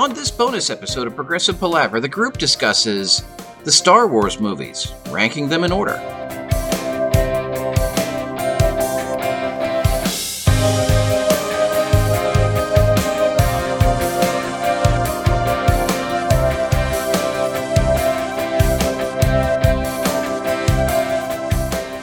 On 0.00 0.14
this 0.14 0.30
bonus 0.30 0.70
episode 0.70 1.06
of 1.06 1.14
Progressive 1.14 1.60
Palaver, 1.60 2.00
the 2.00 2.08
group 2.08 2.38
discusses 2.38 3.22
the 3.64 3.70
Star 3.70 4.08
Wars 4.08 4.40
movies, 4.40 4.94
ranking 5.10 5.46
them 5.46 5.62
in 5.62 5.70
order. 5.70 5.98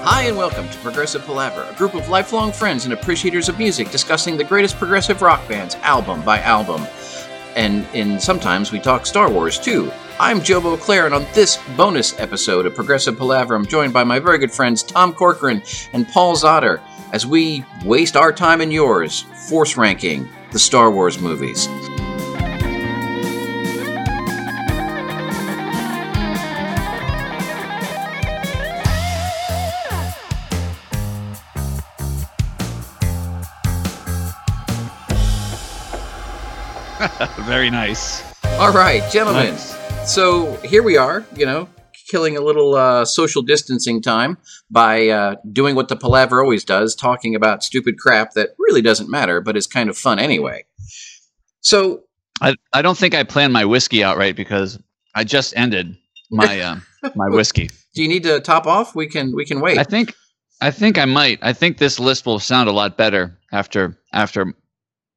Hi, 0.03 0.25
and 0.27 0.38
welcome 0.38 0.70
to 0.70 0.77
Progressive 0.81 1.25
Palaver, 1.25 1.67
a 1.67 1.73
group 1.73 1.95
of 1.95 2.09
lifelong 2.09 2.52
friends 2.52 2.85
and 2.85 2.93
appreciators 2.93 3.49
of 3.49 3.57
music 3.57 3.89
discussing 3.89 4.38
the 4.38 4.43
greatest 4.43 4.77
progressive 4.77 5.23
rock 5.23 5.48
bands 5.49 5.73
album 5.81 6.21
by 6.21 6.39
album. 6.41 6.85
And 7.57 7.88
in 7.95 8.20
sometimes 8.20 8.71
we 8.71 8.79
talk 8.79 9.07
Star 9.07 9.31
Wars 9.31 9.57
too. 9.57 9.91
I'm 10.20 10.43
Joe 10.43 10.61
Beauclair, 10.61 11.07
and 11.07 11.16
on 11.16 11.25
this 11.34 11.57
bonus 11.75 12.17
episode 12.20 12.67
of 12.67 12.75
Progressive 12.75 13.17
Palaver, 13.17 13.55
I'm 13.55 13.66
joined 13.66 13.93
by 13.93 14.03
my 14.03 14.20
very 14.20 14.38
good 14.38 14.52
friends 14.52 14.83
Tom 14.83 15.11
Corcoran 15.11 15.63
and 15.91 16.07
Paul 16.07 16.35
Zotter 16.35 16.81
as 17.13 17.25
we 17.25 17.66
waste 17.83 18.16
our 18.16 18.31
time 18.31 18.61
and 18.61 18.71
yours 18.71 19.21
force 19.49 19.75
ranking 19.75 20.30
the 20.52 20.59
Star 20.59 20.91
Wars 20.91 21.20
movies. 21.20 21.67
Very 37.41 37.71
nice. 37.71 38.23
All 38.59 38.71
right, 38.71 39.03
gentlemen. 39.11 39.51
Nice. 39.51 40.11
So 40.13 40.53
here 40.57 40.83
we 40.83 40.97
are, 40.97 41.25
you 41.35 41.45
know, 41.45 41.67
killing 42.11 42.37
a 42.37 42.41
little 42.41 42.75
uh, 42.75 43.05
social 43.05 43.41
distancing 43.41 44.01
time 44.01 44.37
by 44.69 45.07
uh, 45.07 45.35
doing 45.51 45.75
what 45.75 45.88
the 45.88 45.95
palaver 45.95 46.43
always 46.43 46.63
does, 46.63 46.93
talking 46.93 47.33
about 47.33 47.63
stupid 47.63 47.97
crap 47.97 48.33
that 48.33 48.49
really 48.59 48.83
doesn't 48.83 49.09
matter, 49.09 49.41
but 49.41 49.57
is 49.57 49.65
kind 49.65 49.89
of 49.89 49.97
fun 49.97 50.19
anyway. 50.19 50.63
So, 51.61 52.03
I, 52.39 52.55
I 52.71 52.83
don't 52.83 52.97
think 52.97 53.15
I 53.15 53.23
planned 53.23 53.51
my 53.51 53.65
whiskey 53.65 54.03
out 54.03 54.17
right 54.17 54.35
because 54.35 54.77
I 55.15 55.23
just 55.23 55.57
ended 55.57 55.97
my 56.29 56.59
uh, 56.59 56.79
my 57.15 57.29
whiskey. 57.29 57.71
do 57.95 58.03
you 58.03 58.07
need 58.07 58.23
to 58.23 58.39
top 58.41 58.67
off? 58.67 58.93
We 58.93 59.07
can 59.07 59.35
we 59.35 59.43
can 59.43 59.59
wait. 59.59 59.79
I 59.79 59.83
think 59.83 60.13
I 60.61 60.69
think 60.69 60.99
I 60.99 61.05
might. 61.05 61.39
I 61.41 61.53
think 61.53 61.79
this 61.79 61.99
list 61.99 62.27
will 62.27 62.39
sound 62.39 62.69
a 62.69 62.71
lot 62.71 62.95
better 62.95 63.39
after 63.51 63.97
after 64.13 64.53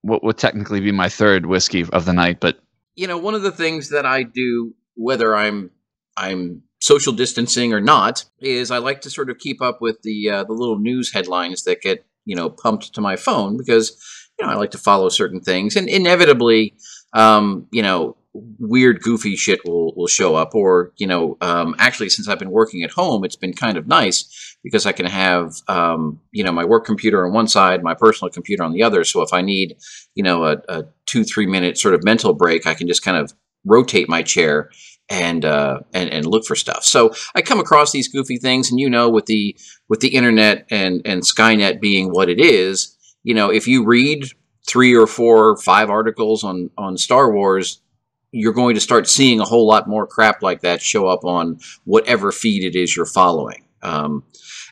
what 0.03 0.25
would 0.25 0.39
technically 0.39 0.81
be 0.81 0.93
my 0.93 1.09
third 1.09 1.47
whiskey 1.47 1.85
of 1.93 2.05
the 2.05 2.13
night. 2.13 2.41
But 2.41 2.61
you 2.95 3.07
know, 3.07 3.19
one 3.19 3.35
of 3.35 3.43
the 3.43 3.53
things 3.53 3.91
that 3.91 4.07
I 4.07 4.23
do, 4.23 4.75
whether 4.95 5.37
I'm 5.37 5.71
I'm 6.17 6.63
social 6.81 7.13
distancing 7.13 7.73
or 7.73 7.81
not, 7.81 8.25
is 8.41 8.71
I 8.71 8.79
like 8.79 9.03
to 9.03 9.11
sort 9.11 9.31
of 9.31 9.39
keep 9.39 9.63
up 9.63 9.81
with 9.81 10.03
the 10.03 10.31
uh, 10.31 10.45
the 10.45 10.53
little 10.53 10.79
news 10.79 11.13
headlines 11.13 11.65
that 11.65 11.83
get 11.83 12.05
you 12.25 12.37
know 12.37 12.51
pumped 12.51 12.95
to 12.95 13.01
my 13.01 13.17
phone 13.17 13.57
because 13.57 13.97
you 14.39 14.47
know 14.47 14.53
I 14.53 14.57
like 14.57 14.73
to 14.73 14.79
follow 14.79 15.09
certain 15.09 15.41
things, 15.41 15.77
and 15.77 15.89
inevitably, 15.89 16.75
um, 17.13 17.67
you 17.71 17.83
know, 17.83 18.17
weird, 18.33 19.03
goofy 19.03 19.37
shit 19.37 19.61
will 19.65 19.95
will 19.95 20.07
show 20.07 20.35
up. 20.35 20.55
Or 20.55 20.93
you 20.97 21.07
know, 21.07 21.37
um, 21.41 21.75
actually, 21.79 22.09
since 22.09 22.29
I've 22.29 22.39
been 22.39 22.51
working 22.51 22.83
at 22.83 22.93
home, 22.93 23.25
it's 23.25 23.37
been 23.37 23.55
kind 23.55 23.77
of 23.77 23.87
nice 23.87 24.50
because 24.63 24.87
I 24.87 24.93
can 24.93 25.07
have 25.07 25.55
um, 25.69 26.21
you 26.33 26.45
know 26.45 26.53
my 26.53 26.65
work 26.65 26.85
computer 26.85 27.27
on 27.27 27.33
one 27.33 27.49
side, 27.49 27.83
my 27.83 27.95
personal 27.95 28.31
computer 28.31 28.63
on 28.63 28.73
the 28.73 28.83
other. 28.83 29.05
So 29.05 29.23
if 29.23 29.33
I 29.33 29.43
need 29.43 29.77
you 30.15 30.23
know 30.23 30.45
a, 30.45 30.59
a 30.69 30.85
two 31.07 31.25
three 31.25 31.47
minute 31.47 31.79
sort 31.79 31.95
of 31.95 32.05
mental 32.05 32.35
break, 32.35 32.67
I 32.67 32.75
can 32.75 32.89
just 32.89 33.03
kind 33.03 33.17
of 33.17 33.33
rotate 33.65 34.09
my 34.09 34.23
chair 34.23 34.71
and 35.09 35.45
uh, 35.45 35.81
and 35.93 36.09
and 36.11 36.25
look 36.25 36.47
for 36.47 36.55
stuff. 36.57 36.85
So 36.85 37.13
I 37.35 37.43
come 37.43 37.61
across 37.61 37.93
these 37.93 38.09
goofy 38.09 38.39
things, 38.39 38.71
and 38.71 38.79
you 38.79 38.89
know, 38.89 39.09
with 39.09 39.27
the 39.27 39.57
with 39.89 40.01
the 40.01 40.15
internet 40.15 40.67
and 40.71 41.03
and 41.05 41.23
Skynet 41.23 41.81
being 41.81 42.11
what 42.11 42.29
it 42.29 42.41
is, 42.41 42.97
you 43.23 43.35
know, 43.35 43.51
if 43.51 43.67
you 43.67 43.85
read 43.85 44.25
three 44.69 44.95
or 44.95 45.07
four, 45.07 45.51
or 45.51 45.57
five 45.57 45.91
articles 45.91 46.45
on 46.45 46.71
on 46.79 46.97
Star 46.97 47.33
Wars, 47.33 47.81
you're 48.31 48.53
going 48.53 48.77
to 48.77 48.81
start 48.81 49.09
seeing 49.09 49.41
a 49.41 49.45
whole 49.45 49.67
lot 49.67 49.89
more 49.89 50.07
crap 50.07 50.43
like 50.43 50.61
that 50.61 50.81
show 50.81 51.07
up 51.09 51.25
on 51.25 51.59
whatever 51.85 52.31
feed 52.31 52.63
it 52.63 52.79
is 52.79 52.95
you're 52.95 53.07
following. 53.07 53.65
Um, 53.83 54.25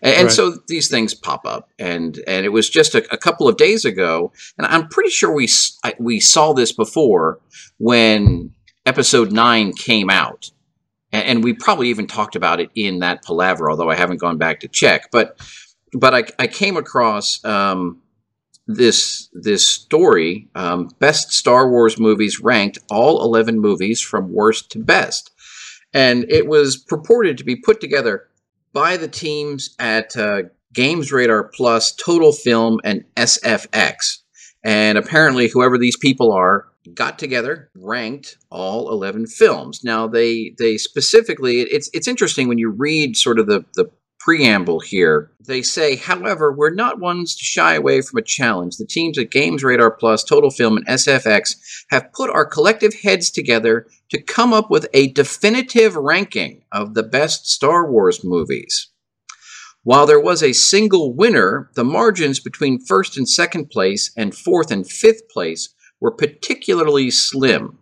and, 0.02 0.14
and 0.14 0.24
Right. 0.24 0.32
so 0.32 0.58
these 0.68 0.88
things 0.88 1.14
pop 1.14 1.46
up, 1.46 1.70
and 1.78 2.18
and 2.26 2.44
it 2.46 2.50
was 2.50 2.68
just 2.70 2.94
a, 2.94 3.06
a 3.12 3.16
couple 3.18 3.48
of 3.48 3.56
days 3.56 3.84
ago, 3.84 4.32
and 4.56 4.66
I'm 4.66 4.88
pretty 4.88 5.10
sure 5.10 5.32
we 5.32 5.48
I- 5.84 5.94
we 5.98 6.20
saw 6.20 6.52
this 6.52 6.72
before 6.72 7.40
when 7.78 8.52
episode 8.86 9.32
nine 9.32 9.72
came 9.72 10.10
out, 10.10 10.50
and, 11.12 11.24
and 11.24 11.44
we 11.44 11.52
probably 11.52 11.88
even 11.88 12.06
talked 12.06 12.36
about 12.36 12.60
it 12.60 12.70
in 12.74 13.00
that 13.00 13.22
palaver, 13.24 13.70
although 13.70 13.90
I 13.90 13.94
haven't 13.96 14.18
gone 14.20 14.38
back 14.38 14.60
to 14.60 14.68
check. 14.68 15.10
But 15.10 15.38
but 15.92 16.14
I, 16.14 16.24
I 16.38 16.46
came 16.46 16.76
across 16.76 17.42
um, 17.44 18.00
this 18.66 19.28
this 19.32 19.66
story: 19.66 20.48
um, 20.54 20.90
best 20.98 21.32
Star 21.32 21.68
Wars 21.70 21.98
movies 21.98 22.40
ranked, 22.40 22.78
all 22.90 23.22
eleven 23.24 23.58
movies 23.58 24.00
from 24.00 24.32
worst 24.32 24.70
to 24.72 24.78
best, 24.78 25.30
and 25.94 26.24
it 26.30 26.46
was 26.46 26.76
purported 26.76 27.38
to 27.38 27.44
be 27.44 27.56
put 27.56 27.80
together 27.80 28.28
by 28.78 28.96
the 28.96 29.08
teams 29.08 29.74
at 29.80 30.16
uh, 30.16 30.42
Games 30.72 31.10
Radar 31.10 31.50
Plus, 31.52 31.92
Total 31.92 32.30
Film, 32.30 32.78
and 32.84 33.04
SFX. 33.16 34.18
And 34.62 34.96
apparently, 34.96 35.48
whoever 35.48 35.76
these 35.76 35.96
people 35.96 36.30
are 36.30 36.68
got 36.94 37.18
together, 37.18 37.70
ranked 37.74 38.38
all 38.50 38.88
11 38.88 39.26
films. 39.26 39.80
Now, 39.82 40.06
they 40.06 40.54
they 40.58 40.76
specifically, 40.76 41.62
it's 41.62 41.90
it's 41.92 42.06
interesting 42.06 42.46
when 42.46 42.58
you 42.58 42.70
read 42.70 43.16
sort 43.16 43.40
of 43.40 43.48
the 43.48 43.64
the 43.74 43.90
preamble 44.18 44.80
here. 44.80 45.30
They 45.40 45.62
say, 45.62 45.96
however, 45.96 46.52
we're 46.52 46.74
not 46.74 47.00
ones 47.00 47.36
to 47.36 47.44
shy 47.44 47.74
away 47.74 48.00
from 48.02 48.18
a 48.18 48.22
challenge. 48.22 48.76
The 48.76 48.86
teams 48.86 49.18
at 49.18 49.30
Games 49.30 49.64
Radar 49.64 49.90
Plus, 49.90 50.24
Total 50.24 50.50
Film, 50.50 50.76
and 50.76 50.86
SFX 50.86 51.56
have 51.90 52.12
put 52.12 52.30
our 52.30 52.44
collective 52.44 52.94
heads 53.02 53.30
together 53.30 53.86
to 54.10 54.22
come 54.22 54.52
up 54.52 54.70
with 54.70 54.88
a 54.92 55.12
definitive 55.12 55.96
ranking 55.96 56.62
of 56.72 56.94
the 56.94 57.02
best 57.02 57.46
Star 57.46 57.90
Wars 57.90 58.24
movies. 58.24 58.90
While 59.84 60.06
there 60.06 60.20
was 60.20 60.42
a 60.42 60.52
single 60.52 61.14
winner, 61.14 61.70
the 61.74 61.84
margins 61.84 62.40
between 62.40 62.84
first 62.84 63.16
and 63.16 63.28
second 63.28 63.70
place 63.70 64.10
and 64.16 64.34
fourth 64.34 64.70
and 64.70 64.86
fifth 64.86 65.28
place 65.30 65.74
were 66.00 66.10
particularly 66.10 67.10
slim. 67.10 67.78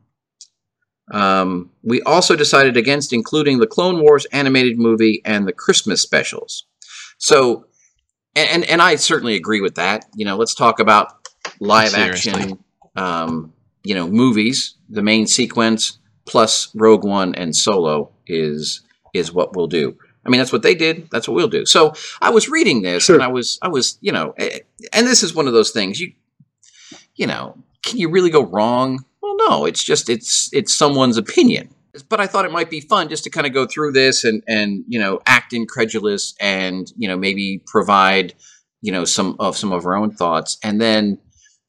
Um, 1.12 1.70
we 1.82 2.02
also 2.02 2.34
decided 2.34 2.76
against 2.76 3.12
including 3.12 3.58
the 3.58 3.66
Clone 3.66 4.00
Wars 4.00 4.26
animated 4.32 4.78
movie 4.78 5.22
and 5.24 5.46
the 5.46 5.52
Christmas 5.52 6.00
specials. 6.02 6.64
So, 7.18 7.66
and, 8.34 8.48
and, 8.50 8.64
and 8.64 8.82
I 8.82 8.96
certainly 8.96 9.36
agree 9.36 9.60
with 9.60 9.76
that. 9.76 10.04
You 10.16 10.24
know, 10.26 10.36
let's 10.36 10.54
talk 10.54 10.80
about 10.80 11.28
live 11.60 11.94
action, 11.94 12.58
um, 12.96 13.52
you 13.84 13.94
know, 13.94 14.08
movies. 14.08 14.74
The 14.88 15.02
main 15.02 15.26
sequence 15.26 15.98
plus 16.26 16.74
Rogue 16.74 17.04
One 17.04 17.34
and 17.34 17.54
Solo 17.54 18.10
is 18.26 18.82
is 19.14 19.32
what 19.32 19.56
we'll 19.56 19.68
do. 19.68 19.96
I 20.24 20.28
mean, 20.28 20.40
that's 20.40 20.52
what 20.52 20.62
they 20.62 20.74
did. 20.74 21.08
That's 21.10 21.28
what 21.28 21.34
we'll 21.34 21.48
do. 21.48 21.64
So 21.66 21.94
I 22.20 22.30
was 22.30 22.48
reading 22.48 22.82
this, 22.82 23.04
Sure. 23.04 23.14
and 23.14 23.22
I 23.22 23.28
was, 23.28 23.58
I 23.62 23.68
was, 23.68 23.96
you 24.00 24.10
know, 24.10 24.34
eh, 24.38 24.58
and 24.92 25.06
this 25.06 25.22
is 25.22 25.34
one 25.34 25.46
of 25.46 25.52
those 25.52 25.70
things. 25.70 26.00
You, 26.00 26.12
you 27.14 27.26
know, 27.28 27.56
can 27.84 27.98
you 27.98 28.10
really 28.10 28.30
go 28.30 28.44
wrong? 28.44 29.04
Well, 29.26 29.50
no. 29.50 29.64
It's 29.64 29.82
just 29.82 30.08
it's 30.08 30.48
it's 30.52 30.72
someone's 30.72 31.16
opinion. 31.16 31.70
But 32.08 32.20
I 32.20 32.26
thought 32.26 32.44
it 32.44 32.52
might 32.52 32.70
be 32.70 32.80
fun 32.80 33.08
just 33.08 33.24
to 33.24 33.30
kind 33.30 33.46
of 33.46 33.52
go 33.54 33.66
through 33.66 33.92
this 33.92 34.22
and 34.22 34.42
and 34.46 34.84
you 34.86 35.00
know 35.00 35.20
act 35.26 35.52
incredulous 35.52 36.34
and 36.40 36.92
you 36.96 37.08
know 37.08 37.16
maybe 37.16 37.62
provide 37.66 38.34
you 38.82 38.92
know 38.92 39.04
some 39.04 39.34
of 39.40 39.56
some 39.56 39.72
of 39.72 39.86
our 39.86 39.96
own 39.96 40.12
thoughts, 40.12 40.58
and 40.62 40.80
then 40.80 41.18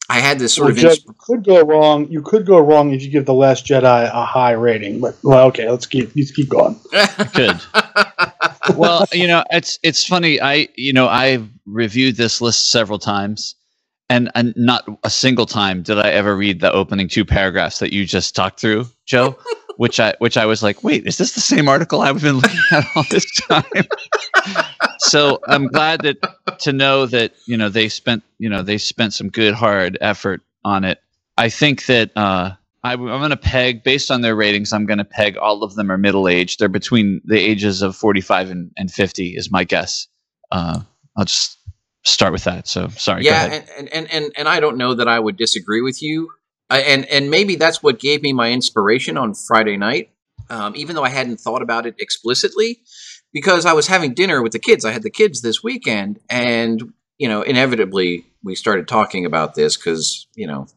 I 0.10 0.20
had 0.20 0.40
this 0.40 0.54
sort 0.54 0.68
Well, 0.68 0.72
of 0.74 0.78
Jeff, 0.78 0.98
insp- 1.00 1.08
you 1.08 1.16
could 1.18 1.46
go 1.46 1.62
wrong. 1.66 2.08
You 2.10 2.22
could 2.22 2.46
go 2.46 2.60
wrong 2.60 2.94
if 2.94 3.02
you 3.02 3.10
give 3.10 3.26
the 3.26 3.34
Last 3.34 3.66
Jedi 3.66 4.10
a 4.14 4.26
high 4.26 4.52
rating. 4.52 5.00
But 5.00 5.16
well, 5.24 5.48
okay, 5.48 5.70
let's 5.70 5.86
keep 5.86 6.12
let's 6.16 6.32
keep 6.32 6.50
going. 6.50 6.80
good. 7.34 7.60
well, 8.76 9.06
you 9.12 9.28
know, 9.28 9.44
it's 9.52 9.80
it's 9.84 10.06
funny. 10.06 10.40
I 10.42 10.68
you 10.76 10.94
know 10.94 11.08
I've 11.08 11.50
reviewed 11.66 12.16
this 12.16 12.40
list 12.42 12.72
several 12.72 13.00
times, 13.00 13.56
and 14.10 14.32
and 14.36 14.54
not 14.56 14.88
a 15.04 15.10
single 15.10 15.46
time 15.46 15.84
did 15.84 16.00
I 16.00 16.10
ever 16.10 16.36
read 16.36 16.60
the 16.60 16.72
opening 16.72 17.08
two 17.08 17.26
paragraphs 17.26 17.80
that 17.80 17.94
you 17.94 18.06
just 18.06 18.36
talked 18.36 18.60
through, 18.60 18.88
Joe. 19.06 19.38
Which 19.78 20.00
I 20.00 20.16
which 20.18 20.38
I 20.38 20.48
was 20.48 20.64
like, 20.64 20.84
wait, 20.84 21.06
is 21.06 21.20
this 21.20 21.34
the 21.34 21.40
same 21.40 21.70
article 21.70 22.02
I've 22.02 22.20
been 22.20 22.38
looking 22.38 22.60
at 22.72 22.84
all 22.96 23.04
this 23.12 23.32
time? 23.42 23.64
so 24.98 25.40
I'm 25.48 25.68
glad 25.68 26.02
that 26.02 26.18
to 26.62 26.74
know 26.74 27.06
that 27.06 27.34
you 27.46 27.56
know 27.56 27.70
they 27.70 27.88
spent 27.88 28.24
you 28.40 28.50
know 28.50 28.64
they 28.64 28.80
spent 28.80 29.14
some 29.14 29.30
good 29.30 29.54
hard 29.54 29.96
effort 30.02 30.42
on 30.66 30.84
it. 30.84 31.00
I 31.38 31.50
think 31.50 31.86
that 31.86 32.10
uh, 32.16 32.54
I, 32.84 32.94
I'm 32.94 32.98
going 33.06 33.30
to 33.30 33.38
peg 33.38 33.84
based 33.84 34.10
on 34.10 34.22
their 34.22 34.36
ratings. 34.36 34.74
I'm 34.74 34.86
going 34.86 34.98
to 34.98 35.06
peg 35.06 35.38
all 35.38 35.62
of 35.62 35.76
them 35.76 35.92
are 35.92 35.98
middle 35.98 36.28
aged. 36.28 36.60
They're 36.60 36.70
between 36.70 37.22
the 37.26 37.38
ages 37.38 37.82
of 37.82 37.96
45 37.96 38.50
and, 38.50 38.72
and 38.78 38.92
50 38.92 39.36
is 39.36 39.52
my 39.52 39.64
guess. 39.64 40.08
Uh, 40.52 40.82
I'll 41.16 41.26
just 41.26 41.57
start 42.08 42.32
with 42.32 42.46
that. 42.46 42.68
So 42.68 42.88
sorry. 42.90 43.24
yeah, 43.24 43.64
and, 43.78 43.90
and, 43.90 44.12
and, 44.12 44.34
and 44.38 44.48
I 44.48 44.60
don't 44.60 44.78
know 44.78 44.94
that 44.94 45.08
I 45.08 45.20
would 45.20 45.38
disagree 45.38 45.82
with 45.82 46.02
you 46.02 46.30
I, 46.70 46.80
and 46.80 47.06
and 47.06 47.30
maybe 47.30 47.56
that's 47.56 47.82
what 47.82 48.00
gave 48.00 48.22
me 48.22 48.34
my 48.34 48.52
inspiration 48.52 49.18
on 49.18 49.34
Friday 49.34 49.78
night, 49.78 50.10
um, 50.50 50.76
even 50.76 50.96
though 50.96 51.04
I 51.04 51.10
hadn't 51.10 51.40
thought 51.40 51.62
about 51.62 51.86
it 51.86 51.96
explicitly, 52.00 52.82
because 53.32 53.66
I 53.66 53.74
was 53.74 53.88
having 53.88 54.14
dinner 54.14 54.42
with 54.42 54.52
the 54.52 54.60
kids. 54.60 54.84
I 54.84 54.92
had 54.92 55.04
the 55.04 55.10
kids 55.10 55.42
this 55.42 55.64
weekend, 55.64 56.20
and 56.30 56.94
you 57.18 57.28
know, 57.28 57.42
inevitably 57.42 58.26
we 58.44 58.56
started 58.56 58.88
talking 58.88 59.26
about 59.26 59.56
this 59.56 59.78
because 59.78 60.28
you 60.36 60.48
know, 60.48 60.68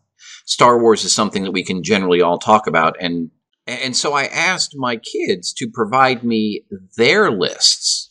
Star 0.45 0.79
Wars 0.79 1.05
is 1.05 1.13
something 1.13 1.43
that 1.43 1.53
we 1.53 1.65
can 1.65 1.83
generally 1.83 2.21
all 2.21 2.39
talk 2.39 2.69
about, 2.69 2.97
and 3.01 3.31
and 3.67 3.97
so 3.97 4.13
I 4.13 4.27
asked 4.27 4.77
my 4.77 4.97
kids 4.97 5.53
to 5.55 5.69
provide 5.69 6.23
me 6.23 6.65
their 6.97 7.33
lists 7.33 8.10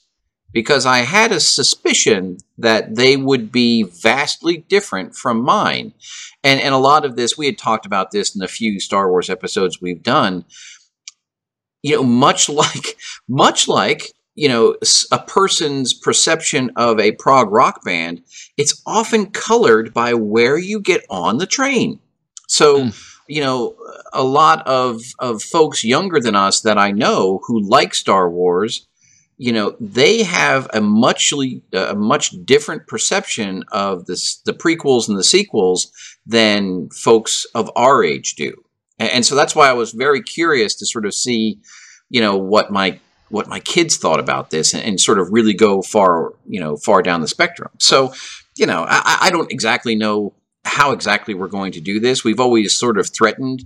because 0.52 0.86
I 0.86 1.00
had 1.00 1.32
a 1.32 1.40
suspicion 1.40 2.38
that 2.58 2.96
they 2.96 3.18
would 3.18 3.52
be 3.52 3.84
vastly 3.84 4.66
different 4.68 5.16
from 5.16 5.42
mine. 5.42 5.94
And 6.44 6.60
and 6.60 6.74
a 6.74 6.80
lot 6.80 7.06
of 7.06 7.16
this 7.16 7.38
we 7.38 7.46
had 7.46 7.58
talked 7.58 7.86
about 7.86 8.12
this 8.12 8.36
in 8.36 8.42
a 8.42 8.48
few 8.48 8.80
Star 8.80 9.10
Wars 9.10 9.30
episodes 9.30 9.82
we've 9.82 10.04
done. 10.04 10.46
You 11.84 11.98
know, 11.98 12.04
much 12.04 12.50
like 12.64 12.98
much 13.28 13.68
like 13.68 14.14
you 14.36 14.48
know 14.48 14.76
a 15.12 15.20
person's 15.20 15.94
perception 15.94 16.72
of 16.76 17.00
a 17.00 17.14
prog 17.14 17.52
rock 17.52 17.84
band, 17.84 18.24
it's 18.58 18.82
often 18.86 19.28
colored 19.28 19.94
by 19.94 20.14
where 20.14 20.58
you 20.58 20.82
get 20.82 21.06
on 21.10 21.38
the 21.38 21.48
train. 21.48 22.00
So. 22.48 22.86
Mm 22.86 23.06
you 23.30 23.42
know, 23.42 23.76
a 24.12 24.24
lot 24.24 24.66
of 24.68 25.02
of 25.20 25.44
folks 25.44 25.84
younger 25.84 26.20
than 26.20 26.36
us 26.36 26.62
that 26.62 26.80
I 26.80 26.90
know 26.90 27.42
who 27.46 27.62
like 27.62 27.94
Star 27.94 28.28
Wars 28.28 28.88
you 29.40 29.54
know 29.54 29.76
they 29.80 30.22
have 30.22 30.70
a 30.74 30.82
muchly 30.82 31.64
a 31.74 31.96
much 31.96 32.32
different 32.44 32.86
perception 32.88 33.64
of 33.72 34.06
this 34.06 34.36
the 34.42 34.54
prequels 34.54 35.08
and 35.08 35.18
the 35.18 35.24
sequels 35.24 35.92
than 36.28 36.90
folks 36.90 37.46
of 37.56 37.72
our 37.76 38.04
age 38.04 38.36
do. 38.36 38.54
And, 39.00 39.26
so 39.26 39.34
that's 39.36 39.56
why 39.56 39.70
i 39.70 39.74
was 39.74 39.94
very 39.94 40.22
curious 40.22 40.76
to 40.76 40.86
sort 40.86 41.06
of 41.06 41.14
see 41.14 41.58
you 42.10 42.20
know 42.20 42.36
what 42.36 42.70
my 42.70 43.00
what 43.30 43.48
my 43.48 43.62
kids 43.62 43.96
thought 43.96 44.20
about 44.20 44.50
this 44.50 44.74
and, 44.74 44.84
and 44.84 45.00
sort 45.00 45.20
of 45.20 45.32
really 45.32 45.54
go 45.54 45.82
far 45.82 46.34
you 46.46 46.60
know 46.60 46.76
far 46.76 47.02
down 47.02 47.22
the 47.22 47.28
spectrum. 47.28 47.72
So 47.80 48.14
you 48.58 48.66
know 48.66 48.86
I, 48.88 49.18
I 49.22 49.30
don't 49.30 49.52
exactly 49.52 49.96
know 49.96 50.34
how 50.66 50.92
exactly 50.92 51.34
we're 51.34 51.48
going 51.48 51.72
to 51.72 51.82
do 51.82 52.02
this. 52.02 52.26
We've 52.26 52.42
always 52.42 52.78
sort 52.78 52.98
of 52.98 53.10
threatened 53.10 53.66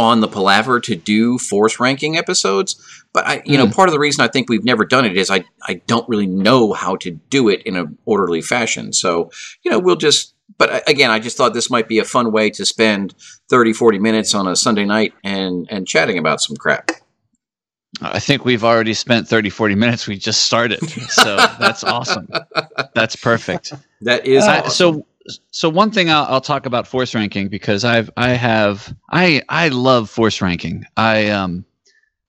on 0.00 0.20
the 0.20 0.28
palaver 0.28 0.80
to 0.80 0.96
do 0.96 1.36
force 1.36 1.78
ranking 1.78 2.16
episodes 2.16 3.00
but 3.12 3.26
I, 3.26 3.34
you 3.44 3.54
mm. 3.54 3.58
know, 3.58 3.66
hmm. 3.66 3.72
part 3.72 3.88
of 3.88 3.92
the 3.92 3.98
reason 3.98 4.24
I 4.24 4.28
think 4.28 4.48
we've 4.48 4.64
never 4.64 4.84
done 4.84 5.04
it 5.04 5.16
is 5.16 5.30
I, 5.30 5.44
I 5.66 5.74
don't 5.86 6.08
really 6.08 6.26
know 6.26 6.72
how 6.72 6.96
to 6.96 7.10
do 7.10 7.48
it 7.48 7.62
in 7.62 7.76
an 7.76 7.98
orderly 8.04 8.40
fashion. 8.40 8.92
So, 8.92 9.30
you 9.62 9.70
know, 9.70 9.78
we'll 9.78 9.96
just, 9.96 10.34
but 10.58 10.88
again, 10.88 11.10
I 11.10 11.18
just 11.18 11.36
thought 11.36 11.54
this 11.54 11.70
might 11.70 11.88
be 11.88 11.98
a 11.98 12.04
fun 12.04 12.32
way 12.32 12.50
to 12.50 12.64
spend 12.64 13.14
30, 13.48 13.72
40 13.72 13.98
minutes 13.98 14.34
on 14.34 14.46
a 14.46 14.54
Sunday 14.54 14.84
night 14.84 15.12
and, 15.24 15.66
and 15.70 15.88
chatting 15.88 16.18
about 16.18 16.40
some 16.40 16.56
crap. 16.56 16.90
I 18.00 18.20
think 18.20 18.44
we've 18.44 18.64
already 18.64 18.94
spent 18.94 19.26
30, 19.26 19.50
40 19.50 19.74
minutes. 19.74 20.06
We 20.06 20.16
just 20.16 20.44
started. 20.44 20.80
So 21.10 21.36
that's 21.58 21.82
awesome. 21.82 22.28
That's 22.94 23.16
perfect. 23.16 23.72
That 24.02 24.26
is 24.26 24.44
uh, 24.44 24.62
awesome. 24.64 24.70
So, 24.70 25.06
so 25.50 25.68
one 25.68 25.90
thing 25.90 26.10
I'll, 26.10 26.24
I'll, 26.24 26.40
talk 26.40 26.66
about 26.66 26.86
force 26.86 27.14
ranking 27.14 27.48
because 27.48 27.84
I've, 27.84 28.10
I 28.16 28.30
have, 28.30 28.94
I, 29.10 29.42
I 29.48 29.68
love 29.68 30.08
force 30.08 30.40
ranking. 30.40 30.84
I, 30.96 31.28
um, 31.28 31.64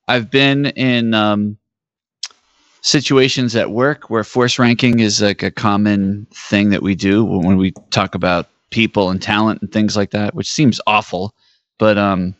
I've 0.07 0.29
been 0.29 0.67
in 0.67 1.13
um, 1.13 1.57
situations 2.81 3.55
at 3.55 3.71
work 3.71 4.09
where 4.09 4.23
force 4.23 4.59
ranking 4.59 4.99
is 4.99 5.21
like 5.21 5.43
a 5.43 5.51
common 5.51 6.27
thing 6.33 6.69
that 6.71 6.83
we 6.83 6.95
do 6.95 7.23
when 7.23 7.57
we 7.57 7.71
talk 7.91 8.15
about 8.15 8.47
people 8.71 9.09
and 9.09 9.21
talent 9.21 9.61
and 9.61 9.71
things 9.71 9.95
like 9.95 10.11
that, 10.11 10.35
which 10.35 10.49
seems 10.49 10.81
awful, 10.87 11.33
but 11.77 11.97
um, 11.97 12.35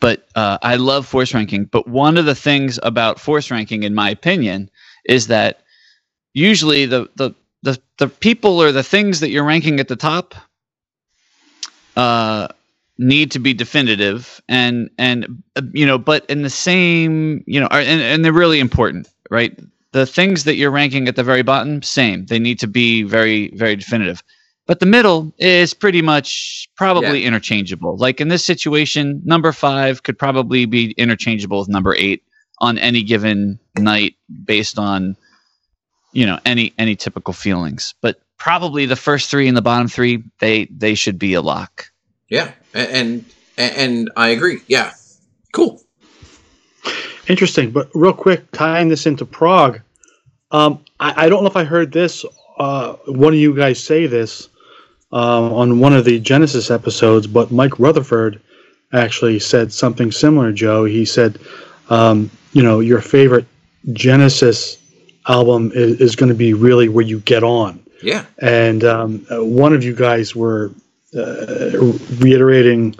but 0.00 0.28
uh, 0.36 0.58
I 0.62 0.76
love 0.76 1.06
force 1.06 1.34
ranking. 1.34 1.64
But 1.64 1.88
one 1.88 2.16
of 2.16 2.24
the 2.24 2.34
things 2.34 2.78
about 2.82 3.18
force 3.18 3.50
ranking, 3.50 3.82
in 3.82 3.94
my 3.94 4.10
opinion, 4.10 4.70
is 5.06 5.26
that 5.26 5.62
usually 6.34 6.86
the 6.86 7.08
the 7.16 7.32
the, 7.62 7.80
the 7.98 8.08
people 8.08 8.62
or 8.62 8.72
the 8.72 8.82
things 8.82 9.20
that 9.20 9.30
you're 9.30 9.44
ranking 9.44 9.80
at 9.80 9.88
the 9.88 9.96
top 9.96 10.34
uh, 11.96 12.48
need 12.98 13.30
to 13.32 13.38
be 13.38 13.54
definitive 13.54 14.40
and 14.48 14.90
and 14.98 15.42
uh, 15.56 15.62
you 15.72 15.86
know 15.86 15.98
but 15.98 16.24
in 16.26 16.42
the 16.42 16.50
same 16.50 17.42
you 17.46 17.60
know 17.60 17.66
are, 17.68 17.80
and, 17.80 18.00
and 18.00 18.24
they're 18.24 18.32
really 18.32 18.60
important 18.60 19.08
right? 19.30 19.58
The 19.92 20.06
things 20.06 20.44
that 20.44 20.56
you're 20.56 20.70
ranking 20.70 21.08
at 21.08 21.16
the 21.16 21.22
very 21.22 21.42
bottom 21.42 21.82
same. 21.82 22.26
They 22.26 22.38
need 22.38 22.58
to 22.60 22.66
be 22.66 23.02
very 23.02 23.50
very 23.54 23.76
definitive. 23.76 24.22
But 24.66 24.80
the 24.80 24.86
middle 24.86 25.32
is 25.38 25.72
pretty 25.72 26.02
much 26.02 26.68
probably 26.76 27.20
yeah. 27.20 27.28
interchangeable. 27.28 27.96
Like 27.96 28.20
in 28.20 28.28
this 28.28 28.44
situation 28.44 29.22
number 29.24 29.52
five 29.52 30.02
could 30.02 30.18
probably 30.18 30.66
be 30.66 30.92
interchangeable 30.92 31.60
with 31.60 31.68
number 31.68 31.94
eight 31.94 32.22
on 32.58 32.76
any 32.76 33.02
given 33.02 33.58
night 33.78 34.14
based 34.44 34.78
on 34.78 35.16
you 36.12 36.26
know 36.26 36.38
any 36.44 36.72
any 36.78 36.96
typical 36.96 37.32
feelings 37.32 37.94
but 38.00 38.20
probably 38.38 38.86
the 38.86 38.96
first 38.96 39.30
three 39.30 39.48
and 39.48 39.56
the 39.56 39.62
bottom 39.62 39.88
three 39.88 40.22
they 40.40 40.66
they 40.66 40.94
should 40.94 41.18
be 41.18 41.34
a 41.34 41.40
lock 41.40 41.90
yeah, 42.28 42.52
and 42.74 43.24
and, 43.56 43.76
and 43.76 44.10
I 44.16 44.28
agree. 44.28 44.60
Yeah, 44.66 44.92
cool. 45.52 45.82
Interesting, 47.26 47.70
but 47.70 47.90
real 47.94 48.12
quick, 48.12 48.50
tying 48.52 48.88
this 48.88 49.06
into 49.06 49.24
Prog, 49.26 49.80
um, 50.50 50.82
I, 51.00 51.26
I, 51.26 51.28
don't 51.28 51.42
know 51.42 51.50
if 51.50 51.56
I 51.56 51.64
heard 51.64 51.92
this. 51.92 52.24
Uh, 52.58 52.94
one 53.06 53.34
of 53.34 53.38
you 53.38 53.54
guys 53.54 53.82
say 53.82 54.06
this 54.06 54.48
uh, 55.12 55.54
on 55.54 55.78
one 55.78 55.92
of 55.92 56.06
the 56.06 56.18
Genesis 56.20 56.70
episodes, 56.70 57.26
but 57.26 57.50
Mike 57.50 57.78
Rutherford 57.78 58.40
actually 58.94 59.38
said 59.38 59.72
something 59.72 60.10
similar. 60.10 60.52
Joe, 60.52 60.86
he 60.86 61.04
said, 61.04 61.38
um, 61.90 62.30
you 62.52 62.62
know, 62.62 62.80
your 62.80 63.02
favorite 63.02 63.44
Genesis 63.92 64.77
album 65.28 65.70
is, 65.74 66.00
is 66.00 66.16
going 66.16 66.30
to 66.30 66.34
be 66.34 66.54
really 66.54 66.88
where 66.88 67.04
you 67.04 67.20
get 67.20 67.44
on. 67.44 67.84
Yeah, 68.02 68.26
and 68.38 68.84
um, 68.84 69.26
uh, 69.30 69.44
one 69.44 69.72
of 69.72 69.82
you 69.82 69.94
guys 69.94 70.34
were 70.34 70.72
uh, 71.16 71.70
reiterating 72.18 72.94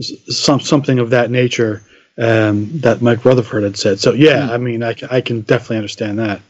some 0.00 0.60
something 0.60 0.98
of 0.98 1.10
that 1.10 1.30
nature 1.30 1.82
um, 2.18 2.70
that 2.80 3.02
Mike 3.02 3.24
Rutherford 3.24 3.62
had 3.62 3.76
said. 3.76 4.00
So 4.00 4.12
yeah, 4.12 4.48
mm. 4.48 4.50
I 4.50 4.56
mean, 4.58 4.82
I, 4.82 4.94
I 5.10 5.20
can 5.20 5.42
definitely 5.42 5.78
understand 5.78 6.18
that. 6.18 6.40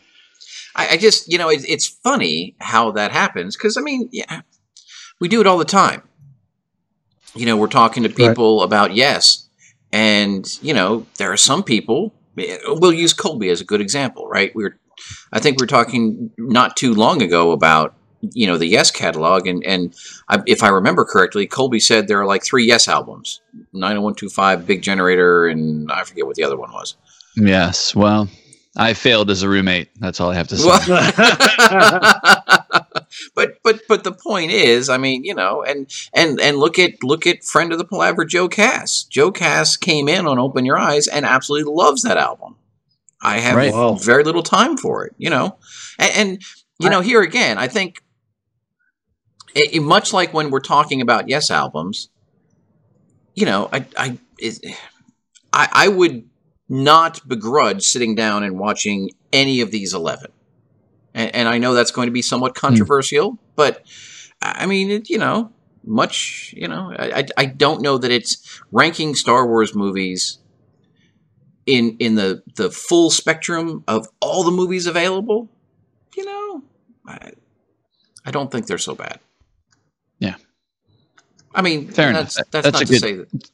I, 0.75 0.88
I 0.90 0.97
just 0.97 1.30
you 1.30 1.38
know 1.38 1.49
it, 1.49 1.64
it's 1.68 1.87
funny 1.87 2.56
how 2.61 2.92
that 2.92 3.12
happens 3.12 3.56
because 3.56 3.76
I 3.76 3.80
mean 3.80 4.09
yeah, 4.12 4.42
we 5.21 5.28
do 5.28 5.40
it 5.40 5.47
all 5.47 5.59
the 5.59 5.64
time. 5.64 6.02
You 7.35 7.47
know, 7.47 7.56
we're 7.56 7.68
talking 7.68 8.02
to 8.02 8.11
people 8.11 8.59
right. 8.59 8.64
about 8.64 8.95
yes, 8.95 9.49
and 9.92 10.47
you 10.62 10.75
know 10.75 11.06
there 11.18 11.33
are 11.33 11.37
some 11.37 11.62
people. 11.62 12.14
We'll 12.35 12.95
use 12.95 13.12
Colby 13.12 13.50
as 13.50 13.61
a 13.61 13.64
good 13.64 13.83
example, 13.83 14.26
right? 14.26 14.54
We 14.54 14.64
are 14.64 14.78
I 15.32 15.40
think 15.40 15.61
we 15.61 15.64
are 15.64 15.68
talking 15.68 16.30
not 16.38 16.76
too 16.76 16.94
long 16.94 17.23
ago 17.23 17.52
about 17.52 17.94
you 18.21 18.47
know 18.47 18.56
the 18.56 18.66
Yes 18.66 18.90
catalog, 18.90 19.47
and 19.47 19.64
and 19.64 19.94
I, 20.28 20.42
if 20.47 20.62
I 20.62 20.68
remember 20.68 21.04
correctly, 21.04 21.47
Colby 21.47 21.80
said 21.80 22.09
there 22.09 22.21
are 22.21 22.26
like 22.26 22.44
three 22.44 22.64
Yes 22.64 22.88
albums: 22.88 23.40
90125, 23.73 24.66
Big 24.66 24.82
Generator, 24.82 25.47
and 25.47 25.90
I 25.90 26.04
forget 26.04 26.26
what 26.26 26.37
the 26.37 26.44
other 26.44 26.56
one 26.56 26.73
was. 26.73 26.97
Yes, 27.37 27.94
well, 27.94 28.28
I 28.76 28.94
failed 28.94 29.30
as 29.30 29.42
a 29.42 29.49
roommate. 29.49 29.88
That's 29.99 30.21
all 30.21 30.30
I 30.30 30.35
have 30.35 30.49
to 30.49 30.56
say. 30.56 30.68
but 33.35 33.59
but 33.62 33.80
but 33.88 34.04
the 34.04 34.12
point 34.12 34.50
is, 34.50 34.88
I 34.88 34.99
mean, 34.99 35.25
you 35.25 35.35
know, 35.35 35.62
and 35.62 35.90
and 36.14 36.40
and 36.40 36.59
look 36.59 36.78
at 36.78 37.02
look 37.02 37.26
at 37.26 37.44
friend 37.44 37.73
of 37.73 37.78
the 37.78 37.85
palaver 37.85 38.25
Joe 38.25 38.49
Cass. 38.49 39.04
Joe 39.04 39.30
Cass 39.30 39.76
came 39.76 40.09
in 40.09 40.26
on 40.26 40.38
Open 40.38 40.64
Your 40.64 40.78
Eyes 40.78 41.06
and 41.06 41.26
absolutely 41.26 41.73
loves 41.73 42.02
that 42.02 42.16
album. 42.16 42.56
I 43.23 43.38
have 43.38 43.57
right. 43.57 44.00
very 44.02 44.25
little 44.25 44.43
time 44.43 44.76
for 44.76 45.07
it, 45.07 45.14
you 45.17 45.31
know, 45.31 45.59
and, 45.99 46.12
and 46.17 46.43
you 46.81 46.91
know, 46.91 47.00
here 47.00 47.23
again, 47.23 47.57
I 47.57 47.69
think 47.69 48.02
it, 49.55 49.75
it, 49.75 49.81
much 49.81 50.12
like 50.12 50.35
when 50.35 50.50
we're 50.50 50.61
talking 50.61 51.00
about 51.00 51.29
Yes 51.29 51.50
albums, 51.50 52.09
you 53.35 53.47
know, 53.47 53.69
I 53.73 53.87
I, 53.97 54.19
it, 54.38 54.59
I 55.52 55.69
I 55.73 55.88
would 55.88 56.29
not 56.69 57.26
begrudge 57.29 57.85
sitting 57.85 58.14
down 58.17 58.43
and 58.43 58.59
watching 58.59 59.11
any 59.33 59.61
of 59.61 59.71
these 59.71 59.95
eleven, 59.95 60.33
and, 61.14 61.35
and 61.35 61.49
I 61.49 61.59
know 61.59 61.75
that's 61.75 61.93
going 61.93 62.07
to 62.07 62.12
be 62.12 62.23
somewhat 62.23 62.57
hmm. 62.57 62.67
controversial, 62.67 63.33
mm. 63.33 63.38
but 63.55 63.87
I 64.43 64.67
mean, 64.67 64.91
it, 64.91 65.11
you 65.11 65.19
know, 65.19 65.52
much 65.85 66.52
you 66.57 66.67
know, 66.67 66.93
I 66.99 67.26
I 67.37 67.45
don't 67.45 67.83
know 67.83 67.99
that 67.99 68.11
it's 68.11 68.61
ranking 68.73 69.14
Star 69.14 69.47
Wars 69.47 69.76
movies 69.76 70.38
in 71.66 71.97
in 71.99 72.14
the 72.14 72.42
the 72.57 72.71
full 72.71 73.11
spectrum 73.11 73.85
of 73.88 74.07
all 74.21 74.42
the 74.42 74.50
movies 74.50 74.87
available. 74.87 75.49
You 76.16 76.25
know, 76.25 76.62
I, 77.07 77.33
I 78.25 78.31
don't 78.31 78.50
think 78.50 78.66
they're 78.66 78.78
so 78.78 78.95
bad. 78.95 79.19
Yeah. 80.19 80.35
I 81.54 81.62
mean, 81.62 81.88
Fair 81.88 82.12
that's, 82.12 82.37
enough. 82.37 82.50
that's, 82.50 82.64
that's 82.64 82.73
not 82.75 82.87
to 82.87 82.92
good... 82.92 83.00
say 83.00 83.12
that. 83.14 83.50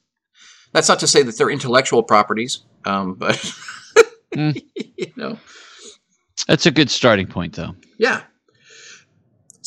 That's 0.73 0.89
not 0.89 1.01
to 1.01 1.07
say 1.07 1.23
that 1.23 1.39
they're 1.39 1.51
intellectual 1.51 2.03
properties, 2.03 2.61
um, 2.85 3.15
but 3.15 3.37
mm. 4.35 4.63
you 4.97 5.13
know, 5.17 5.39
that's 6.47 6.67
a 6.67 6.71
good 6.71 6.91
starting 6.91 7.27
point, 7.27 7.55
though. 7.55 7.75
Yeah. 7.99 8.23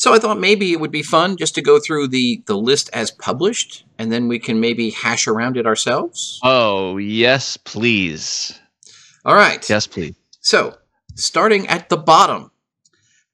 So 0.02 0.12
I 0.12 0.18
thought 0.18 0.40
maybe 0.40 0.72
it 0.72 0.80
would 0.80 0.90
be 0.90 1.04
fun 1.04 1.36
just 1.36 1.54
to 1.54 1.62
go 1.62 1.78
through 1.78 2.08
the 2.08 2.42
the 2.46 2.56
list 2.56 2.90
as 2.92 3.12
published, 3.12 3.84
and 3.98 4.10
then 4.10 4.26
we 4.26 4.40
can 4.40 4.58
maybe 4.58 4.90
hash 4.90 5.28
around 5.28 5.56
it 5.56 5.64
ourselves. 5.64 6.40
Oh 6.42 6.96
yes, 6.96 7.56
please. 7.56 8.58
All 9.24 9.36
right. 9.36 9.64
Yes, 9.70 9.86
please. 9.86 10.16
So 10.40 10.76
starting 11.14 11.68
at 11.68 11.88
the 11.88 11.96
bottom, 11.96 12.50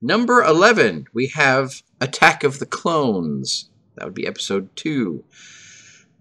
number 0.02 0.42
eleven, 0.42 1.06
we 1.14 1.28
have 1.28 1.82
Attack 2.02 2.44
of 2.44 2.58
the 2.58 2.66
Clones. 2.66 3.70
That 3.94 4.04
would 4.04 4.12
be 4.12 4.26
episode 4.26 4.68
two. 4.76 5.24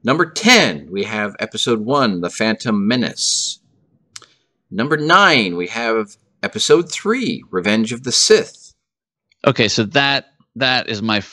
Number 0.01 0.25
10, 0.25 0.87
we 0.89 1.03
have 1.03 1.35
episode 1.39 1.79
1, 1.79 2.21
The 2.21 2.29
Phantom 2.29 2.87
Menace. 2.87 3.59
Number 4.71 4.95
9, 4.95 5.57
we 5.57 5.67
have 5.67 6.15
episode 6.41 6.89
3, 6.89 7.43
Revenge 7.49 7.91
of 7.91 8.03
the 8.03 8.13
Sith. 8.13 8.73
Okay, 9.45 9.67
so 9.67 9.83
that 9.83 10.27
that 10.59 10.89
is 10.89 11.01
my 11.01 11.23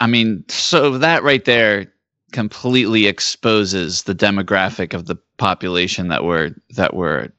I 0.00 0.06
mean, 0.06 0.44
so 0.48 0.98
that 0.98 1.22
right 1.22 1.44
there 1.44 1.92
completely 2.32 3.06
exposes 3.06 4.02
the 4.02 4.14
demographic 4.14 4.92
of 4.94 5.06
the 5.06 5.16
population 5.38 6.08
that 6.08 6.24
we're 6.24 6.54
that 6.70 6.94
we're 6.94 7.30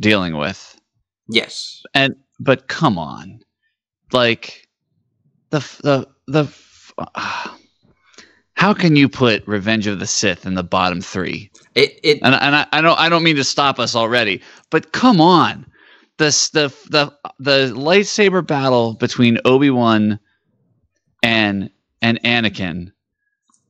dealing 0.00 0.36
with. 0.36 0.80
Yes. 1.28 1.82
And 1.94 2.16
but 2.40 2.68
come 2.68 2.98
on. 2.98 3.40
Like 4.12 4.68
the 5.50 5.58
the 5.82 6.08
the 6.26 6.44
f- 6.44 6.92
how 8.54 8.74
can 8.74 8.96
you 8.96 9.08
put 9.08 9.46
Revenge 9.46 9.86
of 9.86 10.00
the 10.00 10.06
Sith 10.06 10.44
in 10.44 10.54
the 10.54 10.64
bottom 10.64 11.00
3? 11.00 11.48
It, 11.76 12.00
it 12.02 12.18
and, 12.22 12.34
and 12.34 12.56
I, 12.56 12.66
I 12.72 12.80
don't 12.80 12.98
I 12.98 13.08
don't 13.08 13.22
mean 13.22 13.36
to 13.36 13.44
stop 13.44 13.78
us 13.78 13.94
already, 13.94 14.42
but 14.70 14.92
come 14.92 15.20
on, 15.20 15.66
this 16.16 16.48
the 16.50 16.68
the 16.90 17.12
the 17.38 17.72
lightsaber 17.76 18.44
battle 18.44 18.94
between 18.94 19.38
Obi 19.44 19.70
Wan 19.70 20.18
and 21.22 21.70
and 22.02 22.20
Anakin, 22.22 22.92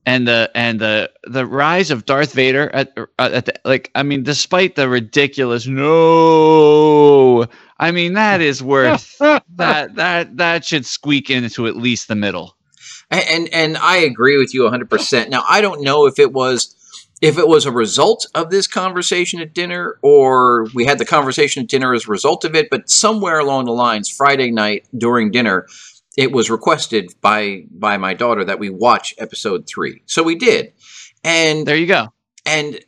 and 0.07 0.27
the 0.27 0.51
and 0.55 0.81
the 0.81 1.11
the 1.25 1.47
rise 1.47 1.91
of 1.91 2.07
Darth 2.07 2.33
Vader 2.33 2.71
at, 2.75 2.93
at 3.19 3.47
the, 3.47 3.55
like 3.65 3.91
I 3.95 4.03
mean, 4.03 4.23
despite 4.23 4.75
the 4.75 4.89
ridiculous 4.89 5.67
no, 5.67 7.47
I 7.79 7.91
mean 7.91 8.15
that 8.15 8.41
is 8.41 8.63
worth 8.63 9.19
that 9.19 9.95
that 9.97 10.37
that 10.37 10.65
should 10.65 10.87
squeak 10.87 11.31
into 11.31 11.67
at 11.67 11.77
least 11.77 12.09
the 12.09 12.15
middle. 12.15 12.57
and 13.11 13.49
and 13.53 13.77
I 13.77 13.99
agree 13.99 14.39
with 14.39 14.55
you 14.55 14.63
100%. 14.63 15.29
Now, 15.29 15.45
I 15.49 15.61
don't 15.61 15.83
know 15.83 16.07
if 16.07 16.19
it 16.19 16.33
was 16.33 16.75
if 17.21 17.37
it 17.37 17.49
was 17.49 17.67
a 17.67 17.73
result 17.73 18.27
of 18.35 18.51
this 18.51 18.67
conversation 18.67 19.41
at 19.41 19.53
dinner 19.53 19.99
or 20.03 20.69
we 20.75 20.87
had 20.87 20.99
the 20.99 21.05
conversation 21.05 21.63
at 21.63 21.69
dinner 21.69 21.93
as 21.93 22.07
a 22.07 22.11
result 22.11 22.45
of 22.45 22.55
it, 22.55 22.71
but 22.71 22.89
somewhere 22.89 23.39
along 23.39 23.65
the 23.65 23.73
lines 23.73 24.09
Friday 24.09 24.51
night 24.51 24.87
during 24.97 25.31
dinner 25.31 25.67
it 26.19 26.33
was 26.33 26.51
requested 26.51 27.15
by 27.21 27.63
by 27.71 27.97
my 27.97 28.13
daughter 28.13 28.45
that 28.45 28.59
we 28.59 28.71
watch 28.71 29.15
episode 29.19 29.69
3. 29.69 30.03
So 30.07 30.25
we 30.25 30.35
did. 30.35 30.73
And 31.23 31.65
There 31.65 31.77
you 31.77 31.87
go. 31.87 32.13
and 32.45 32.81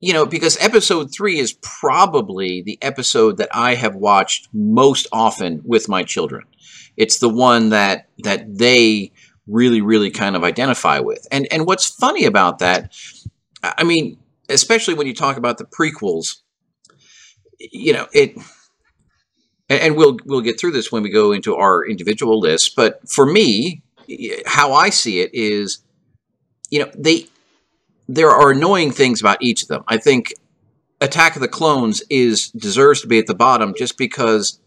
you 0.00 0.14
know 0.14 0.24
because 0.24 0.56
episode 0.58 1.12
3 1.12 1.38
is 1.38 1.52
probably 1.60 2.62
the 2.62 2.78
episode 2.80 3.36
that 3.36 3.50
I 3.52 3.74
have 3.74 3.94
watched 3.94 4.48
most 4.54 5.06
often 5.12 5.60
with 5.64 5.86
my 5.86 6.02
children. 6.02 6.44
It's 6.96 7.18
the 7.18 7.28
one 7.28 7.68
that 7.68 8.08
that 8.24 8.56
they 8.58 9.12
really 9.46 9.82
really 9.82 10.10
kind 10.10 10.34
of 10.34 10.42
identify 10.42 10.98
with. 11.00 11.28
And 11.30 11.46
and 11.52 11.66
what's 11.66 11.86
funny 11.86 12.24
about 12.24 12.58
that 12.60 12.94
I 13.62 13.84
mean 13.84 14.16
especially 14.48 14.94
when 14.94 15.06
you 15.06 15.14
talk 15.14 15.36
about 15.36 15.58
the 15.58 15.66
prequels 15.66 16.36
you 17.58 17.92
know 17.92 18.06
it 18.14 18.34
and, 19.68 19.80
and 19.80 19.96
we'll 19.96 20.18
we'll 20.24 20.40
get 20.40 20.58
through 20.58 20.72
this 20.72 20.90
when 20.92 21.02
we 21.02 21.10
go 21.10 21.32
into 21.32 21.54
our 21.56 21.86
individual 21.86 22.38
lists 22.40 22.68
but 22.68 23.00
for 23.08 23.26
me 23.26 23.82
how 24.46 24.72
I 24.72 24.90
see 24.90 25.20
it 25.20 25.30
is 25.34 25.78
you 26.70 26.80
know 26.80 26.90
they 26.96 27.26
there 28.08 28.30
are 28.30 28.50
annoying 28.52 28.90
things 28.90 29.20
about 29.20 29.36
each 29.42 29.62
of 29.62 29.68
them. 29.68 29.84
I 29.86 29.98
think 29.98 30.32
Attack 31.00 31.36
of 31.36 31.42
the 31.42 31.48
Clones 31.48 32.02
is 32.08 32.50
deserves 32.52 33.02
to 33.02 33.06
be 33.06 33.18
at 33.18 33.26
the 33.26 33.34
bottom 33.34 33.74
just 33.76 33.98
because 33.98 34.58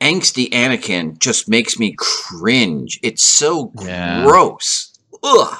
angsty 0.00 0.50
Anakin 0.50 1.18
just 1.18 1.48
makes 1.48 1.78
me 1.78 1.94
cringe. 1.96 3.00
It's 3.02 3.24
so 3.24 3.72
Yeah. 3.82 4.24
gross. 4.24 4.92
Ugh. 5.22 5.56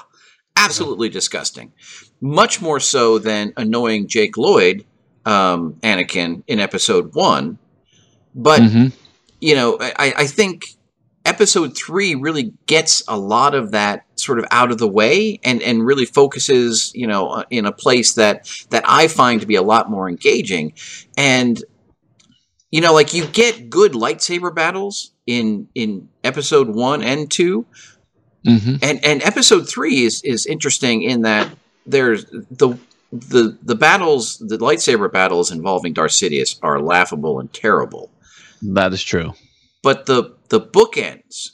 Absolutely 0.57 1.09
disgusting. 1.09 1.73
Much 2.21 2.61
more 2.61 2.81
so 2.81 3.19
than 3.19 3.55
annoying 3.57 4.07
Jake 4.07 4.37
Lloyd, 4.37 4.85
um, 5.25 5.75
Anakin, 5.83 6.43
in 6.47 6.61
episode 6.61 7.15
one. 7.15 7.59
But 8.43 8.63
Mhm. 8.63 8.93
you 9.41 9.55
know, 9.55 9.77
I, 9.81 10.13
I 10.19 10.27
think 10.27 10.65
episode 11.25 11.77
three 11.77 12.15
really 12.15 12.53
gets 12.67 13.03
a 13.07 13.17
lot 13.19 13.55
of 13.55 13.71
that 13.73 14.05
sort 14.17 14.39
of 14.39 14.47
out 14.51 14.71
of 14.71 14.79
the 14.79 14.89
way 14.89 15.39
and, 15.45 15.63
and 15.63 15.85
really 15.85 16.05
focuses, 16.07 16.93
you 16.95 17.07
know, 17.07 17.29
uh, 17.29 17.45
in 17.51 17.67
a 17.67 17.73
place 17.73 18.15
that 18.15 18.51
that 18.71 18.85
I 18.87 19.09
find 19.09 19.41
to 19.41 19.47
be 19.47 19.55
a 19.57 19.63
lot 19.63 19.91
more 19.91 20.09
engaging. 20.09 20.73
And 21.17 21.63
you 22.71 22.81
know, 22.81 22.93
like 22.95 23.13
you 23.15 23.27
get 23.27 23.69
good 23.69 23.93
lightsaber 23.93 24.55
battles 24.55 25.13
in 25.27 25.69
in 25.75 26.09
episode 26.25 26.69
one 26.69 27.03
and 27.03 27.31
two, 27.31 27.67
Mhm. 28.47 28.79
and 28.83 29.05
and 29.05 29.23
episode 29.23 29.69
three 29.69 30.05
is 30.05 30.23
is 30.23 30.47
interesting 30.47 31.03
in 31.03 31.23
that 31.23 31.51
there's 31.87 32.25
the 32.51 32.79
the 33.13 33.59
the 33.63 33.75
battles 33.75 34.39
the 34.39 34.57
lightsaber 34.59 35.11
battles 35.13 35.51
involving 35.51 35.93
Darth 35.93 36.13
Sidious 36.13 36.57
are 36.63 36.81
laughable 36.81 37.41
and 37.41 37.53
terrible 37.53 38.11
That 38.63 38.93
is 38.93 39.03
true. 39.03 39.35
but 39.83 40.07
the 40.07 40.35
the 40.51 40.61
bookends 40.61 41.51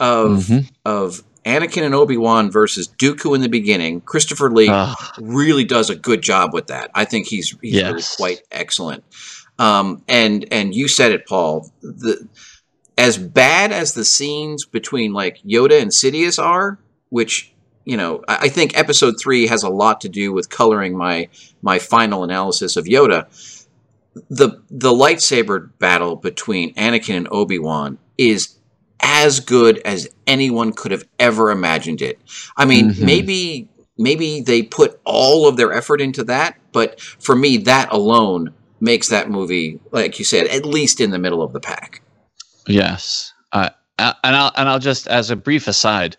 of 0.00 0.46
Mhm. 0.46 0.70
of 0.84 1.22
Anakin 1.44 1.82
and 1.82 1.94
Obi 1.94 2.16
Wan 2.16 2.50
versus 2.50 2.88
Dooku 2.88 3.34
in 3.34 3.42
the 3.42 3.48
beginning, 3.50 4.00
Christopher 4.00 4.50
Lee 4.50 4.68
Ugh. 4.70 4.96
really 5.20 5.64
does 5.64 5.90
a 5.90 5.94
good 5.94 6.22
job 6.22 6.54
with 6.54 6.68
that. 6.68 6.90
I 6.94 7.04
think 7.04 7.26
he's 7.26 7.54
he's 7.60 7.82
really 7.82 8.02
quite 8.16 8.40
excellent. 8.50 9.04
Um, 9.58 10.02
and 10.08 10.46
and 10.50 10.74
you 10.74 10.88
said 10.88 11.12
it, 11.12 11.26
Paul. 11.26 11.70
The 11.82 12.26
as 12.96 13.18
bad 13.18 13.72
as 13.72 13.92
the 13.94 14.04
scenes 14.04 14.64
between 14.64 15.12
like 15.12 15.38
Yoda 15.46 15.80
and 15.82 15.90
Sidious 15.90 16.42
are, 16.42 16.78
which 17.10 17.50
you 17.84 17.98
know, 17.98 18.22
I, 18.26 18.36
I 18.42 18.48
think 18.48 18.78
Episode 18.78 19.16
three 19.20 19.46
has 19.48 19.62
a 19.62 19.68
lot 19.68 20.00
to 20.00 20.08
do 20.08 20.32
with 20.32 20.48
coloring 20.48 20.96
my 20.96 21.28
my 21.60 21.78
final 21.78 22.24
analysis 22.24 22.76
of 22.76 22.86
Yoda. 22.86 23.26
The 24.30 24.62
the 24.70 24.92
lightsaber 24.92 25.70
battle 25.78 26.16
between 26.16 26.74
Anakin 26.74 27.16
and 27.16 27.28
Obi 27.30 27.58
Wan 27.58 27.98
is 28.16 28.56
as 29.00 29.40
good 29.40 29.78
as 29.84 30.08
anyone 30.26 30.72
could 30.72 30.92
have 30.92 31.04
ever 31.18 31.50
imagined 31.50 32.00
it. 32.00 32.18
I 32.56 32.64
mean, 32.64 32.90
Mhm. 32.92 32.98
maybe 33.00 33.68
maybe 33.98 34.40
they 34.40 34.62
put 34.62 35.00
all 35.04 35.46
of 35.48 35.56
their 35.56 35.72
effort 35.72 36.00
into 36.00 36.24
that, 36.24 36.56
but 36.72 37.00
for 37.00 37.36
me, 37.36 37.56
that 37.58 37.92
alone 37.92 38.52
makes 38.80 39.08
that 39.08 39.30
movie, 39.30 39.78
like 39.92 40.18
you 40.18 40.24
said, 40.24 40.46
at 40.48 40.64
least 40.64 41.00
in 41.00 41.10
the 41.10 41.18
middle 41.18 41.42
of 41.42 41.52
the 41.52 41.60
pack. 41.60 42.02
Yes. 42.66 43.32
Uh, 43.52 43.70
and 43.98 44.14
I'll 44.36 44.52
and 44.56 44.68
I'll 44.68 44.78
just 44.78 45.06
as 45.08 45.30
a 45.30 45.36
brief 45.36 45.68
aside, 45.68 46.16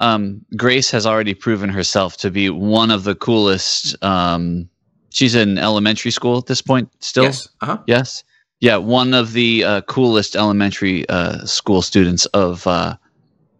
um, 0.00 0.40
Grace 0.56 0.90
has 0.90 1.06
already 1.06 1.34
proven 1.34 1.68
herself 1.68 2.16
to 2.18 2.30
be 2.30 2.50
one 2.50 2.90
of 2.90 3.04
the 3.04 3.14
coolest. 3.14 3.96
Um, 4.02 4.68
she's 5.14 5.34
in 5.34 5.58
elementary 5.58 6.10
school 6.10 6.38
at 6.38 6.46
this 6.46 6.60
point 6.60 6.90
still. 7.00 7.24
Yes. 7.24 7.48
Uh-huh. 7.62 7.78
Yes. 7.86 8.24
Yeah, 8.60 8.76
one 8.76 9.14
of 9.14 9.32
the 9.32 9.64
uh, 9.64 9.80
coolest 9.82 10.36
elementary 10.36 11.08
uh, 11.08 11.44
school 11.44 11.82
students 11.82 12.26
of 12.26 12.66
uh, 12.66 12.96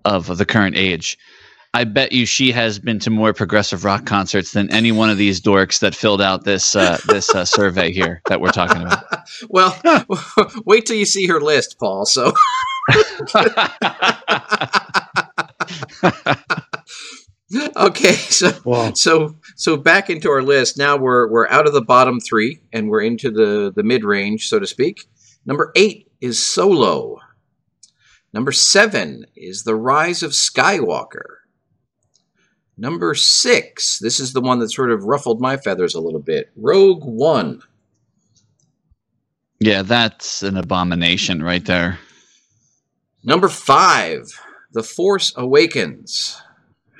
of 0.04 0.36
the 0.36 0.44
current 0.44 0.76
age. 0.76 1.18
I 1.74 1.82
bet 1.82 2.12
you 2.12 2.24
she 2.24 2.52
has 2.52 2.78
been 2.78 3.00
to 3.00 3.10
more 3.10 3.32
progressive 3.32 3.84
rock 3.84 4.06
concerts 4.06 4.52
than 4.52 4.70
any 4.70 4.92
one 4.92 5.10
of 5.10 5.18
these 5.18 5.40
dorks 5.40 5.80
that 5.80 5.94
filled 5.94 6.22
out 6.22 6.44
this 6.44 6.76
uh, 6.76 6.98
this 7.08 7.34
uh, 7.34 7.44
survey 7.44 7.92
here 7.92 8.22
that 8.28 8.40
we're 8.40 8.50
talking 8.50 8.82
about. 8.82 9.04
Well, 9.48 9.76
wait 10.66 10.86
till 10.86 10.96
you 10.96 11.06
see 11.06 11.26
her 11.26 11.40
list, 11.40 11.78
Paul. 11.80 12.06
So, 12.06 12.32
okay, 17.76 18.12
so 18.12 18.52
Wow. 18.64 18.92
so 18.94 19.36
so 19.56 19.76
back 19.76 20.10
into 20.10 20.30
our 20.30 20.42
list. 20.42 20.76
Now 20.78 20.96
we're 20.96 21.28
we're 21.30 21.48
out 21.48 21.66
of 21.66 21.72
the 21.72 21.82
bottom 21.82 22.20
three 22.20 22.60
and 22.72 22.88
we're 22.88 23.02
into 23.02 23.30
the 23.30 23.72
the 23.74 23.82
mid 23.82 24.04
range, 24.04 24.48
so 24.48 24.58
to 24.58 24.66
speak. 24.66 25.06
Number 25.46 25.70
eight 25.76 26.10
is 26.20 26.44
Solo. 26.44 27.18
Number 28.32 28.50
seven 28.50 29.26
is 29.36 29.62
The 29.62 29.76
Rise 29.76 30.22
of 30.22 30.32
Skywalker. 30.32 31.36
Number 32.76 33.14
six, 33.14 34.00
this 34.00 34.18
is 34.18 34.32
the 34.32 34.40
one 34.40 34.58
that 34.58 34.70
sort 34.72 34.90
of 34.90 35.04
ruffled 35.04 35.40
my 35.40 35.56
feathers 35.56 35.94
a 35.94 36.00
little 36.00 36.18
bit. 36.20 36.50
Rogue 36.56 37.04
One. 37.04 37.60
yeah, 39.60 39.82
that's 39.82 40.42
an 40.42 40.56
abomination 40.56 41.42
right 41.42 41.64
there. 41.64 41.98
Number 43.22 43.48
five, 43.48 44.28
The 44.72 44.82
Force 44.82 45.32
Awakens. 45.36 46.40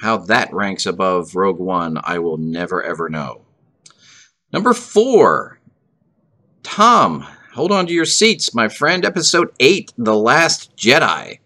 How 0.05 0.19
that 0.19 0.53
ranks 0.53 0.85
above 0.85 1.35
Rogue 1.35 1.59
One, 1.59 1.99
I 2.05 2.19
will 2.19 2.37
never 2.37 2.83
ever 2.83 3.09
know. 3.09 3.47
Number 4.53 4.75
four, 4.75 5.59
Tom, 6.63 7.27
hold 7.55 7.73
on 7.73 7.87
to 7.87 7.93
your 7.95 8.05
seats, 8.05 8.55
my 8.55 8.69
friend. 8.69 9.07
Episode 9.07 9.51
eight, 9.61 9.95
The 9.97 10.15
Last 10.15 10.77
Jedi. 10.77 11.39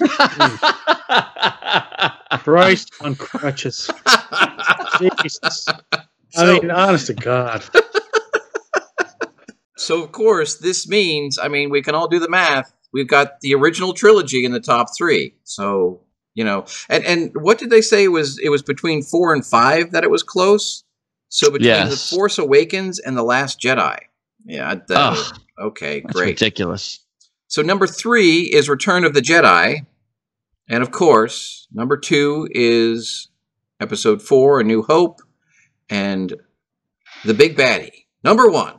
Christ 2.42 2.92
on 3.00 3.14
crutches. 3.14 3.88
Jesus. 4.98 5.68
I 6.36 6.58
mean, 6.58 6.68
honest 6.68 7.06
to 7.06 7.14
God. 7.14 7.62
So 9.76 10.02
of 10.02 10.12
course, 10.12 10.56
this 10.56 10.86
means, 10.86 11.38
I 11.38 11.48
mean, 11.48 11.70
we 11.70 11.80
can 11.80 11.94
all 11.94 12.06
do 12.06 12.18
the 12.18 12.28
math. 12.28 12.70
We've 12.92 13.08
got 13.08 13.40
the 13.40 13.54
original 13.54 13.94
trilogy 13.94 14.44
in 14.44 14.52
the 14.52 14.60
top 14.60 14.88
three. 14.96 15.36
So 15.44 16.02
you 16.34 16.44
know, 16.44 16.64
and 16.88 17.04
and 17.04 17.30
what 17.34 17.58
did 17.58 17.70
they 17.70 17.80
say 17.80 18.04
it 18.04 18.08
was 18.08 18.38
it 18.38 18.48
was 18.50 18.62
between 18.62 19.02
four 19.02 19.32
and 19.34 19.44
five 19.44 19.90
that 19.92 20.04
it 20.04 20.10
was 20.10 20.22
close. 20.22 20.84
So 21.28 21.50
between 21.50 21.68
Yes. 21.68 21.90
the 22.10 22.16
Force 22.16 22.38
Awakens 22.38 22.98
and 22.98 23.16
the 23.16 23.22
Last 23.22 23.60
Jedi. 23.60 23.98
Yeah. 24.44 24.74
that- 24.88 24.96
Ugh. 24.96 25.38
okay. 25.60 26.00
Great. 26.00 26.40
ridiculous. 26.40 27.00
So 27.46 27.62
number 27.62 27.86
three 27.86 28.40
is 28.42 28.68
Return 28.68 29.04
of 29.04 29.12
the 29.14 29.20
Jedi, 29.20 29.86
and 30.68 30.82
of 30.82 30.90
course, 30.92 31.66
number 31.72 31.96
two 31.96 32.48
is 32.52 33.28
Episode 33.80 34.22
four, 34.22 34.60
A 34.60 34.64
New 34.64 34.82
Hope, 34.82 35.20
and 35.88 36.34
the 37.24 37.34
Big 37.34 37.56
Baddie. 37.56 38.06
Number 38.22 38.48
one, 38.50 38.74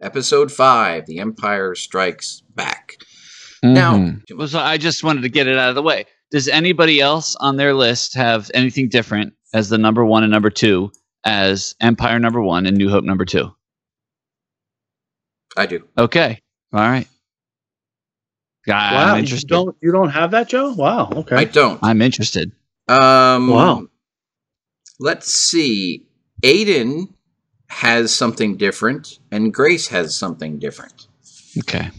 Episode 0.00 0.50
five, 0.50 1.06
The 1.06 1.18
Empire 1.18 1.74
Strikes 1.74 2.42
Back. 2.54 2.96
Now- 3.62 3.94
Mhm. 3.96 4.22
Well, 4.36 4.48
so 4.48 4.58
I 4.58 4.76
just 4.78 5.04
wanted 5.04 5.22
to 5.22 5.28
get 5.28 5.46
it 5.46 5.56
out 5.58 5.68
of 5.68 5.74
the 5.74 5.82
way. 5.82 6.06
Does 6.30 6.48
anybody 6.48 7.00
else 7.00 7.36
on 7.36 7.56
their 7.56 7.74
list 7.74 8.14
have 8.14 8.50
anything 8.54 8.88
different 8.88 9.34
as 9.52 9.68
the 9.68 9.78
number 9.78 10.04
one 10.04 10.22
and 10.22 10.30
number 10.30 10.50
two 10.50 10.92
as 11.24 11.74
Empire 11.80 12.18
number 12.18 12.40
one 12.40 12.66
and 12.66 12.76
New 12.76 12.88
Hope 12.88 13.04
number 13.04 13.24
two? 13.24 13.52
I 15.56 15.66
do. 15.66 15.86
Okay. 15.98 16.40
All 16.72 16.80
right. 16.80 17.08
God, 18.66 18.92
wow, 18.92 19.14
I'm 19.14 19.24
you 19.24 19.38
don't 19.38 19.76
you 19.80 19.90
don't 19.90 20.10
have 20.10 20.32
that, 20.32 20.48
Joe? 20.48 20.72
Wow. 20.74 21.10
Okay. 21.12 21.36
I 21.36 21.44
don't. 21.44 21.80
I'm 21.82 22.02
interested. 22.02 22.52
Um, 22.88 23.48
Wow. 23.48 23.86
Let's 25.00 25.32
see. 25.32 26.06
Aiden 26.42 27.12
has 27.68 28.14
something 28.14 28.56
different, 28.56 29.18
and 29.32 29.52
Grace 29.52 29.88
has 29.88 30.16
something 30.16 30.58
different. 30.58 31.06
Okay. 31.58 31.90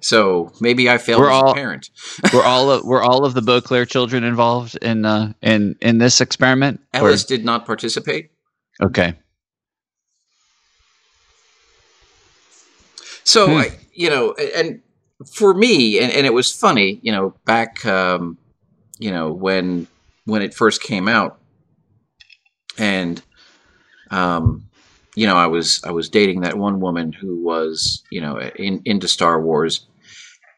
So 0.00 0.52
maybe 0.60 0.88
I 0.88 0.98
failed 0.98 1.20
We're 1.20 1.30
as 1.30 1.42
all- 1.42 1.50
a 1.50 1.54
parent. 1.54 1.90
Were 2.32 2.42
all 2.44 2.70
of, 2.70 2.84
were 2.84 3.02
all 3.02 3.24
of 3.24 3.34
the 3.34 3.42
Beauclair 3.42 3.84
children 3.84 4.22
involved 4.24 4.76
in 4.80 5.04
uh, 5.04 5.32
in 5.42 5.74
in 5.80 5.98
this 5.98 6.20
experiment? 6.20 6.80
Or- 6.94 7.00
Ellis 7.08 7.24
did 7.24 7.44
not 7.44 7.66
participate. 7.66 8.30
okay. 8.80 9.14
So 13.24 13.46
Hmm. 13.48 13.56
I, 13.58 13.78
you 13.92 14.08
know, 14.08 14.32
and 14.34 14.80
for 15.34 15.52
me, 15.52 15.98
and, 15.98 16.12
and 16.12 16.24
it 16.26 16.32
was 16.32 16.50
funny, 16.52 16.98
you 17.02 17.12
know, 17.12 17.34
back, 17.44 17.84
um, 17.84 18.38
you 18.98 19.10
know, 19.10 19.32
when 19.32 19.86
when 20.24 20.42
it 20.42 20.54
first 20.54 20.82
came 20.82 21.08
out, 21.08 21.38
and 22.78 23.20
um, 24.10 24.67
you 25.18 25.26
know, 25.26 25.36
I 25.36 25.46
was 25.46 25.80
I 25.84 25.90
was 25.90 26.08
dating 26.08 26.40
that 26.42 26.56
one 26.58 26.80
woman 26.80 27.12
who 27.12 27.42
was, 27.42 28.04
you 28.10 28.20
know, 28.20 28.38
in, 28.56 28.80
into 28.84 29.08
Star 29.08 29.40
Wars, 29.42 29.86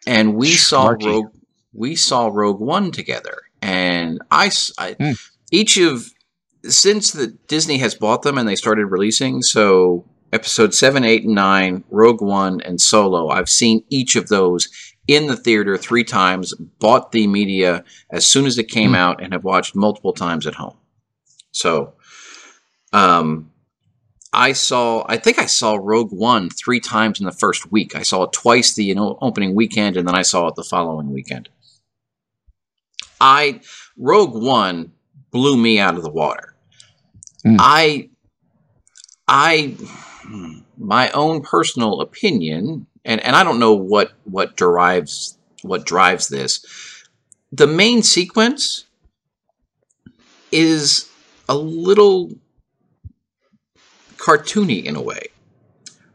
and 0.07 0.35
we 0.35 0.49
saw. 0.51 0.89
Rogue 0.91 1.33
we 1.73 1.95
saw 1.95 2.29
Rogue 2.33 2.61
One 2.61 2.91
together, 2.91 3.37
and 3.63 4.21
I 4.31 4.51
Hmm. 5.01 5.13
each 5.53 5.77
of 5.79 6.11
since 6.69 7.13
the 7.13 7.29
Disney 7.49 7.79
has 7.79 7.95
bought 7.95 8.23
them 8.23 8.37
and 8.37 8.47
they 8.49 8.57
started 8.57 8.87
releasing, 8.87 9.41
so 9.43 10.05
episode 10.33 10.75
7, 10.75 11.05
8, 11.05 11.25
and 11.25 11.35
9, 11.35 11.85
Rogue 11.91 12.21
One, 12.23 12.61
and 12.61 12.81
Solo. 12.81 13.29
I've 13.31 13.49
seen 13.49 13.83
each 13.89 14.15
of 14.17 14.29
those 14.29 14.69
in 15.09 15.27
the 15.27 15.37
theater 15.37 15.77
three 15.79 16.05
times, 16.05 16.55
bought 16.79 17.13
the 17.13 17.27
media 17.27 17.83
as 18.11 18.27
soon 18.27 18.47
as 18.47 18.59
it 18.59 18.65
came 18.69 18.91
Hmm. 18.91 18.97
out, 19.05 19.23
and 19.23 19.33
have 19.33 19.45
watched 19.45 19.75
multiple 19.75 20.13
times 20.13 20.47
at 20.47 20.55
home. 20.57 20.77
So, 21.53 21.95
um, 22.93 23.51
I 24.33 24.53
saw, 24.53 25.05
I 25.09 25.17
think 25.17 25.39
I 25.39 25.47
saw 25.47 25.79
Rogue 25.81 26.13
One 26.13 26.51
three 26.51 26.81
times 26.81 27.19
in 27.19 27.27
the 27.27 27.33
first 27.33 27.73
week. 27.73 27.97
I 27.97 28.03
saw 28.03 28.25
it 28.25 28.33
twice 28.33 28.75
the 28.75 28.85
you 28.85 28.95
know, 28.95 29.19
opening 29.21 29.55
weekend, 29.55 29.97
and 29.97 30.07
then 30.07 30.15
I 30.15 30.23
saw 30.23 30.49
it 30.49 30.55
the 30.55 30.63
following 30.63 31.13
weekend. 31.13 31.49
I, 33.21 33.61
Rogue 33.97 34.41
One 34.41 34.93
blew 35.31 35.57
me 35.57 35.79
out 35.79 35.97
of 35.97 36.03
the 36.03 36.11
water. 36.11 36.55
Hmm. 37.43 37.57
I, 37.59 38.11
I, 39.27 39.77
my 40.79 41.11
own 41.11 41.43
personal 41.43 42.01
opinion, 42.01 42.87
and, 43.05 43.21
and 43.25 43.35
I 43.35 43.43
don't 43.45 43.59
know 43.59 43.75
what 43.75 44.13
what 44.25 44.57
derives 44.57 45.39
what 45.63 45.85
drives 45.85 46.29
this. 46.29 46.65
The 47.53 47.67
main 47.67 48.03
sequence 48.03 48.87
is 50.53 51.09
a 51.49 51.57
little 51.57 52.31
cartoony 54.21 54.85
in 54.85 54.97
a 54.97 55.03
way, 55.03 55.29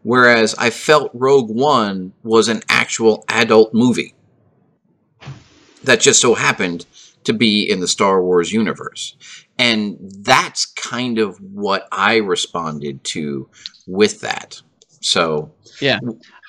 whereas 0.04 0.56
I 0.56 0.70
felt 0.70 1.12
Rogue 1.14 1.50
One 1.50 2.14
was 2.24 2.48
an 2.48 2.62
actual 2.70 3.26
adult 3.28 3.74
movie 3.74 4.14
that 5.84 6.00
just 6.00 6.22
so 6.22 6.36
happened 6.36 6.86
to 7.24 7.34
be 7.34 7.64
in 7.70 7.80
the 7.80 7.88
Star 7.88 8.22
Wars 8.22 8.52
universe. 8.52 9.16
And 9.58 9.98
that's 10.20 10.66
kind 10.66 11.18
of 11.18 11.38
what 11.38 11.88
I 11.92 12.18
responded 12.18 13.04
to 13.06 13.50
with 13.88 14.22
that. 14.22 14.62
So, 15.02 15.52
yeah. 15.82 16.00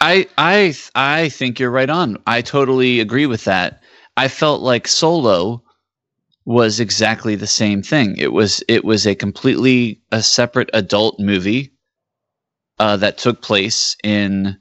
I 0.00 0.26
I 0.36 0.74
I 0.94 1.28
think 1.30 1.58
you're 1.58 1.70
right 1.70 1.90
on. 1.90 2.18
I 2.26 2.42
totally 2.42 3.00
agree 3.00 3.26
with 3.26 3.44
that. 3.44 3.82
I 4.16 4.28
felt 4.28 4.62
like 4.62 4.88
Solo 4.88 5.62
was 6.46 6.78
exactly 6.78 7.34
the 7.34 7.46
same 7.46 7.82
thing. 7.82 8.16
It 8.16 8.32
was 8.32 8.62
it 8.68 8.84
was 8.84 9.06
a 9.06 9.14
completely 9.14 10.00
a 10.12 10.22
separate 10.22 10.70
adult 10.72 11.18
movie 11.20 11.72
uh, 12.78 12.96
that 12.98 13.18
took 13.18 13.42
place 13.42 13.96
in 14.02 14.56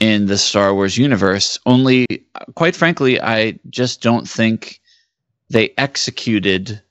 in 0.00 0.26
the 0.26 0.38
Star 0.38 0.74
Wars 0.74 0.96
universe. 0.98 1.58
Only, 1.66 2.06
quite 2.54 2.74
frankly, 2.74 3.20
I 3.20 3.58
just 3.70 4.02
don't 4.02 4.28
think 4.28 4.80
they 5.50 5.72
executed 5.78 6.82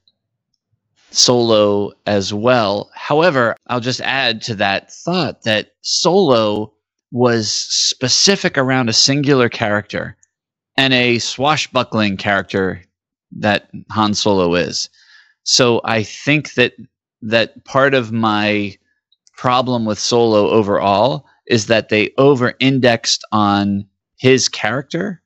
Solo 1.10 1.92
as 2.06 2.34
well. 2.34 2.92
However, 2.94 3.56
I'll 3.68 3.80
just 3.80 4.02
add 4.02 4.42
to 4.44 4.56
that 4.56 4.94
thought 4.94 5.44
that 5.44 5.74
Solo 5.82 6.74
was 7.12 7.52
specific 7.52 8.58
around 8.58 8.90
a 8.90 8.94
singular 8.94 9.50
character 9.50 10.16
and 10.78 10.94
a 10.94 11.20
swashbuckling 11.20 12.18
character 12.18 12.82
that 13.38 13.70
Han 13.92 14.14
Solo 14.14 14.56
is. 14.56 14.90
So 15.44 15.82
I 15.84 16.04
think 16.04 16.54
that 16.54 16.74
that 17.22 17.64
part 17.66 17.94
of 17.94 18.12
my 18.12 18.78
problem 19.36 19.86
with 19.86 20.00
Solo 20.00 20.50
overall 20.50 21.26
is 21.48 21.68
that 21.68 21.90
they 21.90 22.14
over 22.18 22.54
indexed 22.60 23.24
on 23.32 23.86
his 24.18 24.48
character 24.48 25.22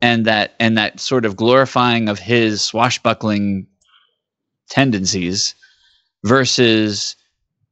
and 0.00 0.24
that 0.26 0.54
and 0.60 0.76
that 0.76 1.00
sort 1.00 1.24
of 1.24 1.36
glorifying 1.36 2.08
of 2.08 2.18
his 2.18 2.62
swashbuckling 2.62 3.66
tendencies 4.68 5.54
versus 6.24 7.16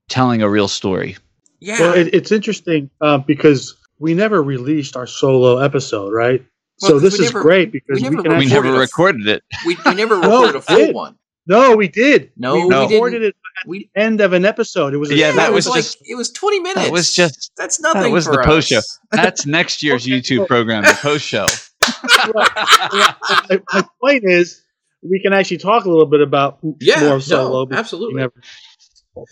telling 0.09 0.42
a 0.42 0.49
real 0.49 0.68
story. 0.68 1.16
yeah. 1.61 1.81
Well, 1.81 1.94
it, 1.94 2.14
it's 2.14 2.33
interesting 2.33 2.90
uh, 3.01 3.18
because 3.18 3.77
we 3.99 4.14
never 4.14 4.42
released 4.42 4.97
our 4.97 5.07
solo 5.07 5.59
episode, 5.59 6.12
right? 6.12 6.44
Well, 6.83 6.91
so 6.93 6.99
this 6.99 7.15
is 7.15 7.21
never- 7.33 7.43
great 7.43 7.73
because 7.73 8.01
we 8.03 8.09
we, 8.09 8.17
never 8.17 8.23
can 8.23 8.39
We 8.39 8.45
recorded 8.47 8.53
actually. 8.53 8.71
never 8.71 8.81
recorded 8.81 9.29
it. 9.29 9.43
we, 9.67 9.77
we 9.87 9.95
never 9.95 10.17
No, 10.21 10.31
recorded 10.31 10.57
a 10.57 10.61
full 10.63 10.93
one. 10.93 11.17
No, 11.47 11.77
we 11.77 11.89
did. 11.89 12.33
No, 12.37 12.55
we 12.55 12.65
we 12.67 12.75
recorded 12.75 13.23
it 13.23 13.29
at 13.29 13.69
We, 13.69 13.91
the 13.95 14.01
end 14.01 14.21
of 14.23 14.33
an 14.33 14.45
episode. 14.47 14.95
It 14.95 14.97
was 14.97 15.11
a 15.11 15.15
Yeah, 15.17 15.33
that 15.33 15.51
it 15.51 15.53
was 15.55 15.69
like 15.69 15.83
just- 15.83 15.99
it 16.09 16.15
was 16.15 16.31
20 16.31 16.61
minutes. 16.61 16.87
It 16.87 16.93
was 16.93 17.15
just- 17.15 17.53
That's 17.57 17.81
nothing 17.81 18.11
It 18.11 18.15
was 18.15 18.25
for 18.27 18.37
the 18.37 18.43
post 18.45 18.69
show. 18.69 18.81
That's 19.13 19.45
next 19.47 19.83
year's 19.83 20.05
Okay, 20.07 20.21
YouTube 20.21 20.47
program, 20.47 20.83
the 20.85 20.99
post 21.01 21.25
show. 21.25 21.47
my, 22.35 23.61
my 23.73 23.85
point 24.01 24.25
is, 24.25 24.63
we 25.03 25.21
can 25.21 25.33
actually 25.35 25.59
talk 25.59 25.85
a 25.85 25.89
little 25.91 26.07
bit 26.07 26.23
about 26.23 26.59
Yeah, 26.81 27.01
more 27.01 27.21
solo. 27.21 27.67
because 27.67 27.77
we 27.77 27.79
absolutely. 27.81 28.21
never- 28.21 28.33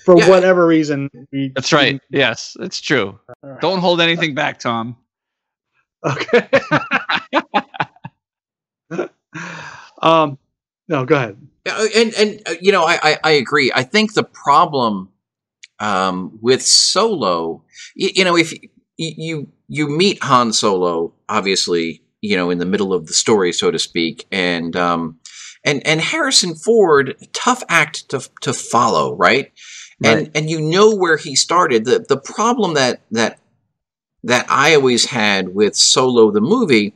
for 0.04 0.16
Yeah. 0.18 0.28
whatever 0.28 0.64
reason, 0.66 1.10
we, 1.32 1.50
That's 1.54 1.72
right. 1.72 2.00
Yes, 2.10 2.56
it's 2.60 2.80
true. 2.80 3.18
Don't 3.60 3.80
hold 3.80 4.00
anything 4.00 4.34
back, 4.34 4.60
Tom. 4.60 4.96
Okay. 6.04 6.48
um, 10.02 10.38
no, 10.88 11.04
go 11.04 11.14
ahead. 11.14 11.36
And 11.66 12.14
and 12.14 12.42
uh, 12.46 12.54
you 12.60 12.72
know, 12.72 12.82
I, 12.82 12.98
I 13.02 13.18
I 13.22 13.30
agree. 13.32 13.70
I 13.74 13.82
think 13.84 14.14
the 14.14 14.24
problem 14.24 15.10
um, 15.78 16.38
with 16.42 16.62
Solo, 16.62 17.64
you, 17.94 18.10
you 18.14 18.24
know, 18.24 18.36
if 18.36 18.52
you, 18.52 18.68
you 18.96 19.48
you 19.68 19.88
meet 19.88 20.22
Han 20.22 20.52
Solo, 20.52 21.14
obviously, 21.28 22.02
you 22.20 22.36
know, 22.36 22.50
in 22.50 22.58
the 22.58 22.66
middle 22.66 22.92
of 22.92 23.06
the 23.06 23.14
story, 23.14 23.52
so 23.52 23.70
to 23.70 23.78
speak, 23.78 24.26
and 24.32 24.74
um, 24.76 25.18
and 25.64 25.86
and 25.86 26.00
Harrison 26.00 26.54
Ford, 26.54 27.16
tough 27.32 27.62
act 27.68 28.08
to 28.10 28.28
to 28.40 28.52
follow, 28.52 29.14
right? 29.14 29.52
And 30.04 30.30
and 30.34 30.50
you 30.50 30.60
know 30.60 30.96
where 30.96 31.16
he 31.16 31.36
started. 31.36 31.84
The 31.84 32.04
the 32.08 32.16
problem 32.16 32.74
that 32.74 33.02
that 33.12 33.38
that 34.24 34.46
I 34.48 34.74
always 34.74 35.06
had 35.06 35.54
with 35.54 35.76
Solo 35.76 36.30
the 36.30 36.40
movie 36.40 36.94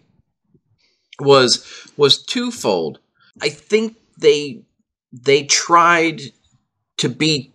was 1.21 1.65
was 1.97 2.23
twofold. 2.23 2.99
I 3.43 3.49
think 3.49 3.97
they 4.19 4.63
they 5.13 5.45
tried 5.45 6.21
to 6.99 7.09
be 7.09 7.53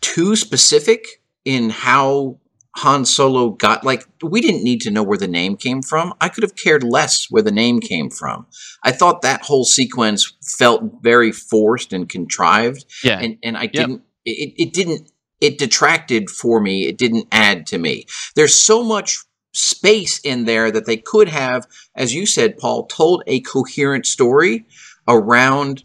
too 0.00 0.36
specific 0.36 1.06
in 1.44 1.70
how 1.70 2.38
Han 2.76 3.04
Solo 3.04 3.50
got 3.50 3.84
like 3.84 4.06
we 4.22 4.40
didn't 4.40 4.62
need 4.62 4.80
to 4.82 4.90
know 4.90 5.02
where 5.02 5.18
the 5.18 5.28
name 5.28 5.56
came 5.56 5.82
from. 5.82 6.14
I 6.20 6.28
could 6.28 6.42
have 6.42 6.54
cared 6.54 6.84
less 6.84 7.26
where 7.28 7.42
the 7.42 7.50
name 7.50 7.80
came 7.80 8.10
from. 8.10 8.46
I 8.84 8.92
thought 8.92 9.22
that 9.22 9.42
whole 9.42 9.64
sequence 9.64 10.32
felt 10.42 11.02
very 11.02 11.32
forced 11.32 11.92
and 11.92 12.08
contrived. 12.08 12.84
Yeah. 13.02 13.18
And 13.18 13.38
and 13.42 13.56
I 13.56 13.66
didn't 13.66 14.02
it, 14.24 14.54
it 14.56 14.72
didn't 14.72 15.10
it 15.40 15.58
detracted 15.58 16.30
for 16.30 16.60
me. 16.60 16.86
It 16.86 16.98
didn't 16.98 17.28
add 17.32 17.66
to 17.68 17.78
me. 17.78 18.06
There's 18.34 18.58
so 18.58 18.82
much 18.82 19.18
space 19.52 20.20
in 20.20 20.44
there 20.44 20.70
that 20.70 20.86
they 20.86 20.96
could 20.96 21.28
have, 21.28 21.66
as 21.94 22.14
you 22.14 22.26
said, 22.26 22.58
Paul, 22.58 22.86
told 22.86 23.22
a 23.26 23.40
coherent 23.40 24.06
story 24.06 24.66
around 25.06 25.84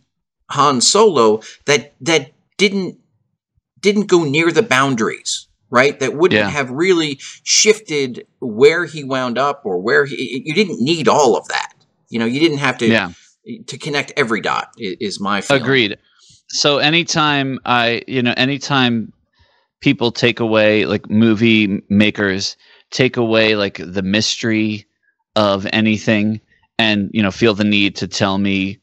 Han 0.51 0.81
Solo 0.81 1.41
that 1.65 1.93
that 2.01 2.31
didn't 2.57 2.97
didn't 3.79 4.07
go 4.07 4.23
near 4.23 4.51
the 4.51 4.63
boundaries 4.63 5.47
right? 5.73 5.99
That 5.99 6.13
wouldn't 6.15 6.39
Yeah. 6.39 6.49
have 6.49 6.69
really 6.69 7.17
shifted 7.41 8.27
where 8.39 8.85
he 8.85 9.03
wound 9.03 9.39
up 9.39 9.63
or 9.65 9.79
where 9.79 10.05
he. 10.05 10.43
You 10.45 10.53
didn't 10.53 10.79
need 10.79 11.07
all 11.07 11.35
of 11.35 11.47
that. 11.47 11.73
You 12.09 12.19
know, 12.19 12.25
you 12.25 12.39
didn't 12.39 12.59
have 12.59 12.77
to 12.77 12.87
yeah. 12.87 13.11
to 13.65 13.77
connect 13.79 14.11
every 14.15 14.39
dot. 14.39 14.69
Is 14.77 15.19
my 15.19 15.41
feeling. 15.41 15.63
Agreed. 15.63 15.97
So 16.49 16.77
anytime 16.77 17.57
I, 17.65 18.03
you 18.07 18.21
know, 18.21 18.35
anytime 18.37 19.13
people 19.83 20.11
take 20.11 20.39
away 20.39 20.85
like 20.85 21.09
movie 21.09 21.81
makers 21.89 22.57
take 22.89 23.17
away 23.17 23.55
like 23.55 23.79
the 23.79 24.01
mystery 24.01 24.85
of 25.35 25.67
anything 25.73 26.39
and 26.79 27.09
you 27.13 27.21
know 27.21 27.31
feel 27.31 27.53
the 27.53 27.63
need 27.63 27.95
to 27.97 28.07
tell 28.07 28.37
me 28.37 28.79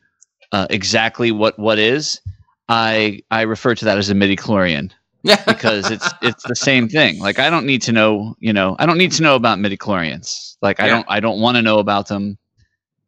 uh, 0.52 0.66
exactly 0.70 1.30
what 1.30 1.58
what 1.58 1.78
is, 1.78 2.20
I 2.68 3.22
I 3.30 3.42
refer 3.42 3.74
to 3.74 3.84
that 3.86 3.98
as 3.98 4.10
a 4.10 4.14
midi 4.14 4.36
chlorian 4.36 4.90
because 5.46 5.90
it's 5.90 6.08
it's 6.22 6.44
the 6.44 6.56
same 6.56 6.88
thing. 6.88 7.20
Like 7.20 7.38
I 7.38 7.50
don't 7.50 7.66
need 7.66 7.82
to 7.82 7.92
know, 7.92 8.36
you 8.40 8.52
know, 8.52 8.76
I 8.78 8.86
don't 8.86 8.98
need 8.98 9.12
to 9.12 9.22
know 9.22 9.36
about 9.36 9.58
midichlorians. 9.58 10.56
Like 10.60 10.80
I 10.80 10.88
don't 10.88 11.06
I 11.08 11.20
don't 11.20 11.40
want 11.40 11.56
to 11.56 11.62
know 11.62 11.78
about 11.78 12.08
them. 12.08 12.38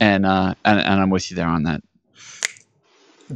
And 0.00 0.26
uh 0.26 0.54
and, 0.64 0.80
and 0.80 1.00
I'm 1.00 1.10
with 1.10 1.30
you 1.30 1.36
there 1.36 1.48
on 1.48 1.64
that. 1.64 1.82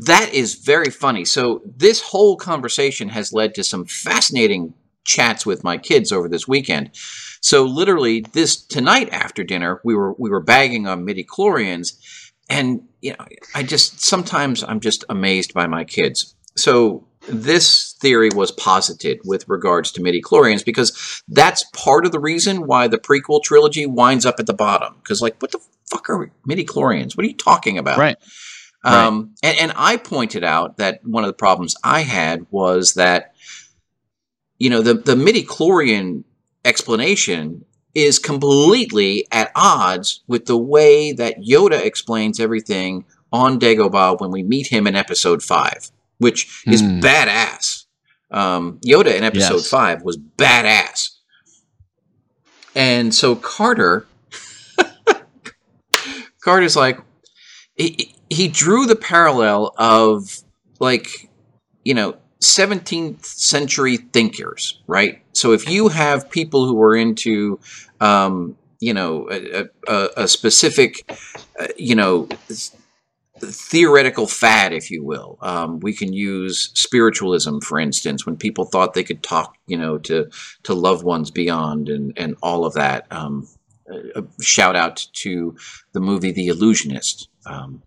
That 0.05 0.33
is 0.33 0.55
very 0.57 0.91
funny. 0.91 1.25
So 1.25 1.63
this 1.65 2.01
whole 2.01 2.37
conversation 2.37 3.09
has 3.09 3.33
led 3.33 3.55
to 3.55 3.65
some 3.65 3.85
fascinating 3.87 4.75
chats 5.05 5.47
with 5.47 5.65
my 5.65 5.79
kids 5.79 6.13
over 6.13 6.29
this 6.29 6.47
weekend. 6.47 6.91
So 7.41 7.65
literally 7.65 8.21
this 8.33 8.57
tonight 8.57 9.09
after 9.13 9.45
dinner, 9.45 9.81
we 9.85 9.95
were 9.95 10.15
we 10.19 10.31
were 10.31 10.41
bagging 10.41 10.87
on 10.87 11.05
midi 11.05 11.25
chlorians 11.25 11.97
and 12.51 12.83
you 13.01 13.13
know, 13.13 13.25
I 13.55 13.63
just 13.63 14.01
sometimes 14.01 14.63
I'm 14.65 14.81
just 14.81 15.05
amazed 15.09 15.55
by 15.55 15.67
my 15.67 15.85
kids. 15.85 16.35
So 16.57 17.07
this 17.29 17.95
theory 18.01 18.31
was 18.35 18.51
posited 18.53 19.21
with 19.25 19.49
regards 19.49 19.91
to 19.93 20.03
midi 20.03 20.23
chlorians 20.23 20.65
because 20.65 21.23
that's 21.29 21.65
part 21.73 22.07
of 22.07 22.13
the 22.13 22.21
reason 22.21 22.67
why 22.67 22.89
the 22.89 22.99
prequel 22.99 23.43
trilogy 23.43 23.87
winds 23.87 24.27
up 24.27 24.37
at 24.39 24.47
the 24.47 24.55
bottom. 24.55 24.95
Because 25.03 25.21
like, 25.23 25.41
what 25.41 25.53
the 25.53 25.61
fuck 25.91 26.09
are 26.11 26.31
midi 26.45 26.65
chlorians? 26.65 27.17
What 27.17 27.25
are 27.25 27.29
you 27.29 27.37
talking 27.37 27.79
about? 27.79 27.99
Right. 27.99 28.17
Um, 28.87 29.35
and, 29.42 29.59
and 29.59 29.72
I 29.77 29.96
pointed 29.96 30.44
out 30.44 30.77
that 30.79 31.05
one 31.05 31.25
of 31.25 31.29
the 31.29 31.35
problems 31.35 31.75
I 31.83 32.01
had 32.03 32.46
was 32.51 32.94
that, 32.94 33.35
you 34.59 34.70
know, 34.70 34.81
the, 34.83 34.94
the 34.94 35.16
midi 35.16 35.42
chlorian 35.44 36.25
explanation 36.64 37.64
is 37.94 38.18
completely 38.18 39.27
at 39.33 39.51
odds 39.57 40.22
with 40.27 40.46
the 40.46 40.57
way 40.57 41.12
that 41.12 41.38
Yoda 41.38 41.83
explains 41.85 42.38
everything 42.38 43.05
on 43.33 43.59
Dagobah 43.59 44.20
when 44.20 44.31
we 44.31 44.42
meet 44.42 44.68
him 44.68 44.87
in 44.87 44.94
episode 44.94 45.42
five, 45.42 45.90
which 46.18 46.62
is 46.66 46.81
Hmm. 46.81 47.01
badass. 47.01 47.85
Um, 48.31 48.79
Yoda 48.87 49.16
in 49.16 49.25
episode 49.25 49.55
Yes. 49.57 49.68
five 49.68 50.03
was 50.03 50.16
badass. 50.18 51.11
And 52.75 53.14
so 53.14 53.35
Carter, 53.35 54.07
Carter's 56.40 56.77
like, 56.77 57.01
he, 57.77 58.14
he 58.31 58.49
drew 58.49 58.87
the 58.87 58.97
parallel 58.97 59.73
of 59.79 60.39
like 60.81 61.31
you 61.85 61.95
know 61.95 62.17
17th 62.41 63.25
century 63.25 63.97
thinkers 63.97 64.81
right? 64.87 65.23
So 65.33 65.53
if 65.53 65.69
you 65.69 65.89
have 65.89 66.31
people 66.31 66.67
who 66.67 66.81
are 66.83 66.97
into 66.97 67.59
um, 68.01 68.57
you 68.81 68.95
know 68.95 69.29
a, 69.31 69.65
a, 69.89 70.09
a 70.17 70.29
specific 70.29 71.11
uh, 71.59 71.69
you 71.77 71.95
know 71.95 72.29
theoretical 73.39 74.27
fad 74.27 74.73
if 74.73 74.91
you 74.91 75.05
will 75.05 75.39
um, 75.43 75.81
we 75.81 75.93
can 75.93 76.12
use 76.12 76.71
spiritualism 76.75 77.59
for 77.59 77.79
instance 77.79 78.25
when 78.25 78.37
people 78.37 78.65
thought 78.65 78.95
they 78.95 79.05
could 79.05 79.23
talk 79.23 79.57
you 79.67 79.77
know 79.77 79.99
to 79.99 80.29
to 80.62 80.75
loved 80.75 81.05
ones 81.05 81.31
beyond 81.31 81.89
and 81.89 82.12
and 82.17 82.37
all 82.43 82.65
of 82.65 82.75
that 82.75 83.07
um, 83.11 83.47
a, 83.91 84.21
a 84.21 84.43
shout 84.43 84.77
out 84.77 85.07
to 85.12 85.57
the 85.93 86.01
movie 86.01 86.33
the 86.33 86.49
illusionist 86.49 87.29
um, 87.47 87.83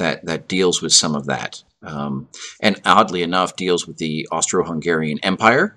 that 0.00 0.26
that 0.26 0.48
deals 0.48 0.82
with 0.82 0.92
some 0.92 1.14
of 1.14 1.26
that, 1.26 1.62
um, 1.82 2.28
and 2.60 2.80
oddly 2.84 3.22
enough, 3.22 3.54
deals 3.56 3.86
with 3.86 3.96
the 3.98 4.26
Austro-Hungarian 4.32 5.18
Empire, 5.22 5.76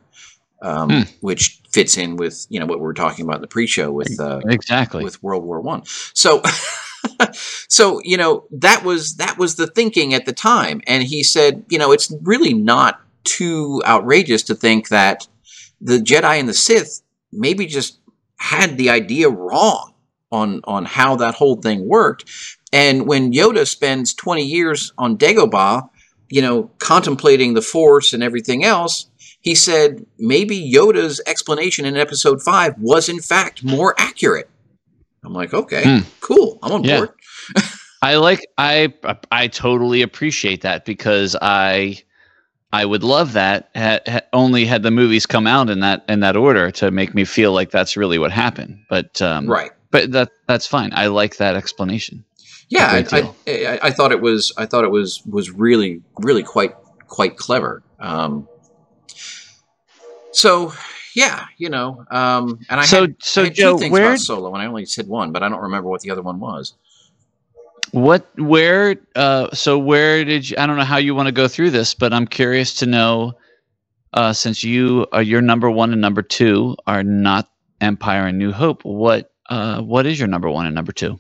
um, 0.62 0.90
Hmm. 0.90 1.02
which 1.22 1.60
fits 1.72 1.98
in 1.98 2.18
with 2.18 2.46
you 2.50 2.60
know 2.60 2.66
what 2.66 2.80
we 2.80 2.84
were 2.84 2.94
talking 2.94 3.24
about 3.26 3.36
in 3.38 3.42
the 3.42 3.48
pre-show 3.48 3.92
with 3.92 4.20
uh, 4.20 4.42
Exactly. 4.48 5.04
with 5.04 5.22
World 5.24 5.44
War 5.44 5.62
One. 5.62 5.84
So, 6.14 6.42
so 7.68 8.02
you 8.04 8.18
know 8.18 8.46
that 8.52 8.84
was 8.84 9.16
that 9.18 9.38
was 9.38 9.56
the 9.56 9.68
thinking 9.68 10.14
at 10.14 10.26
the 10.26 10.34
time, 10.34 10.82
and 10.88 11.04
he 11.04 11.24
said, 11.24 11.64
you 11.70 11.78
know, 11.78 11.92
it's 11.92 12.12
really 12.24 12.54
not 12.54 13.00
too 13.24 13.82
outrageous 13.86 14.44
to 14.44 14.56
think 14.56 14.90
that 14.90 15.28
the 15.80 15.98
Jedi 16.00 16.40
and 16.40 16.48
the 16.50 16.54
Sith 16.54 17.02
maybe 17.32 17.66
just 17.66 18.00
had 18.38 18.78
the 18.78 18.90
idea 18.90 19.30
wrong 19.30 19.93
on 20.34 20.60
on 20.66 20.86
how 20.86 21.16
that 21.18 21.36
whole 21.36 21.56
thing 21.62 21.88
worked. 21.88 22.26
And 22.74 23.08
when 23.08 23.32
Yoda 23.32 23.68
spends 23.68 24.14
20 24.16 24.44
years 24.44 24.92
on 24.98 25.18
Dagobah, 25.18 25.88
you 26.30 26.42
know, 26.42 26.72
contemplating 26.80 27.54
the 27.54 27.62
Force 27.62 28.14
and 28.14 28.24
everything 28.24 28.64
else, 28.66 29.06
he 29.42 29.54
said 29.56 30.06
maybe 30.18 30.58
Yoda's 30.60 31.22
explanation 31.28 31.86
in 31.86 31.96
episode 31.96 32.42
5 32.42 32.76
was 32.80 33.08
in 33.10 33.20
fact 33.20 33.64
more 33.64 33.94
accurate. 34.00 34.50
I'm 35.24 35.34
like, 35.34 35.54
okay, 35.54 35.84
Hmm. 35.84 36.08
cool. 36.20 36.60
I'm 36.64 36.72
on 36.74 36.84
Yeah. 36.84 36.98
board. 36.98 37.10
I 38.02 38.16
like 38.16 38.42
I 38.58 38.94
I 39.32 39.48
totally 39.48 40.02
appreciate 40.02 40.62
that 40.62 40.84
because 40.84 41.38
I 41.42 42.00
I 42.74 42.84
would 42.86 43.04
love 43.04 43.34
that 43.34 43.70
ha, 43.76 44.00
ha, 44.06 44.20
only 44.34 44.66
had 44.66 44.82
the 44.84 44.92
movies 44.92 45.26
come 45.26 45.48
out 45.48 45.70
in 45.70 45.80
that 45.82 46.04
in 46.10 46.20
that 46.22 46.36
order 46.36 46.72
to 46.72 46.92
make 46.92 47.14
me 47.16 47.24
feel 47.24 47.54
like 47.54 47.70
that's 47.72 47.96
really 47.96 48.18
what 48.18 48.32
happened. 48.32 48.80
But 48.90 49.22
um, 49.22 49.48
Right. 49.48 49.72
But 49.94 50.12
that 50.12 50.32
that's 50.48 50.68
fine. 50.68 50.92
I 50.94 51.08
like 51.08 51.38
that 51.38 51.56
explanation. 51.56 52.26
Yeah, 52.70 52.88
I, 53.12 53.34
I, 53.48 53.80
I, 53.84 53.92
thought 53.92 54.12
it 54.12 54.22
was 54.22 54.52
I 54.58 54.66
thought 54.66 54.84
it 54.84 54.90
was 54.90 55.22
was 55.28 55.52
really 55.52 56.02
really 56.20 56.42
quite 56.42 56.74
quite 57.08 57.38
clever. 57.38 57.84
Um, 58.00 58.48
so 60.32 60.74
yeah, 61.16 61.46
you 61.60 61.70
know, 61.70 62.06
um, 62.10 62.60
and 62.70 62.80
I 62.80 62.86
So- 62.86 63.02
had, 63.02 63.16
so, 63.22 63.42
I 63.42 63.46
had 63.46 63.54
Joe, 63.54 63.74
two 63.74 63.80
things 63.80 63.92
where- 63.92 64.08
about 64.08 64.20
Solo, 64.20 64.52
and 64.54 64.64
I 64.64 64.66
only 64.66 64.86
said 64.86 65.08
one, 65.08 65.32
but 65.32 65.44
I 65.44 65.50
don't 65.50 65.62
remember 65.62 65.90
what 65.90 66.02
the 66.02 66.10
other 66.10 66.24
one 66.24 66.40
was. 66.40 66.74
What 67.92 68.28
where 68.40 68.96
uh 69.16 69.54
so 69.54 69.78
where 69.78 70.26
did 70.26 70.50
you 70.50 70.58
I 70.58 70.66
don't 70.66 70.78
know 70.78 70.84
how 70.84 70.98
you 70.98 71.14
want 71.14 71.28
to 71.28 71.32
go 71.32 71.48
through 71.48 71.70
this, 71.70 71.94
but 71.94 72.12
I'm 72.12 72.26
curious 72.26 72.74
to 72.78 72.88
know 72.88 73.34
uh 74.14 74.34
since 74.34 74.64
you 74.64 75.06
are 75.12 75.22
your 75.22 75.42
number 75.44 75.70
1 75.70 75.92
and 75.92 76.02
number 76.02 76.24
2 76.24 76.76
are 76.88 77.04
not 77.04 77.52
Empire 77.82 78.26
and 78.26 78.40
New 78.40 78.52
Hope, 78.52 78.84
what 78.84 79.30
uh 79.50 79.82
what 79.82 80.06
is 80.06 80.20
your 80.20 80.28
number 80.28 80.50
1 80.50 80.66
and 80.66 80.76
number 80.76 80.92
2? 80.92 81.20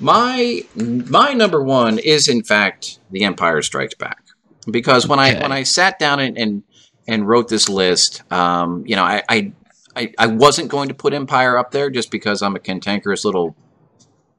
My 0.00 0.64
my 0.74 1.34
number 1.34 1.62
one 1.62 1.98
is 1.98 2.26
in 2.26 2.42
fact 2.42 2.98
The 3.10 3.24
Empire 3.24 3.60
Strikes 3.60 3.94
Back, 3.94 4.24
because 4.70 5.06
when 5.06 5.18
I 5.18 5.40
when 5.40 5.52
I 5.52 5.62
sat 5.62 5.98
down 5.98 6.20
and 6.20 6.38
and, 6.38 6.62
and 7.06 7.28
wrote 7.28 7.48
this 7.48 7.68
list, 7.68 8.22
um, 8.32 8.82
you 8.86 8.96
know, 8.96 9.04
I, 9.04 9.22
I 9.28 9.52
I 9.94 10.12
I 10.18 10.26
wasn't 10.28 10.70
going 10.70 10.88
to 10.88 10.94
put 10.94 11.12
Empire 11.12 11.58
up 11.58 11.70
there 11.72 11.90
just 11.90 12.10
because 12.10 12.40
I'm 12.40 12.56
a 12.56 12.60
cantankerous 12.60 13.26
little 13.26 13.54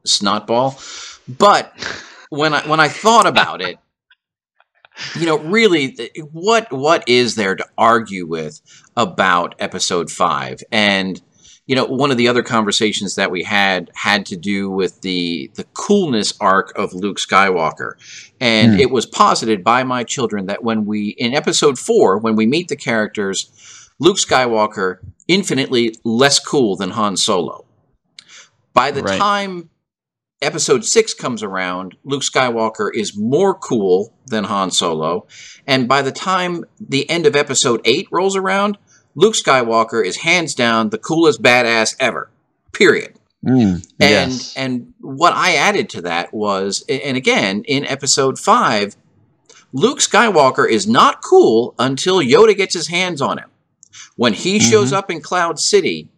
snotball, 0.04 0.82
but 1.28 1.74
when 2.30 2.56
I 2.56 2.68
when 2.68 2.80
I 2.80 2.88
thought 2.88 3.28
about 3.28 3.62
it, 3.62 3.78
you 5.16 5.28
know, 5.28 5.38
really, 5.38 5.96
what 6.32 6.72
what 6.72 7.08
is 7.08 7.36
there 7.36 7.56
to 7.56 7.66
argue 7.78 8.26
with 8.26 8.62
about 8.98 9.54
Episode 9.60 10.10
Five? 10.10 10.64
And 10.72 11.22
you 11.68 11.76
know, 11.76 11.86
one 11.86 12.12
of 12.12 12.18
the 12.18 12.28
other 12.28 12.44
conversations 12.44 13.16
that 13.16 13.32
we 13.32 13.44
had 13.44 13.90
had 13.96 14.26
to 14.28 14.36
do 14.36 14.70
with 14.70 15.02
the 15.02 15.50
the 15.56 15.64
coolness 15.74 16.34
arc 16.42 16.72
of 16.78 16.94
Luke 16.94 17.18
Skywalker, 17.18 17.94
and 18.40 18.74
Hmm. 18.74 18.80
it 18.80 18.92
was 18.92 19.06
posited 19.06 19.64
by 19.64 19.84
my 19.84 20.04
children 20.04 20.48
that 20.48 20.64
when 20.64 20.86
we 20.86 21.10
in 21.18 21.34
Episode 21.34 21.78
Four, 21.80 22.18
when 22.18 22.36
we 22.36 22.46
meet 22.46 22.68
the 22.68 22.76
characters, 22.76 23.90
Luke 24.00 24.18
Skywalker 24.18 24.98
infinitely 25.28 25.96
less 26.04 26.40
cool 26.40 26.76
than 26.76 26.90
Han 26.92 27.16
Solo. 27.16 27.66
By 28.74 28.92
the 28.92 29.04
Right. 29.04 29.20
time 29.20 29.70
episode 30.42 30.84
six 30.84 31.14
comes 31.14 31.44
around, 31.44 31.96
Luke 32.04 32.24
Skywalker 32.24 32.90
is 32.94 33.16
more 33.16 33.54
cool 33.54 34.12
than 34.26 34.46
Han 34.46 34.72
Solo. 34.72 35.28
And 35.68 35.88
by 35.88 36.02
the 36.02 36.12
time 36.12 36.66
the 36.80 37.08
end 37.10 37.28
of 37.28 37.36
episode 37.36 37.80
eight 37.86 38.08
rolls 38.12 38.36
around, 38.36 38.78
Luke 39.16 39.36
Skywalker 39.36 40.06
is 40.06 40.18
hands 40.18 40.56
down 40.56 40.90
the 40.90 40.98
coolest 40.98 41.42
badass 41.42 41.96
ever. 42.00 42.30
Period. 42.72 43.14
Mm, 43.46 43.86
And 44.00 44.32
yes. 44.32 44.56
and 44.56 44.94
what 45.00 45.34
I 45.34 45.56
added 45.56 45.90
to 45.92 46.02
that 46.04 46.34
was, 46.34 46.86
and 46.88 47.18
again 47.18 47.64
in 47.66 47.86
episode 47.86 48.38
five, 48.38 48.96
Luke 49.74 50.00
Skywalker 50.00 50.70
is 50.70 50.88
not 50.88 51.24
cool 51.24 51.74
until 51.80 52.20
Yoda 52.20 52.56
gets 52.56 52.76
his 52.76 52.88
hands 52.90 53.22
on 53.22 53.40
him. 53.40 53.50
When 54.16 54.34
he 54.34 54.60
shows 54.60 54.94
up 54.94 55.10
in 55.10 55.22
Cloud 55.22 55.60
City, 55.60 56.10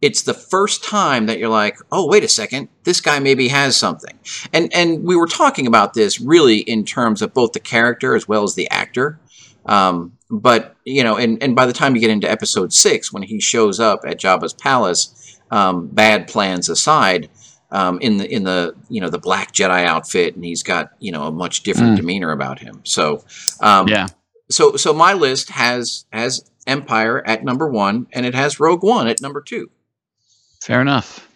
it's 0.00 0.22
the 0.22 0.34
first 0.34 0.82
time 0.82 1.26
that 1.26 1.38
you're 1.38 1.48
like, 1.48 1.78
oh 1.92 2.08
wait 2.08 2.24
a 2.24 2.28
second, 2.28 2.68
this 2.82 3.00
guy 3.00 3.20
maybe 3.20 3.48
has 3.48 3.76
something. 3.76 4.18
And 4.52 4.74
and 4.74 5.04
we 5.04 5.14
were 5.14 5.28
talking 5.28 5.68
about 5.68 5.94
this 5.94 6.20
really 6.20 6.58
in 6.58 6.84
terms 6.84 7.22
of 7.22 7.32
both 7.32 7.52
the 7.52 7.60
character 7.60 8.16
as 8.16 8.26
well 8.26 8.42
as 8.42 8.56
the 8.56 8.68
actor. 8.70 9.20
Um, 9.66 10.18
but 10.32 10.74
you 10.84 11.04
know, 11.04 11.16
and 11.16 11.40
and 11.42 11.54
by 11.54 11.66
the 11.66 11.72
time 11.72 11.94
you 11.94 12.00
get 12.00 12.10
into 12.10 12.28
episode 12.30 12.72
six, 12.72 13.12
when 13.12 13.22
he 13.22 13.38
shows 13.40 13.78
up 13.78 14.00
at 14.06 14.18
Jabba's 14.18 14.54
palace, 14.54 15.38
um, 15.50 15.86
bad 15.88 16.26
plans 16.26 16.68
aside, 16.70 17.28
um, 17.70 18.00
in 18.00 18.16
the 18.16 18.28
in 18.34 18.44
the 18.44 18.74
you 18.88 19.00
know 19.00 19.10
the 19.10 19.18
black 19.18 19.52
Jedi 19.52 19.84
outfit, 19.84 20.34
and 20.34 20.44
he's 20.44 20.62
got 20.62 20.90
you 20.98 21.12
know 21.12 21.24
a 21.24 21.30
much 21.32 21.62
different 21.62 21.92
Mm. 21.92 21.96
demeanor 21.96 22.32
about 22.32 22.58
him. 22.60 22.80
So 22.84 23.22
um, 23.60 23.86
yeah. 23.88 24.08
so 24.50 24.76
so 24.76 24.92
my 24.94 25.12
list 25.12 25.50
has 25.50 26.06
has 26.12 26.50
Empire 26.66 27.22
at 27.26 27.44
number 27.44 27.68
one, 27.68 28.06
and 28.12 28.24
it 28.24 28.34
has 28.34 28.58
Rogue 28.58 28.82
One 28.82 29.06
at 29.08 29.20
number 29.20 29.40
two. 29.42 29.70
Fair 30.62 30.80
enough. 30.80 31.28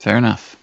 Fair 0.00 0.16
enough. 0.18 0.56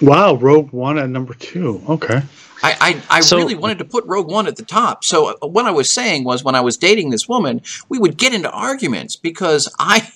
Wow, 0.00 0.34
Rogue 0.36 0.72
One 0.72 0.98
at 0.98 1.08
number 1.08 1.34
two. 1.34 1.82
Okay. 1.88 2.22
I 2.62 2.76
I, 3.10 3.18
I 3.18 3.20
So- 3.20 3.36
really 3.36 3.54
wanted 3.54 3.78
to 3.78 3.84
put 3.84 4.04
Rogue 4.06 4.30
One 4.30 4.46
at 4.46 4.56
the 4.56 4.64
top. 4.64 5.04
So 5.04 5.36
uh, 5.42 5.46
what 5.46 5.66
I 5.66 5.70
was 5.70 5.90
saying 5.92 6.24
was 6.24 6.42
when 6.44 6.54
I 6.54 6.60
was 6.60 6.76
dating 6.76 7.10
this 7.10 7.28
woman, 7.28 7.62
we 7.88 7.98
would 7.98 8.16
get 8.16 8.32
into 8.34 8.50
arguments 8.50 9.16
because 9.16 9.72
I 9.78 10.10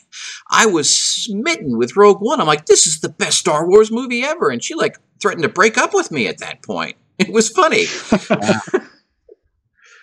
I 0.50 0.66
was 0.66 0.94
smitten 0.94 1.78
with 1.78 1.96
Rogue 1.96 2.20
One. 2.20 2.40
I'm 2.40 2.46
like, 2.46 2.66
this 2.66 2.86
is 2.86 3.00
the 3.00 3.08
best 3.08 3.38
Star 3.38 3.66
Wars 3.68 3.90
movie 3.90 4.22
ever, 4.22 4.50
and 4.50 4.62
she 4.62 4.74
like 4.74 4.98
threatened 5.20 5.42
to 5.44 5.48
break 5.48 5.78
up 5.78 5.94
with 5.94 6.10
me 6.10 6.26
at 6.28 6.38
that 6.38 6.62
point. 6.62 6.96
It 7.18 7.30
was 7.32 7.50
funny. 7.50 7.84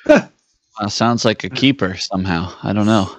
Uh, 0.07 0.87
sounds 0.87 1.25
like 1.25 1.43
a 1.43 1.49
keeper 1.49 1.97
somehow. 1.97 2.53
I 2.63 2.71
don't 2.71 2.85
know. 2.85 3.13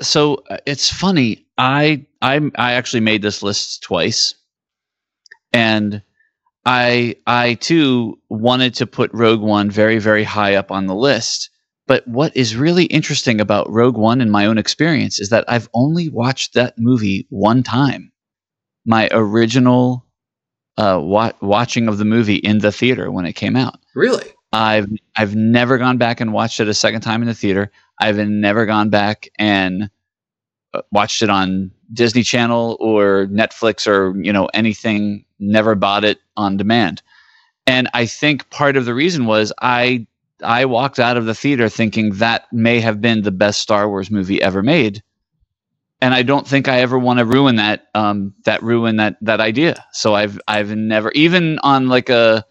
So 0.00 0.42
uh, 0.50 0.56
it's 0.66 0.90
funny. 0.90 1.46
I 1.56 2.04
I 2.20 2.40
I 2.56 2.72
actually 2.72 3.00
made 3.00 3.22
this 3.22 3.40
list 3.42 3.82
twice, 3.84 4.34
and 5.52 6.02
I 6.64 7.16
I 7.26 7.54
too 7.54 8.18
wanted 8.28 8.74
to 8.74 8.86
put 8.86 9.10
Rogue 9.12 9.40
One 9.40 9.70
very 9.70 9.98
very 9.98 10.24
high 10.24 10.54
up 10.54 10.70
on 10.70 10.86
the 10.86 10.94
list. 10.94 11.50
But 11.88 12.06
what 12.06 12.36
is 12.36 12.54
really 12.56 12.84
interesting 12.84 13.40
about 13.40 13.68
Rogue 13.70 13.96
One 13.96 14.20
in 14.20 14.30
my 14.30 14.46
own 14.46 14.56
experience 14.56 15.20
is 15.20 15.30
that 15.30 15.44
I've 15.48 15.68
only 15.74 16.08
watched 16.08 16.54
that 16.54 16.78
movie 16.78 17.26
one 17.28 17.62
time. 17.62 18.12
My 18.86 19.08
original 19.10 20.06
uh, 20.78 21.00
wa- 21.02 21.32
watching 21.42 21.88
of 21.88 21.98
the 21.98 22.04
movie 22.04 22.36
in 22.36 22.58
the 22.58 22.72
theater 22.72 23.10
when 23.10 23.26
it 23.26 23.34
came 23.34 23.56
out. 23.56 23.80
Really? 23.94 24.24
I've 24.52 24.88
I've 25.16 25.34
never 25.34 25.78
gone 25.78 25.98
back 25.98 26.20
and 26.20 26.32
watched 26.32 26.60
it 26.60 26.68
a 26.68 26.74
second 26.74 27.00
time 27.00 27.22
in 27.22 27.28
the 27.28 27.34
theater. 27.34 27.72
I've 28.00 28.16
never 28.18 28.66
gone 28.66 28.90
back 28.90 29.28
and 29.38 29.90
watched 30.92 31.22
it 31.22 31.30
on 31.30 31.70
Disney 31.92 32.22
Channel 32.22 32.76
or 32.80 33.26
Netflix 33.26 33.86
or 33.86 34.16
you 34.22 34.32
know 34.32 34.48
anything. 34.54 35.24
Never 35.40 35.74
bought 35.74 36.04
it 36.04 36.18
on 36.36 36.56
demand. 36.56 37.02
And 37.66 37.88
I 37.94 38.06
think 38.06 38.50
part 38.50 38.76
of 38.76 38.84
the 38.86 38.94
reason 38.94 39.26
was 39.26 39.52
I 39.62 40.06
I 40.44 40.66
walked 40.66 41.00
out 41.00 41.16
of 41.16 41.26
the 41.26 41.34
theater 41.34 41.68
thinking 41.68 42.14
that 42.16 42.52
may 42.52 42.80
have 42.80 43.00
been 43.00 43.22
the 43.22 43.32
best 43.32 43.60
Star 43.62 43.88
Wars 43.88 44.10
movie 44.10 44.42
ever 44.42 44.62
made. 44.62 45.02
And 46.00 46.14
I 46.14 46.22
don't 46.22 46.46
think 46.46 46.68
I 46.68 46.80
ever 46.80 46.98
want 46.98 47.20
to 47.20 47.24
ruin 47.26 47.56
that 47.56 47.88
um, 47.94 48.34
that 48.44 48.62
ruin 48.62 48.96
that 48.96 49.16
that 49.22 49.40
idea. 49.40 49.84
So 49.92 50.14
I've 50.14 50.40
I've 50.48 50.76
never 50.76 51.12
even 51.12 51.58
on 51.60 51.88
like 51.88 52.10
a 52.10 52.44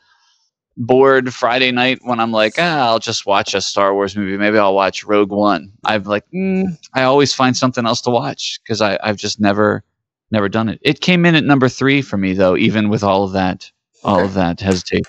bored 0.78 1.34
Friday 1.34 1.72
night 1.72 2.00
when 2.04 2.20
I'm 2.20 2.32
like, 2.32 2.56
ah, 2.58 2.88
I'll 2.88 3.00
just 3.00 3.26
watch 3.26 3.54
a 3.54 3.62
Star 3.62 3.94
Wars 3.94 4.16
movie. 4.16 4.38
Maybe 4.38 4.58
I'll 4.58 4.76
watch 4.76 5.04
Rogue 5.04 5.32
One. 5.32 5.74
I'm 5.84 6.04
like, 6.04 6.26
mm, 6.34 6.78
I 6.94 7.04
always 7.04 7.34
find 7.34 7.56
something 7.56 7.86
else 7.86 8.02
to 8.02 8.10
watch 8.10 8.60
because 8.64 8.82
I 8.82 9.00
I've 9.04 9.18
just 9.18 9.40
never 9.40 9.84
never 10.32 10.50
done 10.50 10.70
it. 10.70 10.80
It 10.82 11.02
came 11.02 11.26
in 11.26 11.36
at 11.36 11.44
number 11.44 11.70
three 11.70 12.02
for 12.02 12.18
me 12.18 12.34
though, 12.34 12.58
even 12.58 12.90
with 12.90 13.04
all 13.04 13.24
of 13.24 13.34
that 13.34 13.72
all 14.04 14.18
Okay. 14.20 14.26
of 14.26 14.34
that 14.36 14.60
hesitation. 14.62 15.04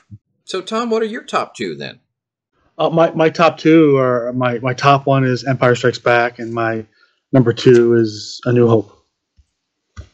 So 0.44 0.60
Tom, 0.60 0.90
what 0.90 1.02
are 1.02 1.06
your 1.06 1.24
top 1.24 1.54
two 1.56 1.76
then? 1.76 2.00
Uh, 2.78 2.90
my 2.90 3.10
my 3.12 3.30
top 3.30 3.58
two 3.58 3.96
are 3.98 4.32
my 4.32 4.58
my 4.60 4.74
top 4.74 5.06
one 5.06 5.24
is 5.24 5.44
Empire 5.44 5.74
Strikes 5.74 5.98
Back, 5.98 6.38
and 6.38 6.52
my 6.52 6.84
number 7.32 7.52
two 7.52 7.94
is 7.94 8.40
A 8.44 8.52
New 8.52 8.68
Hope. 8.68 8.98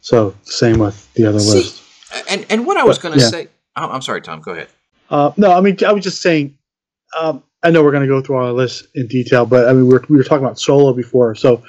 So 0.00 0.34
same 0.44 0.78
with 0.78 1.12
the 1.14 1.26
other 1.26 1.38
See, 1.40 1.58
list. 1.58 1.82
And 2.28 2.46
and 2.50 2.66
what 2.66 2.76
I 2.76 2.84
was 2.84 2.98
going 2.98 3.14
to 3.14 3.20
yeah. 3.20 3.28
say, 3.28 3.48
I'm 3.76 3.90
I'm 3.90 4.02
sorry, 4.02 4.20
Tom. 4.22 4.40
Go 4.40 4.52
ahead. 4.52 4.68
Uh, 5.10 5.32
no, 5.36 5.52
I 5.52 5.60
mean 5.60 5.76
I 5.86 5.92
was 5.92 6.04
just 6.04 6.22
saying. 6.22 6.56
Um, 7.18 7.42
I 7.62 7.70
know 7.70 7.82
we're 7.82 7.90
going 7.90 8.06
to 8.06 8.08
go 8.08 8.22
through 8.22 8.36
our 8.36 8.52
list 8.52 8.86
in 8.94 9.08
detail, 9.08 9.44
but 9.44 9.68
I 9.68 9.72
mean 9.72 9.88
we're, 9.88 10.02
we 10.08 10.16
were 10.16 10.24
talking 10.24 10.44
about 10.44 10.60
Solo 10.60 10.92
before, 10.92 11.34
so 11.34 11.62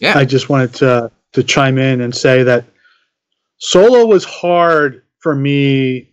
Yeah. 0.00 0.16
I 0.16 0.24
just 0.24 0.48
wanted 0.48 0.74
to 0.74 1.10
to 1.32 1.42
chime 1.42 1.78
in 1.78 2.00
and 2.00 2.14
say 2.14 2.42
that 2.42 2.64
Solo 3.58 4.06
was 4.06 4.24
hard 4.24 5.02
for 5.18 5.34
me. 5.34 6.10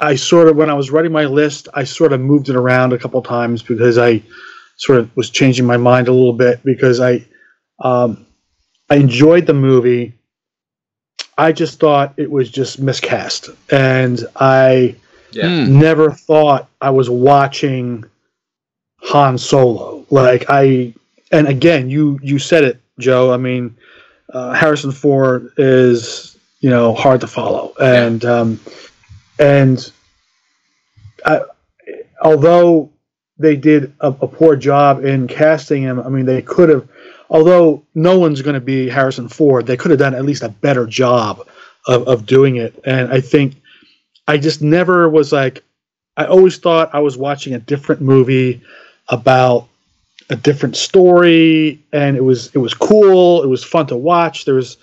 I 0.00 0.16
sort 0.16 0.48
of 0.48 0.56
when 0.56 0.68
I 0.68 0.74
was 0.74 0.90
writing 0.90 1.12
my 1.12 1.24
list, 1.24 1.68
I 1.74 1.84
sort 1.84 2.12
of 2.12 2.20
moved 2.20 2.48
it 2.48 2.56
around 2.56 2.92
a 2.92 2.98
couple 2.98 3.22
times 3.22 3.62
because 3.62 3.96
I 3.96 4.22
sort 4.76 4.98
of 4.98 5.16
was 5.16 5.30
changing 5.30 5.64
my 5.64 5.76
mind 5.78 6.08
a 6.08 6.12
little 6.12 6.34
bit 6.34 6.62
because 6.64 7.00
I 7.00 7.24
um, 7.80 8.26
I 8.90 8.96
enjoyed 8.96 9.46
the 9.46 9.54
movie. 9.54 10.14
I 11.38 11.52
just 11.52 11.80
thought 11.80 12.14
it 12.16 12.30
was 12.30 12.50
just 12.50 12.78
miscast, 12.80 13.50
and 13.70 14.20
I 14.36 14.96
Yeah. 15.32 15.48
Hmm. 15.48 15.78
never 15.78 16.10
thought 16.10 16.68
I 16.80 16.90
was 16.90 17.10
watching 17.10 18.04
Han 19.02 19.38
Solo. 19.38 20.04
Like 20.10 20.46
I, 20.48 20.94
and 21.32 21.48
again, 21.48 21.90
you 21.90 22.18
you 22.22 22.38
said 22.38 22.64
it, 22.64 22.80
Joe. 22.98 23.32
I 23.32 23.36
mean, 23.36 23.76
uh, 24.32 24.54
Harrison 24.54 24.92
Ford 24.92 25.52
is 25.56 26.36
you 26.60 26.70
know 26.70 26.94
hard 26.94 27.20
to 27.20 27.26
follow, 27.26 27.74
and 27.80 28.24
um, 28.24 28.60
and 29.38 29.90
I, 31.24 31.42
although 32.22 32.90
they 33.38 33.56
did 33.56 33.92
a, 34.00 34.08
a 34.08 34.28
poor 34.28 34.56
job 34.56 35.04
in 35.04 35.28
casting 35.28 35.82
him, 35.82 36.00
I 36.00 36.08
mean, 36.08 36.26
they 36.26 36.42
could 36.42 36.68
have. 36.68 36.88
Although 37.28 37.82
no 37.94 38.18
one's 38.20 38.40
going 38.40 38.54
to 38.54 38.60
be 38.60 38.88
Harrison 38.88 39.28
Ford, 39.28 39.66
they 39.66 39.76
could 39.76 39.90
have 39.90 39.98
done 39.98 40.14
at 40.14 40.24
least 40.24 40.44
a 40.44 40.48
better 40.48 40.86
job 40.86 41.46
of, 41.86 42.06
of 42.06 42.24
doing 42.24 42.56
it. 42.56 42.78
And 42.84 43.12
I 43.12 43.20
think 43.20 43.56
I 44.28 44.38
just 44.38 44.62
never 44.62 45.08
was 45.08 45.32
like, 45.32 45.62
I 46.16 46.24
always 46.26 46.58
thought 46.58 46.94
I 46.94 47.00
was 47.00 47.16
watching 47.16 47.54
a 47.54 47.58
different 47.58 48.00
movie 48.00 48.60
about 49.08 49.68
a 50.30 50.36
different 50.36 50.76
story, 50.76 51.80
and 51.92 52.16
it 52.16 52.24
was 52.24 52.50
it 52.54 52.58
was 52.58 52.74
cool. 52.74 53.42
It 53.42 53.46
was 53.46 53.62
fun 53.62 53.86
to 53.88 53.96
watch. 53.96 54.44
There 54.44 54.54
was 54.54 54.76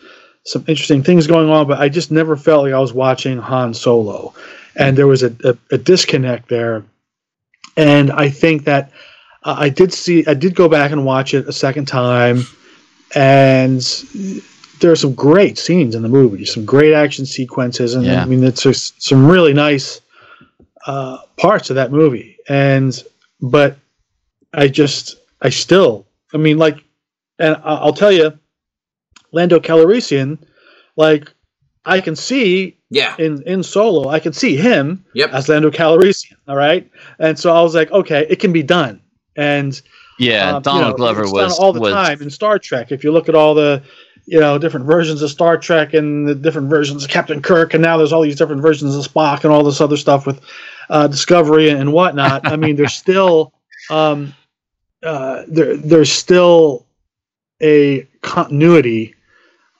some 0.45 0.63
interesting 0.67 1.03
things 1.03 1.27
going 1.27 1.49
on, 1.49 1.67
but 1.67 1.79
I 1.79 1.89
just 1.89 2.12
never 2.12 2.36
felt 2.36 2.63
like 2.63 2.73
I 2.73 2.79
was 2.79 2.93
watching 2.93 3.38
Han 3.38 3.73
Solo, 3.73 4.34
and 4.75 4.97
there 4.97 5.08
was 5.08 5.23
a, 5.23 5.36
a, 5.43 5.58
a 5.71 5.77
disconnect 5.77 6.49
there. 6.49 6.84
And 7.75 8.12
I 8.12 8.29
think 8.29 8.65
that 8.65 8.91
uh, 9.43 9.56
I 9.58 9.69
did 9.69 9.93
see, 9.93 10.25
I 10.27 10.34
did 10.34 10.56
go 10.56 10.69
back 10.69 10.91
and 10.91 11.06
watch 11.06 11.34
it 11.34 11.47
a 11.47 11.53
second 11.53 11.88
time, 11.88 12.43
and 13.15 13.84
there 14.84 14.91
are 14.91 14.98
some 14.98 15.13
great 15.15 15.58
scenes 15.58 15.96
in 15.96 16.02
the 16.04 16.10
movie, 16.10 16.43
some 16.43 16.65
great 16.65 16.93
action 16.93 17.26
sequences, 17.26 17.96
and 17.96 18.06
Yeah. 18.06 18.22
I 18.22 18.26
mean, 18.26 18.43
it's 18.43 18.62
just 18.62 19.02
some 19.02 19.26
really 19.26 19.54
nice 19.54 20.02
uh, 20.86 21.17
parts 21.38 21.69
of 21.69 21.78
that 21.78 21.91
movie. 21.93 22.36
And 22.50 23.02
but 23.41 23.78
I 24.54 24.67
just, 24.67 25.15
I 25.41 25.50
still, 25.50 26.06
I 26.34 26.38
mean, 26.38 26.58
like, 26.58 26.84
and 27.39 27.56
I- 27.56 27.76
I'll 27.84 27.93
tell 27.93 28.12
you, 28.12 28.38
Lando 29.32 29.60
Calrissian, 29.62 30.38
like, 30.98 31.32
I 31.86 32.02
can 32.02 32.15
see 32.17 32.76
Yeah. 32.89 33.15
in 33.17 33.41
in 33.43 33.63
Solo, 33.63 34.10
I 34.10 34.19
can 34.19 34.34
see 34.34 34.58
him 34.58 35.06
Yep. 35.13 35.30
as 35.34 35.48
Lando 35.48 35.72
Calrissian. 35.72 36.36
All 36.50 36.58
right, 36.58 36.89
and 37.19 37.39
so 37.39 37.56
I 37.56 37.62
was 37.62 37.74
like, 37.74 37.89
okay, 37.91 38.28
it 38.30 38.39
can 38.41 38.52
be 38.52 38.63
done. 38.63 39.00
And 39.38 39.82
Yeah, 40.19 40.50
um, 40.50 40.56
you 40.58 40.62
Donald 40.63 40.91
know, 40.91 40.98
Glover 40.98 41.22
was 41.22 41.32
done 41.58 41.65
all 41.65 41.72
the 41.72 41.80
was 41.80 41.93
time 41.93 42.22
in 42.22 42.30
Star 42.30 42.60
Trek. 42.60 42.91
If 42.91 43.04
you 43.06 43.12
look 43.13 43.30
at 43.30 43.36
all 43.36 43.56
the 43.56 43.82
you 44.25 44.39
know 44.39 44.57
different 44.57 44.86
versions 44.86 45.21
of 45.21 45.29
Star 45.29 45.57
Trek 45.57 45.93
and 45.93 46.27
the 46.27 46.36
different 46.36 46.69
versions 46.69 47.03
of 47.03 47.09
Captain 47.09 47.41
Kirk, 47.41 47.73
and 47.73 47.83
now 47.83 47.97
there's 47.97 48.13
all 48.13 48.21
these 48.21 48.36
different 48.36 48.62
versions 48.62 48.95
of 48.95 49.12
Spock 49.12 49.43
and 49.43 49.51
all 49.51 49.63
this 49.63 49.81
other 49.81 49.97
stuff 49.97 50.25
with 50.25 50.41
uh, 50.89 51.07
Discovery 51.07 51.69
and 51.69 51.91
whatnot. 51.91 52.47
I 52.47 52.55
mean, 52.55 52.75
there's 52.75 52.93
still 52.93 53.53
um, 53.89 54.33
uh, 55.03 55.43
there 55.47 55.75
there's 55.77 56.12
still 56.12 56.86
a 57.62 58.07
continuity 58.21 59.15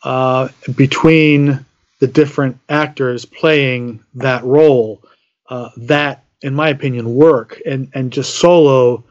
uh, 0.04 0.50
between 0.76 1.66
the 2.00 2.08
different 2.08 2.60
actors 2.68 3.24
playing 3.26 4.04
that 4.16 4.44
role 4.44 5.02
uh, 5.50 5.70
that, 5.78 6.26
in 6.42 6.54
my 6.54 6.70
opinion, 6.70 7.16
work. 7.16 7.62
And 7.66 7.90
and 7.94 8.12
just 8.12 8.36
solo, 8.40 9.04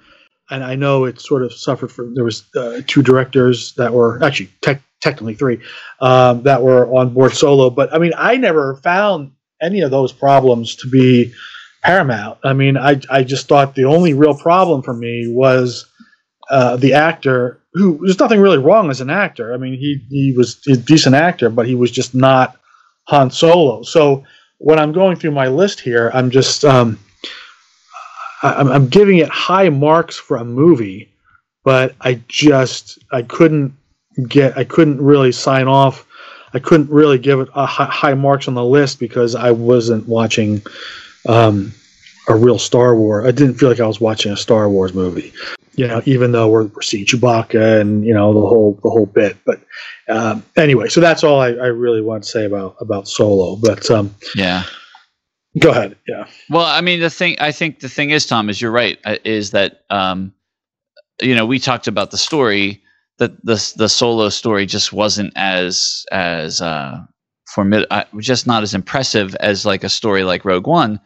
and 0.50 0.62
I 0.64 0.74
know 0.74 1.04
it 1.04 1.20
sort 1.20 1.42
of 1.42 1.52
suffered 1.52 1.90
from 1.92 2.14
there 2.14 2.24
was 2.24 2.44
uh, 2.56 2.80
two 2.86 3.02
directors 3.02 3.74
that 3.74 3.92
were 3.92 4.22
actually 4.22 4.50
te- 4.60 4.82
technically 5.00 5.34
three 5.34 5.60
um, 6.00 6.42
that 6.42 6.62
were 6.62 6.86
on 6.92 7.14
board 7.14 7.32
solo. 7.32 7.70
But 7.70 7.94
I 7.94 7.98
mean, 7.98 8.12
I 8.16 8.36
never 8.36 8.76
found 8.76 9.32
any 9.60 9.80
of 9.80 9.90
those 9.90 10.12
problems 10.12 10.76
to 10.76 10.88
be 10.88 11.32
paramount. 11.82 12.38
I 12.44 12.52
mean, 12.52 12.76
I 12.76 13.00
I 13.10 13.24
just 13.24 13.48
thought 13.48 13.74
the 13.74 13.84
only 13.84 14.14
real 14.14 14.34
problem 14.34 14.82
for 14.82 14.94
me 14.94 15.26
was 15.28 15.86
uh, 16.50 16.76
the 16.76 16.94
actor 16.94 17.60
who 17.74 17.98
there's 18.04 18.18
nothing 18.18 18.40
really 18.40 18.58
wrong 18.58 18.90
as 18.90 19.00
an 19.00 19.10
actor. 19.10 19.54
I 19.54 19.56
mean, 19.56 19.74
he 19.74 20.04
he 20.10 20.34
was 20.36 20.60
a 20.68 20.76
decent 20.76 21.14
actor, 21.14 21.50
but 21.50 21.66
he 21.66 21.74
was 21.74 21.90
just 21.90 22.14
not 22.14 22.56
Han 23.08 23.30
Solo. 23.30 23.82
So 23.82 24.24
when 24.58 24.78
I'm 24.78 24.92
going 24.92 25.16
through 25.16 25.32
my 25.32 25.48
list 25.48 25.80
here, 25.80 26.10
I'm 26.14 26.30
just 26.30 26.64
um, 26.64 26.98
I'm, 28.42 28.68
I'm 28.68 28.88
giving 28.88 29.18
it 29.18 29.28
high 29.28 29.68
marks 29.68 30.16
for 30.16 30.36
a 30.36 30.44
movie, 30.44 31.08
but 31.64 31.94
I 32.00 32.20
just 32.28 32.98
I 33.12 33.22
couldn't 33.22 33.74
get 34.28 34.56
I 34.56 34.64
couldn't 34.64 35.00
really 35.00 35.32
sign 35.32 35.68
off. 35.68 36.06
I 36.54 36.58
couldn't 36.58 36.90
really 36.90 37.18
give 37.18 37.40
it 37.40 37.48
a 37.54 37.64
high, 37.64 37.86
high 37.86 38.14
marks 38.14 38.46
on 38.46 38.54
the 38.54 38.64
list 38.64 39.00
because 39.00 39.34
I 39.34 39.50
wasn't 39.52 40.06
watching 40.06 40.62
um, 41.26 41.72
a 42.28 42.34
real 42.34 42.58
Star 42.58 42.94
Wars. 42.94 43.26
I 43.26 43.30
didn't 43.30 43.54
feel 43.54 43.70
like 43.70 43.80
I 43.80 43.86
was 43.86 44.00
watching 44.00 44.32
a 44.32 44.36
Star 44.36 44.68
Wars 44.68 44.92
movie 44.92 45.32
you 45.74 45.86
know, 45.86 46.02
even 46.04 46.32
though 46.32 46.48
we're, 46.48 46.64
we're 46.64 46.82
seeing 46.82 47.06
Chewbacca 47.06 47.80
and 47.80 48.04
you 48.04 48.12
know 48.12 48.32
the 48.34 48.40
whole 48.40 48.78
the 48.82 48.90
whole 48.90 49.06
bit. 49.06 49.36
But 49.44 49.60
um, 50.08 50.44
anyway, 50.56 50.88
so 50.88 51.00
that's 51.00 51.24
all 51.24 51.40
I, 51.40 51.48
I, 51.48 51.66
really 51.66 52.02
want 52.02 52.24
to 52.24 52.28
say 52.28 52.44
about 52.44 52.76
about 52.80 53.08
Solo. 53.08 53.56
But 53.56 53.90
um, 53.90 54.14
yeah, 54.34 54.64
go 55.58 55.70
ahead. 55.70 55.96
Yeah. 56.06 56.26
Well, 56.50 56.66
I 56.66 56.80
mean, 56.80 57.00
the 57.00 57.10
thing 57.10 57.36
I 57.40 57.52
think 57.52 57.80
the 57.80 57.88
thing 57.88 58.10
is, 58.10 58.26
Tom, 58.26 58.48
is 58.48 58.60
you're 58.60 58.70
right. 58.70 58.98
Uh, 59.04 59.16
is 59.24 59.50
that 59.52 59.84
um, 59.90 60.32
you 61.20 61.34
know 61.34 61.46
we 61.46 61.58
talked 61.58 61.86
about 61.86 62.10
the 62.10 62.18
story 62.18 62.82
that 63.18 63.44
the 63.44 63.72
the 63.76 63.88
Solo 63.88 64.28
story 64.28 64.66
just 64.66 64.92
wasn't 64.92 65.32
as 65.36 66.04
as 66.10 66.60
uh, 66.60 67.00
formid- 67.54 67.86
uh, 67.90 68.04
just 68.18 68.46
not 68.46 68.62
as 68.62 68.74
impressive 68.74 69.34
as 69.36 69.66
like 69.66 69.84
a 69.84 69.88
story 69.88 70.24
like 70.24 70.44
Rogue 70.44 70.66
One. 70.66 71.00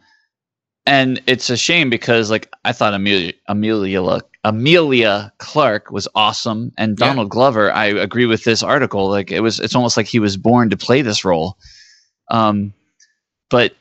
And 0.85 1.21
it's 1.27 1.49
a 1.49 1.57
shame 1.57 1.89
because 1.89 2.31
like 2.31 2.49
I 2.63 2.71
thought 2.71 2.93
Amelia 2.93 3.33
Amelia 3.49 4.21
Emilia 4.47 5.33
Clarke 5.39 5.91
was 5.91 6.07
awesome, 6.15 6.71
and 6.77 6.95
Donald 6.95 7.27
yeah. 7.27 7.31
Glover. 7.31 7.71
I 7.73 7.87
agree 7.87 8.25
with 8.25 8.45
this 8.45 8.63
article. 8.63 9.09
Like 9.09 9.29
it 9.29 9.41
was, 9.41 9.59
it's 9.59 9.75
almost 9.75 9.97
like 9.97 10.07
he 10.07 10.19
was 10.19 10.37
born 10.37 10.69
to 10.69 10.77
play 10.77 11.01
this 11.01 11.25
role. 11.25 11.57
Um, 12.31 12.73
but 13.49 13.75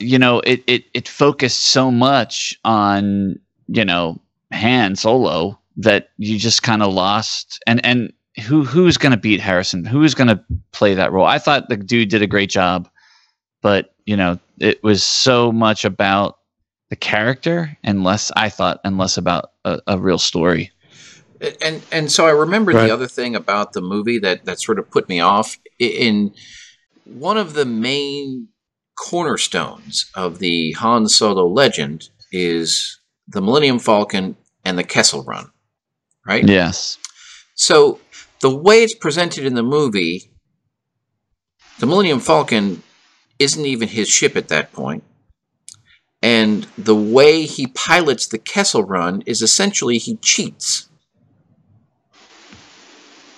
you 0.00 0.18
know, 0.18 0.40
it 0.40 0.62
it 0.66 0.84
it 0.94 1.08
focused 1.08 1.62
so 1.66 1.90
much 1.90 2.58
on 2.64 3.38
you 3.68 3.84
know 3.84 4.20
Han 4.52 4.96
Solo 4.96 5.58
that 5.76 6.10
you 6.18 6.38
just 6.38 6.62
kind 6.62 6.82
of 6.82 6.92
lost. 6.92 7.62
And 7.66 7.84
and 7.84 8.12
who 8.46 8.64
who's 8.64 8.96
going 8.96 9.12
to 9.12 9.18
beat 9.18 9.40
Harrison? 9.40 9.84
Who's 9.84 10.14
going 10.14 10.28
to 10.28 10.42
play 10.72 10.94
that 10.94 11.12
role? 11.12 11.26
I 11.26 11.38
thought 11.38 11.68
the 11.68 11.76
dude 11.76 12.08
did 12.08 12.22
a 12.22 12.26
great 12.26 12.50
job, 12.50 12.88
but 13.62 13.94
you 14.06 14.16
know, 14.16 14.38
it 14.58 14.82
was 14.82 15.04
so 15.04 15.52
much 15.52 15.84
about 15.84 16.38
the 16.88 16.96
character 16.96 17.76
and 17.84 18.02
less 18.02 18.32
I 18.36 18.48
thought 18.48 18.80
and 18.84 18.98
less 18.98 19.16
about 19.16 19.52
a, 19.64 19.80
a 19.86 19.98
real 19.98 20.18
story. 20.18 20.70
And 21.62 21.82
and 21.90 22.12
so 22.12 22.26
I 22.26 22.30
remember 22.30 22.72
right. 22.72 22.86
the 22.86 22.92
other 22.92 23.06
thing 23.06 23.34
about 23.34 23.72
the 23.72 23.80
movie 23.80 24.18
that 24.18 24.44
that 24.44 24.60
sort 24.60 24.78
of 24.78 24.90
put 24.90 25.08
me 25.08 25.20
off 25.20 25.58
in 25.78 26.34
one 27.04 27.38
of 27.38 27.54
the 27.54 27.64
main 27.64 28.48
cornerstones 29.00 30.10
of 30.14 30.40
the 30.40 30.72
Han 30.72 31.08
Solo 31.08 31.46
legend 31.46 32.10
is 32.30 33.00
the 33.26 33.40
Millennium 33.40 33.78
Falcon 33.78 34.36
and 34.62 34.78
the 34.78 34.84
Kessel 34.84 35.24
Run, 35.24 35.50
right? 36.26 36.46
Yes. 36.46 36.98
So 37.54 37.98
the 38.40 38.54
way 38.54 38.82
it's 38.82 38.94
presented 38.94 39.46
in 39.46 39.54
the 39.54 39.62
movie, 39.62 40.30
the 41.78 41.86
Millennium 41.86 42.20
Falcon 42.20 42.82
isn't 43.38 43.64
even 43.64 43.88
his 43.88 44.08
ship 44.08 44.36
at 44.36 44.48
that 44.48 44.70
point. 44.72 45.02
And 46.22 46.64
the 46.76 46.94
way 46.94 47.46
he 47.46 47.68
pilots 47.68 48.26
the 48.26 48.38
Kessel 48.38 48.84
Run 48.84 49.22
is 49.24 49.40
essentially 49.40 49.96
he 49.96 50.16
cheats. 50.16 50.90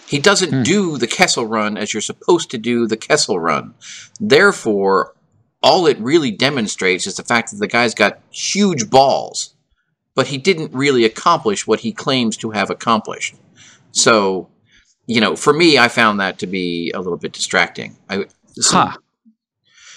He 0.09 0.18
doesn't 0.18 0.53
hmm. 0.53 0.62
do 0.64 0.98
the 0.98 1.07
Kessel 1.07 1.46
Run 1.46 1.77
as 1.77 1.94
you're 1.94 2.01
supposed 2.01 2.51
to 2.51 2.59
do 2.59 2.88
the 2.88 2.96
Kessel 2.96 3.38
Run. 3.38 3.75
Therefore, 4.20 5.14
all 5.62 5.87
it 5.87 5.98
really 5.98 6.31
demonstrates 6.31 7.07
is 7.07 7.16
the 7.16 7.25
fact 7.25 7.51
that 7.51 7.59
the 7.59 7.68
guy's 7.68 7.94
got 7.94 8.18
huge 8.31 8.90
balls, 8.90 9.55
but 10.14 10.27
he 10.29 10.38
didn't 10.38 10.72
really 10.75 11.05
accomplish 11.05 11.66
what 11.66 11.81
he 11.81 11.92
claims 11.92 12.37
to 12.38 12.51
have 12.51 12.70
accomplished. 12.70 13.35
So, 13.92 14.48
you 15.07 15.20
know, 15.20 15.37
for 15.37 15.53
me, 15.53 15.79
I 15.79 15.88
found 15.88 16.20
that 16.20 16.38
to 16.38 16.46
be 16.46 16.90
a 16.94 17.01
little 17.01 17.18
bit 17.18 17.33
distracting. 17.33 17.96
I, 18.09 18.27
some, 18.55 18.88
huh. 18.88 18.96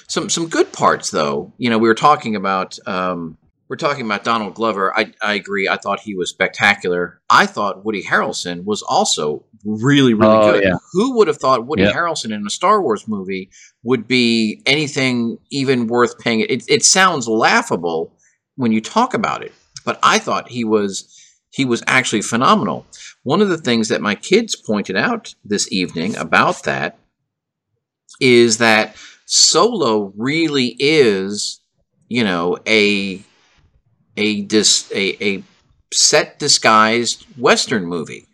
Some 0.07 0.29
some 0.29 0.47
good 0.47 0.71
parts 0.71 1.09
though. 1.09 1.51
You 1.57 1.69
know, 1.69 1.79
we 1.79 1.87
were 1.87 1.95
talking 1.95 2.35
about 2.35 2.77
um, 2.87 3.37
we're 3.67 3.77
talking 3.77 4.05
about 4.05 4.23
Donald 4.23 4.53
Glover. 4.53 4.95
I, 4.97 5.11
I 5.21 5.33
agree. 5.33 5.67
I 5.67 5.77
thought 5.77 5.99
he 5.99 6.15
was 6.15 6.29
spectacular. 6.29 7.19
I 7.29 7.45
thought 7.45 7.83
Woody 7.83 8.03
Harrelson 8.03 8.63
was 8.63 8.83
also 8.83 9.43
really, 9.63 10.13
really 10.13 10.35
oh, 10.35 10.51
good. 10.51 10.63
Yeah. 10.63 10.77
Who 10.93 11.17
would 11.17 11.27
have 11.27 11.37
thought 11.37 11.65
Woody 11.65 11.83
yep. 11.83 11.95
Harrelson 11.95 12.31
in 12.31 12.45
a 12.45 12.49
Star 12.49 12.81
Wars 12.81 13.07
movie 13.07 13.49
would 13.83 14.07
be 14.07 14.61
anything 14.65 15.39
even 15.49 15.87
worth 15.87 16.19
paying? 16.19 16.41
It, 16.41 16.63
it 16.69 16.85
sounds 16.85 17.27
laughable 17.27 18.15
when 18.55 18.71
you 18.71 18.81
talk 18.81 19.13
about 19.13 19.43
it, 19.43 19.53
but 19.83 19.99
I 20.03 20.19
thought 20.19 20.49
he 20.49 20.63
was 20.63 21.11
he 21.49 21.65
was 21.65 21.81
actually 21.87 22.21
phenomenal. 22.21 22.85
One 23.23 23.41
of 23.41 23.49
the 23.49 23.57
things 23.57 23.87
that 23.87 24.01
my 24.01 24.13
kids 24.13 24.55
pointed 24.55 24.97
out 24.97 25.33
this 25.43 25.71
evening 25.71 26.15
about 26.17 26.63
that 26.63 26.99
is 28.19 28.59
that 28.59 28.95
Solo 29.25 30.13
really 30.15 30.75
is, 30.79 31.61
you 32.09 32.23
know, 32.23 32.57
a 32.67 33.21
a 34.17 34.41
dis 34.41 34.91
a, 34.93 35.23
a 35.23 35.43
set 35.93 36.39
disguised 36.39 37.25
western 37.37 37.85
movie 37.85 38.27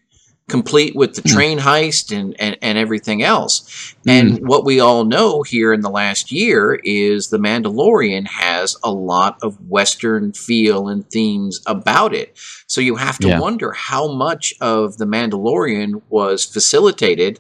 complete 0.52 0.96
with 0.96 1.16
the 1.16 1.22
hmm. 1.22 1.34
train 1.34 1.60
heist 1.60 2.16
and, 2.16 2.36
and, 2.40 2.58
and 2.62 2.78
everything 2.78 3.24
else. 3.24 3.96
And 4.06 4.34
mm. 4.34 4.40
what 4.42 4.66
we 4.66 4.82
all 4.82 5.06
know 5.06 5.44
here 5.44 5.72
in 5.72 5.80
the 5.80 5.90
last 5.90 6.32
year 6.32 6.80
is 6.84 7.30
The 7.30 7.38
Mandalorian 7.38 8.28
has 8.28 8.76
a 8.84 8.92
lot 8.92 9.38
of 9.42 9.70
Western 9.70 10.34
feel 10.34 10.90
and 10.90 11.10
themes 11.10 11.62
about 11.66 12.14
it. 12.14 12.38
So 12.68 12.82
you 12.82 12.98
have 12.98 13.18
to 13.20 13.30
yeah. 13.30 13.40
wonder 13.40 13.72
how 13.72 14.12
much 14.12 14.54
of 14.60 14.98
The 14.98 15.06
Mandalorian 15.06 16.02
was 16.10 16.44
facilitated 16.44 17.40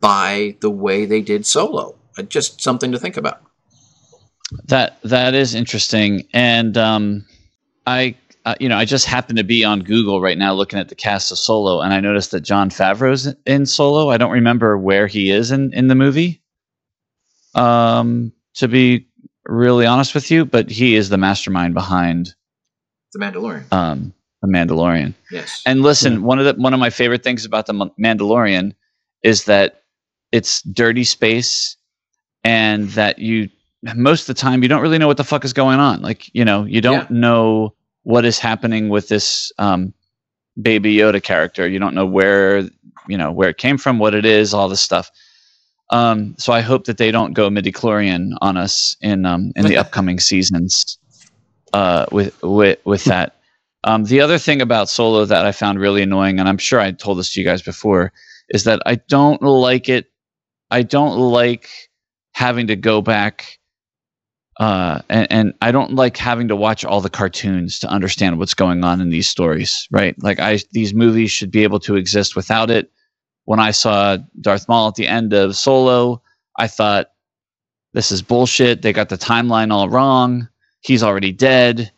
by 0.00 0.56
the 0.60 0.70
way 0.70 1.06
they 1.06 1.20
did 1.20 1.46
Solo. 1.46 1.94
Uh, 2.18 2.22
just 2.22 2.60
something 2.60 2.90
to 2.90 2.98
think 2.98 3.16
about. 3.16 3.40
That 4.64 4.98
that 5.02 5.34
is 5.34 5.54
interesting, 5.54 6.26
and 6.32 6.78
um, 6.78 7.26
I 7.88 8.14
uh, 8.44 8.54
you 8.60 8.68
know 8.68 8.76
I 8.76 8.84
just 8.84 9.06
happen 9.06 9.36
to 9.36 9.44
be 9.44 9.64
on 9.64 9.80
Google 9.80 10.20
right 10.20 10.36
now 10.36 10.52
looking 10.52 10.78
at 10.78 10.90
the 10.90 10.94
cast 10.94 11.32
of 11.32 11.38
Solo, 11.38 11.80
and 11.80 11.92
I 11.94 12.00
noticed 12.00 12.32
that 12.32 12.42
Jon 12.42 12.68
Favreau's 12.68 13.34
in 13.46 13.64
Solo. 13.64 14.10
I 14.10 14.18
don't 14.18 14.30
remember 14.30 14.76
where 14.76 15.06
he 15.06 15.30
is 15.30 15.50
in 15.50 15.72
in 15.72 15.88
the 15.88 15.94
movie. 15.94 16.42
Um, 17.54 18.32
to 18.56 18.68
be 18.68 19.06
really 19.46 19.86
honest 19.86 20.14
with 20.14 20.30
you, 20.30 20.44
but 20.44 20.70
he 20.70 20.94
is 20.94 21.08
the 21.08 21.16
mastermind 21.16 21.72
behind 21.72 22.34
the 23.14 23.18
Mandalorian. 23.18 23.72
Um, 23.72 24.12
the 24.42 24.48
Mandalorian. 24.48 25.14
Yes. 25.30 25.62
And 25.64 25.82
listen, 25.82 26.12
yeah. 26.14 26.18
one 26.18 26.38
of 26.38 26.44
the 26.44 26.60
one 26.60 26.74
of 26.74 26.80
my 26.80 26.90
favorite 26.90 27.22
things 27.24 27.46
about 27.46 27.66
the 27.66 27.90
Mandalorian 27.98 28.74
is 29.22 29.44
that 29.44 29.82
it's 30.30 30.60
dirty 30.62 31.04
space 31.04 31.76
and 32.44 32.90
that 32.90 33.18
you 33.18 33.48
most 33.94 34.28
of 34.28 34.36
the 34.36 34.40
time 34.40 34.62
you 34.62 34.68
don't 34.68 34.82
really 34.82 34.98
know 34.98 35.06
what 35.06 35.16
the 35.16 35.24
fuck 35.24 35.44
is 35.44 35.54
going 35.54 35.80
on. 35.80 36.02
Like 36.02 36.32
you 36.34 36.44
know 36.44 36.64
you 36.64 36.82
don't 36.82 37.10
yeah. 37.10 37.18
know 37.18 37.74
what 38.08 38.24
is 38.24 38.38
happening 38.38 38.88
with 38.88 39.08
this 39.08 39.52
um, 39.58 39.92
baby 40.62 40.96
Yoda 40.96 41.22
character. 41.22 41.68
You 41.68 41.78
don't 41.78 41.94
know 41.94 42.06
where 42.06 42.60
you 43.06 43.18
know 43.18 43.30
where 43.30 43.50
it 43.50 43.58
came 43.58 43.76
from, 43.76 43.98
what 43.98 44.14
it 44.14 44.24
is, 44.24 44.54
all 44.54 44.70
this 44.70 44.80
stuff. 44.80 45.10
Um, 45.90 46.34
so 46.38 46.54
I 46.54 46.62
hope 46.62 46.86
that 46.86 46.96
they 46.96 47.10
don't 47.10 47.34
go 47.34 47.50
midi-chlorian 47.50 48.32
on 48.40 48.56
us 48.56 48.96
in 49.02 49.26
um, 49.26 49.52
in 49.56 49.66
the 49.66 49.76
upcoming 49.82 50.20
seasons 50.20 50.96
uh, 51.74 52.06
with 52.10 52.42
with 52.42 52.78
with 52.86 53.04
that. 53.04 53.34
Um, 53.84 54.04
the 54.04 54.22
other 54.22 54.38
thing 54.38 54.62
about 54.62 54.88
Solo 54.88 55.26
that 55.26 55.44
I 55.44 55.52
found 55.52 55.78
really 55.78 56.00
annoying, 56.00 56.40
and 56.40 56.48
I'm 56.48 56.58
sure 56.58 56.80
I 56.80 56.92
told 56.92 57.18
this 57.18 57.34
to 57.34 57.40
you 57.40 57.46
guys 57.46 57.60
before, 57.60 58.10
is 58.48 58.64
that 58.64 58.80
I 58.86 58.94
don't 58.94 59.42
like 59.42 59.90
it. 59.90 60.06
I 60.70 60.82
don't 60.82 61.18
like 61.18 61.68
having 62.32 62.68
to 62.68 62.76
go 62.76 63.02
back 63.02 63.58
uh, 64.58 65.00
and, 65.08 65.26
and, 65.30 65.54
I 65.62 65.70
don't 65.70 65.94
like 65.94 66.16
having 66.16 66.48
to 66.48 66.56
watch 66.56 66.84
all 66.84 67.00
the 67.00 67.08
cartoons 67.08 67.78
to 67.78 67.88
understand 67.88 68.38
what's 68.38 68.54
going 68.54 68.82
on 68.82 69.00
in 69.00 69.08
these 69.08 69.28
stories, 69.28 69.86
right? 69.92 70.20
Like 70.20 70.40
I, 70.40 70.58
these 70.72 70.92
movies 70.92 71.30
should 71.30 71.52
be 71.52 71.62
able 71.62 71.78
to 71.80 71.94
exist 71.94 72.34
without 72.34 72.68
it. 72.68 72.90
When 73.44 73.60
I 73.60 73.70
saw 73.70 74.16
Darth 74.40 74.68
Maul 74.68 74.88
at 74.88 74.96
the 74.96 75.06
end 75.06 75.32
of 75.32 75.56
Solo, 75.56 76.20
I 76.58 76.66
thought, 76.66 77.10
this 77.94 78.10
is 78.12 78.20
bullshit. 78.20 78.82
They 78.82 78.92
got 78.92 79.08
the 79.08 79.16
timeline 79.16 79.72
all 79.72 79.88
wrong. 79.88 80.48
He's 80.80 81.02
already 81.02 81.32
dead. 81.32 81.90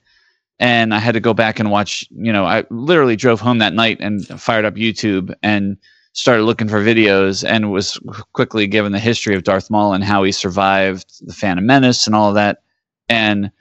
And 0.58 0.94
I 0.94 0.98
had 0.98 1.12
to 1.14 1.20
go 1.20 1.32
back 1.32 1.58
and 1.58 1.70
watch, 1.70 2.06
you 2.10 2.32
know, 2.32 2.44
I 2.44 2.64
literally 2.70 3.16
drove 3.16 3.40
home 3.40 3.58
that 3.58 3.72
night 3.72 3.98
and 4.00 4.24
fired 4.40 4.66
up 4.66 4.74
YouTube 4.74 5.34
and 5.42 5.78
started 6.12 6.42
looking 6.42 6.68
for 6.68 6.82
videos 6.82 7.48
and 7.48 7.70
was 7.70 7.98
quickly 8.32 8.66
given 8.66 8.92
the 8.92 8.98
history 8.98 9.34
of 9.34 9.44
Darth 9.44 9.70
Maul 9.70 9.92
and 9.92 10.02
how 10.02 10.22
he 10.22 10.32
survived 10.32 11.26
the 11.26 11.32
Phantom 11.32 11.64
Menace 11.64 12.06
and 12.06 12.16
all 12.16 12.28
of 12.28 12.34
that. 12.34 12.62
And 13.08 13.52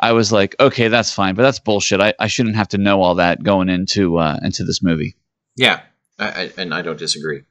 I 0.00 0.12
was 0.12 0.30
like, 0.30 0.54
okay, 0.60 0.88
that's 0.88 1.12
fine, 1.12 1.34
but 1.34 1.42
that's 1.42 1.58
bullshit. 1.58 2.00
I, 2.00 2.14
I 2.18 2.28
shouldn't 2.28 2.56
have 2.56 2.68
to 2.68 2.78
know 2.78 3.02
all 3.02 3.16
that 3.16 3.42
going 3.42 3.68
into 3.68 4.18
uh, 4.18 4.38
into 4.42 4.64
this 4.64 4.82
movie. 4.82 5.16
Yeah, 5.56 5.80
I, 6.18 6.28
I, 6.28 6.52
and 6.56 6.72
I 6.72 6.82
don't 6.82 6.98
disagree. 6.98 7.42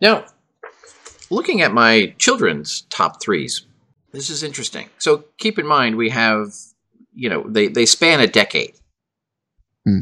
Now, 0.00 0.24
looking 1.30 1.60
at 1.60 1.72
my 1.72 2.14
children's 2.18 2.82
top 2.82 3.20
threes, 3.20 3.66
this 4.12 4.30
is 4.30 4.44
interesting. 4.44 4.90
So 4.98 5.24
keep 5.38 5.58
in 5.58 5.66
mind 5.66 5.96
we 5.96 6.10
have, 6.10 6.48
you 7.14 7.28
know, 7.28 7.44
they 7.48 7.66
they 7.66 7.86
span 7.86 8.20
a 8.20 8.28
decade. 8.28 8.74
Hmm. 9.84 10.00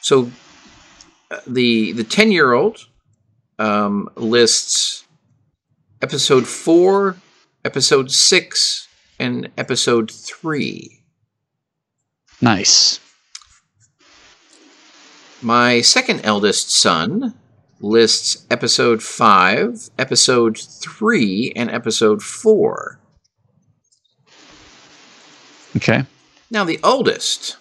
So 0.00 0.30
the 1.46 1.92
the 1.92 2.04
ten 2.04 2.30
year 2.32 2.52
old 2.52 2.86
um, 3.58 4.08
lists 4.16 5.04
episode 6.02 6.46
four, 6.46 7.16
episode 7.64 8.10
six, 8.10 8.88
and 9.18 9.50
episode 9.56 10.10
three. 10.10 11.02
Nice. 12.40 13.00
My 15.42 15.80
second 15.80 16.20
eldest 16.24 16.70
son 16.70 17.34
lists 17.80 18.46
episode 18.50 19.02
5, 19.02 19.90
episode 19.98 20.58
3, 20.58 21.52
and 21.56 21.70
episode 21.70 22.22
4. 22.22 22.98
Okay. 25.76 26.04
Now, 26.50 26.64
the 26.64 26.80
oldest, 26.82 27.58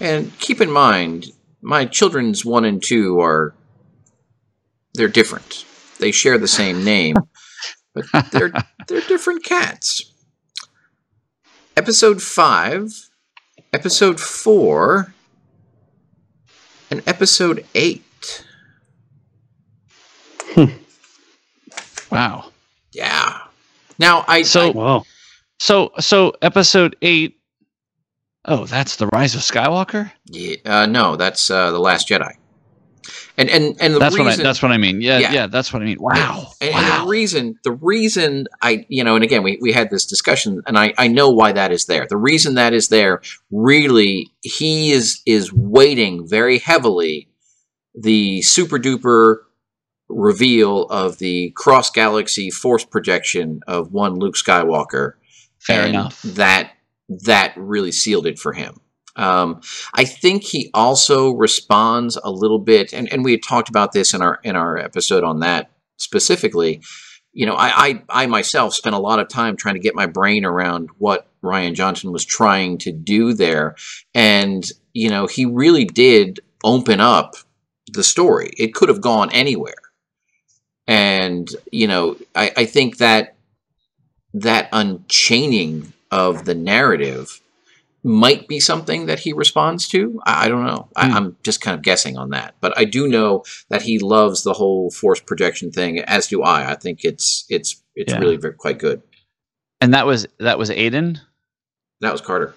and 0.00 0.36
keep 0.38 0.60
in 0.60 0.70
mind, 0.70 1.32
my 1.62 1.84
children's 1.84 2.44
1 2.44 2.64
and 2.64 2.82
2 2.82 3.20
are, 3.20 3.54
they're 4.94 5.08
different. 5.08 5.64
They 5.98 6.10
share 6.12 6.36
the 6.38 6.48
same 6.48 6.84
name, 6.84 7.16
but 7.94 8.04
they're, 8.32 8.52
they're 8.88 9.00
different 9.02 9.44
cats. 9.44 10.12
Episode 11.76 12.20
5, 12.20 13.08
episode 13.72 14.20
4, 14.20 15.14
and 16.90 17.02
episode 17.06 17.64
8. 17.74 18.44
Hmm. 20.54 20.64
Wow. 22.10 22.50
Yeah. 22.92 23.38
Now 23.98 24.24
I 24.28 24.42
So- 24.42 24.68
I- 24.68 24.70
Wow. 24.72 25.04
So 25.58 25.92
so 26.00 26.32
episode 26.42 26.96
eight 27.02 27.38
oh 28.44 28.66
that's 28.66 28.96
the 28.96 29.06
Rise 29.08 29.34
of 29.34 29.40
Skywalker. 29.42 30.12
yeah, 30.26 30.56
uh, 30.64 30.86
no, 30.86 31.16
that's 31.16 31.50
uh, 31.50 31.70
the 31.70 31.78
Last 31.80 32.08
Jedi. 32.08 32.36
And 33.36 33.48
and 33.48 33.76
and 33.80 33.94
the 33.94 33.98
that's 33.98 34.14
reason 34.14 34.26
what 34.26 34.40
I, 34.40 34.42
that's 34.42 34.62
what 34.62 34.72
I 34.72 34.76
mean. 34.76 35.00
Yeah, 35.00 35.18
Yeah. 35.18 35.32
yeah, 35.32 35.46
that's 35.46 35.72
what 35.72 35.82
I 35.82 35.86
mean. 35.86 35.96
Wow. 35.98 36.52
And, 36.60 36.74
and 36.74 36.86
wow. 36.86 37.02
the 37.02 37.08
reason 37.08 37.58
the 37.64 37.72
reason 37.72 38.46
I 38.60 38.84
you 38.88 39.02
know 39.02 39.14
and 39.14 39.24
again 39.24 39.42
we, 39.42 39.58
we 39.60 39.72
had 39.72 39.90
this 39.90 40.04
discussion 40.04 40.62
and 40.66 40.78
I, 40.78 40.92
I 40.98 41.08
know 41.08 41.30
why 41.30 41.52
that 41.52 41.72
is 41.72 41.86
there. 41.86 42.06
The 42.06 42.18
reason 42.18 42.54
that 42.56 42.74
is 42.74 42.88
there 42.88 43.22
really 43.50 44.32
he 44.42 44.92
is 44.92 45.22
is 45.24 45.52
weighting 45.52 46.28
very 46.28 46.58
heavily 46.58 47.28
the 47.94 48.42
super 48.42 48.78
duper 48.78 49.38
reveal 50.08 50.84
of 50.84 51.18
the 51.18 51.52
cross 51.56 51.90
galaxy 51.90 52.50
force 52.50 52.84
projection 52.84 53.60
of 53.66 53.92
one 53.92 54.16
Luke 54.16 54.34
Skywalker 54.34 55.14
Fair 55.58 55.82
and 55.86 55.94
enough. 55.94 56.20
That 56.22 56.72
that 57.08 57.52
really 57.56 57.92
sealed 57.92 58.26
it 58.26 58.38
for 58.38 58.52
him. 58.52 58.80
Um, 59.16 59.60
I 59.94 60.04
think 60.04 60.42
he 60.42 60.70
also 60.72 61.32
responds 61.32 62.16
a 62.22 62.30
little 62.30 62.58
bit, 62.58 62.92
and, 62.92 63.12
and 63.12 63.24
we 63.24 63.32
had 63.32 63.42
talked 63.42 63.68
about 63.68 63.92
this 63.92 64.14
in 64.14 64.22
our 64.22 64.40
in 64.42 64.56
our 64.56 64.78
episode 64.78 65.24
on 65.24 65.40
that 65.40 65.70
specifically. 65.98 66.82
You 67.34 67.46
know, 67.46 67.54
I, 67.54 67.72
I 67.76 68.02
I 68.24 68.26
myself 68.26 68.74
spent 68.74 68.94
a 68.94 69.00
lot 69.00 69.18
of 69.18 69.28
time 69.28 69.56
trying 69.56 69.74
to 69.74 69.80
get 69.80 69.94
my 69.94 70.06
brain 70.06 70.44
around 70.44 70.90
what 70.98 71.28
Rian 71.42 71.74
Johnson 71.74 72.12
was 72.12 72.24
trying 72.24 72.78
to 72.78 72.92
do 72.92 73.34
there, 73.34 73.76
and 74.14 74.64
you 74.94 75.10
know, 75.10 75.26
he 75.26 75.44
really 75.44 75.84
did 75.84 76.40
open 76.64 77.00
up 77.00 77.34
the 77.92 78.04
story. 78.04 78.52
It 78.56 78.74
could 78.74 78.88
have 78.88 79.02
gone 79.02 79.30
anywhere, 79.32 79.74
and 80.86 81.48
you 81.70 81.86
know, 81.86 82.16
I, 82.34 82.52
I 82.56 82.64
think 82.64 82.96
that 82.96 83.36
that 84.34 84.70
unchaining 84.72 85.92
of 86.12 86.44
the 86.44 86.54
narrative 86.54 87.40
might 88.04 88.46
be 88.48 88.58
something 88.60 89.06
that 89.06 89.20
he 89.20 89.32
responds 89.32 89.86
to. 89.88 90.20
I, 90.26 90.44
I 90.46 90.48
don't 90.48 90.66
know. 90.66 90.88
I, 90.96 91.08
Hmm. 91.08 91.16
I'm 91.16 91.36
just 91.44 91.60
kind 91.60 91.74
of 91.76 91.82
guessing 91.82 92.16
on 92.18 92.30
that, 92.30 92.54
but 92.60 92.76
I 92.78 92.84
do 92.84 93.08
know 93.08 93.44
that 93.68 93.82
he 93.82 93.98
loves 93.98 94.42
the 94.42 94.52
whole 94.52 94.90
force 94.90 95.20
projection 95.20 95.70
thing, 95.72 95.98
as 96.00 96.26
do 96.28 96.42
I. 96.42 96.70
I 96.70 96.74
think 96.76 97.04
it's 97.04 97.44
it's 97.48 97.82
it's 97.94 98.12
Yeah. 98.12 98.18
really 98.18 98.36
very, 98.36 98.54
quite 98.54 98.78
good. 98.78 99.02
And 99.80 99.94
that 99.94 100.06
was 100.06 100.26
that 100.38 100.58
was 100.58 100.70
Aiden. 100.70 101.18
That 102.00 102.12
was 102.12 102.20
Carter. 102.20 102.54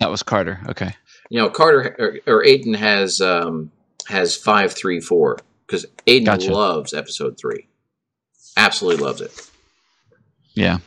That 0.00 0.10
was 0.10 0.22
Carter. 0.22 0.60
Okay. 0.68 0.94
You 1.30 1.38
know, 1.40 1.48
Carter 1.50 1.96
or, 2.26 2.34
or 2.38 2.44
Aiden 2.44 2.76
has 2.76 3.20
um, 3.22 3.72
has 4.08 4.36
five, 4.36 4.72
three, 4.74 5.00
four 5.00 5.38
because 5.66 5.86
Aiden 6.06 6.26
Gotcha. 6.26 6.52
loves 6.52 6.92
episode 6.92 7.38
three. 7.38 7.68
Absolutely 8.58 9.02
loves 9.02 9.20
it. 9.22 9.50
Yeah. 10.54 10.78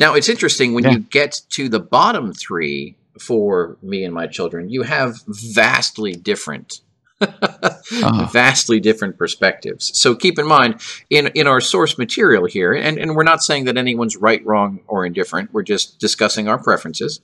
Now 0.00 0.14
it's 0.14 0.28
interesting 0.28 0.72
when 0.74 0.84
Yeah. 0.84 0.92
you 0.92 0.98
get 1.00 1.42
to 1.50 1.68
the 1.68 1.78
bottom 1.78 2.32
three 2.32 2.96
for 3.20 3.76
me 3.82 4.02
and 4.04 4.14
my 4.14 4.26
children, 4.26 4.70
you 4.70 4.82
have 4.82 5.16
vastly 5.28 6.12
different, 6.14 6.80
Uh-huh. 7.20 8.26
vastly 8.32 8.80
different 8.80 9.18
perspectives. 9.18 9.90
So 10.00 10.14
keep 10.14 10.38
in 10.38 10.46
mind 10.46 10.80
in 11.10 11.26
in 11.34 11.46
our 11.46 11.60
source 11.60 11.98
material 11.98 12.46
here, 12.46 12.72
and, 12.72 12.98
and 12.98 13.14
we're 13.14 13.24
not 13.24 13.42
saying 13.42 13.66
that 13.66 13.76
anyone's 13.76 14.16
right, 14.16 14.44
wrong, 14.46 14.80
or 14.88 15.04
indifferent. 15.04 15.52
We're 15.52 15.62
just 15.74 16.00
discussing 16.00 16.48
our 16.48 16.58
preferences. 16.62 17.20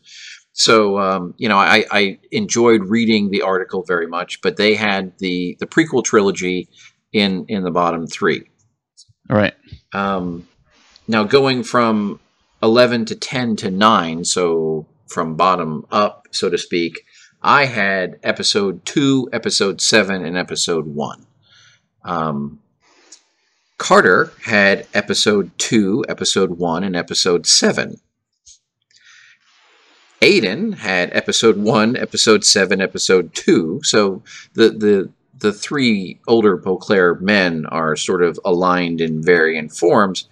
So 0.53 0.99
um, 0.99 1.35
you 1.39 1.49
know, 1.49 1.57
I, 1.59 1.85
I 1.91 2.18
enjoyed 2.31 2.83
reading 2.85 3.31
the 3.31 3.43
article 3.43 3.85
very 3.87 4.07
much, 4.07 4.41
but 4.43 4.57
they 4.59 4.74
had 4.74 5.16
the 5.18 5.57
the 5.61 5.66
prequel 5.66 6.05
trilogy 6.05 6.68
in 7.12 7.47
in 7.49 7.62
the 7.62 7.70
bottom 7.70 8.07
three. 8.07 8.45
All 9.31 9.37
right. 9.37 9.55
Um, 9.95 10.47
now 11.09 11.24
going 11.24 11.62
from 11.62 12.20
11 12.62 13.04
to 13.07 13.14
10 13.14 13.57
to 13.57 13.70
9, 13.70 14.24
so 14.24 14.86
from 15.07 15.36
bottom 15.36 15.86
up, 15.90 16.26
so 16.30 16.48
to 16.48 16.59
speak, 16.59 17.04
I 17.42 17.66
had 17.66 18.18
episode 18.22 18.84
2, 18.84 19.30
episode 19.32 19.80
7, 19.80 20.24
and 20.24 20.36
episode 20.36 20.86
1. 20.86 21.26
Um, 22.04 22.61
Carter 23.78 24.32
had 24.44 24.86
episode 24.94 25.50
2, 25.59 26.07
episode 26.09 26.59
1, 26.59 26.82
and 26.82 26.96
episode 26.96 27.46
7. 27.46 28.00
Aiden 30.22 30.78
had 30.78 31.11
episode 31.12 31.59
1, 31.59 31.96
episode 31.96 32.44
7, 32.44 32.80
episode 32.80 33.34
2. 33.34 33.80
So 33.82 34.22
the, 34.54 34.70
the, 34.70 35.11
the 35.38 35.52
three 35.52 36.18
older 36.26 36.57
Beauclair 36.57 37.16
men 37.16 37.66
are 37.66 37.96
sort 37.96 38.22
of 38.22 38.40
aligned 38.44 39.02
in 39.02 39.22
varying 39.22 39.68
forms. 39.68 40.26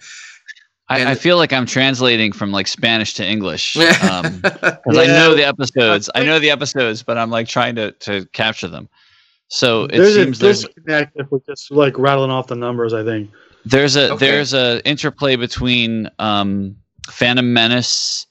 I, 0.89 1.13
I 1.13 1.15
feel 1.15 1.39
like 1.39 1.53
I'm 1.53 1.65
translating 1.67 2.31
from 2.33 2.53
like 2.53 2.67
Spanish 2.67 3.15
to 3.15 3.25
English. 3.27 3.77
Um, 4.11 4.41
Because 4.43 4.79
because 4.85 4.99
I 4.99 5.07
know 5.07 5.35
the 5.35 5.45
episodes. 5.47 6.11
I 6.15 6.25
know 6.25 6.39
the 6.39 6.51
episodes, 6.59 7.03
but 7.03 7.17
I'm 7.19 7.31
like 7.31 7.49
trying 7.49 7.75
to 7.77 7.93
to 7.93 8.27
capture 8.33 8.69
them. 8.69 8.89
So 9.49 9.85
it 9.85 9.93
there's 9.99 10.15
seems 10.15 10.39
a 10.41 10.45
there's 10.45 10.65
disconnect 10.65 11.13
if 11.17 11.31
we're 11.31 11.39
just 11.47 11.71
like 11.71 11.97
rattling 11.99 12.31
off 12.31 12.49
the 12.49 12.55
numbers. 12.57 12.93
I 12.93 13.03
think. 13.05 13.31
there's 13.65 13.97
a 13.97 14.13
Okay. 14.13 14.27
there's 14.31 14.53
a 14.53 14.87
interplay 14.87 15.37
between 15.37 16.11
um, 16.19 16.77
Phantom 17.09 17.51
Menace 17.53 18.27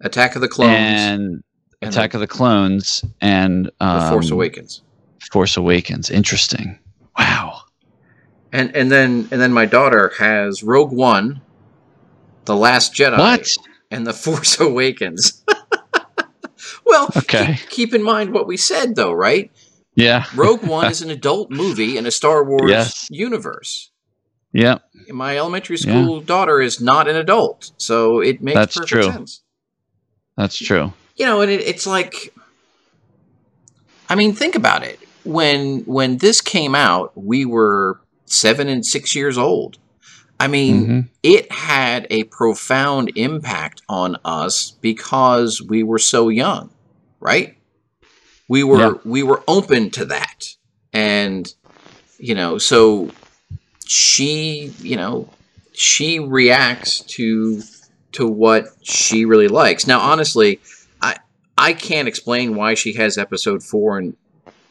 Attack 0.00 0.34
of 0.34 0.40
the 0.42 0.48
Clones 0.48 0.72
and 0.76 1.42
and 1.82 1.90
Attack 1.92 2.14
of 2.14 2.20
the 2.20 2.26
Clones 2.26 3.04
and 3.20 3.66
The 3.78 3.86
um, 3.86 4.12
Force 4.12 4.30
Awakens. 4.30 4.82
Force 5.30 5.56
Awakens. 5.56 6.10
Interesting. 6.10 6.78
Wow. 7.18 7.60
And 8.52 8.74
and 8.74 8.90
then 8.90 9.28
and 9.30 9.40
then 9.40 9.52
my 9.52 9.66
daughter 9.66 10.12
has 10.18 10.62
Rogue 10.62 10.92
One, 10.92 11.40
The 12.46 12.56
Last 12.56 12.94
Jedi, 12.94 13.18
What? 13.18 13.48
and 13.90 14.06
The 14.06 14.12
Force 14.12 14.58
Awakens. 14.60 15.44
well, 16.86 17.10
Okay. 17.16 17.56
keep, 17.58 17.70
keep 17.70 17.94
in 17.94 18.02
mind 18.02 18.32
what 18.32 18.46
we 18.46 18.56
said 18.56 18.94
though, 18.96 19.12
right? 19.12 19.50
Yeah. 19.94 20.24
Rogue 20.34 20.62
One 20.64 20.90
is 20.90 21.02
an 21.02 21.10
adult 21.10 21.50
movie 21.50 21.96
in 21.96 22.06
a 22.06 22.10
Star 22.10 22.44
Wars 22.44 22.70
Yes. 22.70 23.06
universe. 23.10 23.90
Yeah. 24.52 24.78
My 25.08 25.36
elementary 25.36 25.76
school 25.76 26.20
daughter 26.20 26.60
is 26.60 26.80
not 26.80 27.08
an 27.08 27.16
adult, 27.16 27.72
so 27.76 28.20
it 28.20 28.40
makes 28.42 28.54
That's 28.54 28.74
perfect 28.76 28.88
true. 28.90 29.02
sense. 29.12 29.42
That's 30.36 30.56
true. 30.56 30.92
you 31.16 31.26
know, 31.26 31.40
and 31.42 31.50
it, 31.50 31.60
it's 31.60 31.86
like, 31.86 32.32
I 34.08 34.14
mean, 34.14 34.32
think 34.34 34.54
about 34.54 34.82
it. 34.82 34.98
When 35.24 35.80
when 35.80 36.18
this 36.18 36.40
came 36.40 36.74
out, 36.74 37.12
we 37.16 37.44
were 37.44 38.00
seven 38.26 38.68
and 38.68 38.84
six 38.86 39.14
years 39.16 39.36
old. 39.36 39.78
I 40.38 40.48
mean, 40.48 40.82
Mm-hmm. 40.82 41.00
it 41.22 41.50
had 41.50 42.06
a 42.10 42.24
profound 42.24 43.12
impact 43.16 43.82
on 43.88 44.16
us 44.24 44.72
because 44.80 45.62
we 45.62 45.82
were 45.82 45.98
so 45.98 46.28
young, 46.28 46.70
right? 47.20 47.56
We 48.48 48.62
were 48.62 48.78
Yeah. 48.78 48.92
we 49.04 49.22
were 49.22 49.42
open 49.48 49.90
to 49.92 50.04
that. 50.06 50.44
And 50.92 51.52
you 52.18 52.34
know, 52.34 52.58
so 52.58 53.10
she, 53.86 54.72
you 54.80 54.96
know, 54.96 55.28
she 55.72 56.18
reacts 56.18 57.00
to 57.00 57.62
to 58.12 58.26
what 58.26 58.66
she 58.82 59.24
really 59.24 59.48
likes. 59.48 59.86
Now, 59.86 60.00
honestly, 60.00 60.60
I 61.00 61.16
I 61.58 61.72
can't 61.72 62.08
explain 62.08 62.56
why 62.56 62.74
she 62.74 62.92
has 62.94 63.18
episode 63.18 63.62
4 63.62 63.98
and 63.98 64.16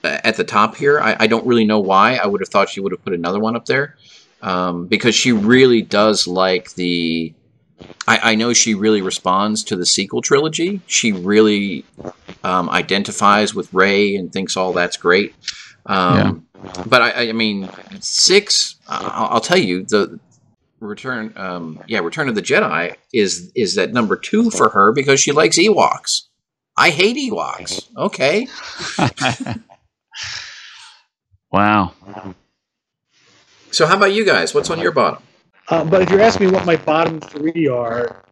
uh, 0.04 0.20
at 0.24 0.36
the 0.38 0.44
top 0.44 0.76
here. 0.76 1.00
I, 1.00 1.16
I 1.22 1.28
don't 1.28 1.46
really 1.46 1.66
know 1.66 1.80
why. 1.80 2.16
I 2.16 2.28
would 2.28 2.42
have 2.42 2.50
thought 2.50 2.70
she 2.70 2.80
would 2.82 2.92
have 2.92 3.04
put 3.04 3.14
another 3.14 3.40
one 3.40 3.56
up 3.56 3.66
there 3.66 3.96
um, 4.42 4.88
because 4.88 5.16
she 5.16 5.32
really 5.32 5.82
does 5.82 6.28
like 6.28 6.74
the. 6.76 7.34
I, 8.08 8.32
I 8.32 8.36
know 8.36 8.54
she 8.54 8.74
really 8.74 9.02
responds 9.02 9.64
to 9.66 9.76
the 9.76 9.86
sequel 9.86 10.22
trilogy. 10.22 10.80
She 10.88 11.12
really 11.12 11.84
um, 12.44 12.70
identifies 12.70 13.54
with 13.54 13.74
Rey 13.74 14.16
and 14.16 14.32
thinks 14.32 14.56
all 14.56 14.72
that's 14.72 14.96
great. 14.96 15.36
Um, 15.86 16.48
But 16.88 17.02
I, 17.02 17.30
I 17.30 17.32
mean, 17.34 17.70
six. 18.00 18.76
I'll, 18.88 19.28
I'll 19.36 19.42
tell 19.42 19.58
you 19.58 19.84
the 19.84 20.20
return. 20.80 21.34
Um, 21.36 21.84
yeah, 21.88 22.00
Return 22.00 22.30
of 22.30 22.36
the 22.36 22.42
Jedi 22.42 22.96
is 23.14 23.52
is 23.56 23.76
that 23.76 23.94
number 23.94 24.16
two 24.16 24.50
for 24.52 24.70
her 24.70 24.92
because 24.94 25.20
she 25.20 25.32
likes 25.32 25.58
Ewoks. 25.58 26.22
I 26.78 26.90
hate 26.90 27.18
Ewoks. 27.18 27.90
Okay. 27.98 28.48
wow. 31.52 31.94
So 33.76 33.86
how 33.86 33.98
about 33.98 34.14
you 34.14 34.24
guys? 34.24 34.54
What's 34.54 34.70
on 34.70 34.80
your 34.80 34.94
bottom? 34.94 35.22
Uh, 35.68 35.84
but 35.84 36.02
if 36.02 36.10
you're 36.10 36.22
asking 36.22 36.48
me 36.48 36.54
what 36.54 36.66
my 36.66 36.78
bottom 36.78 37.20
three 37.20 37.68
are, 37.68 38.24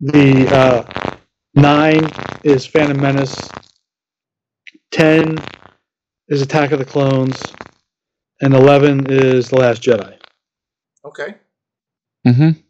the 0.00 0.48
uh, 0.48 1.16
nine 1.54 2.10
is 2.42 2.66
Phantom 2.66 3.00
Menace, 3.00 3.36
ten 4.90 5.38
is 6.26 6.42
Attack 6.42 6.72
of 6.72 6.80
the 6.80 6.84
Clones, 6.84 7.40
and 8.40 8.52
eleven 8.52 9.06
is 9.08 9.48
The 9.48 9.58
Last 9.60 9.80
Jedi. 9.80 10.18
Okay. 11.04 11.36
Mm-hmm. 12.26 12.60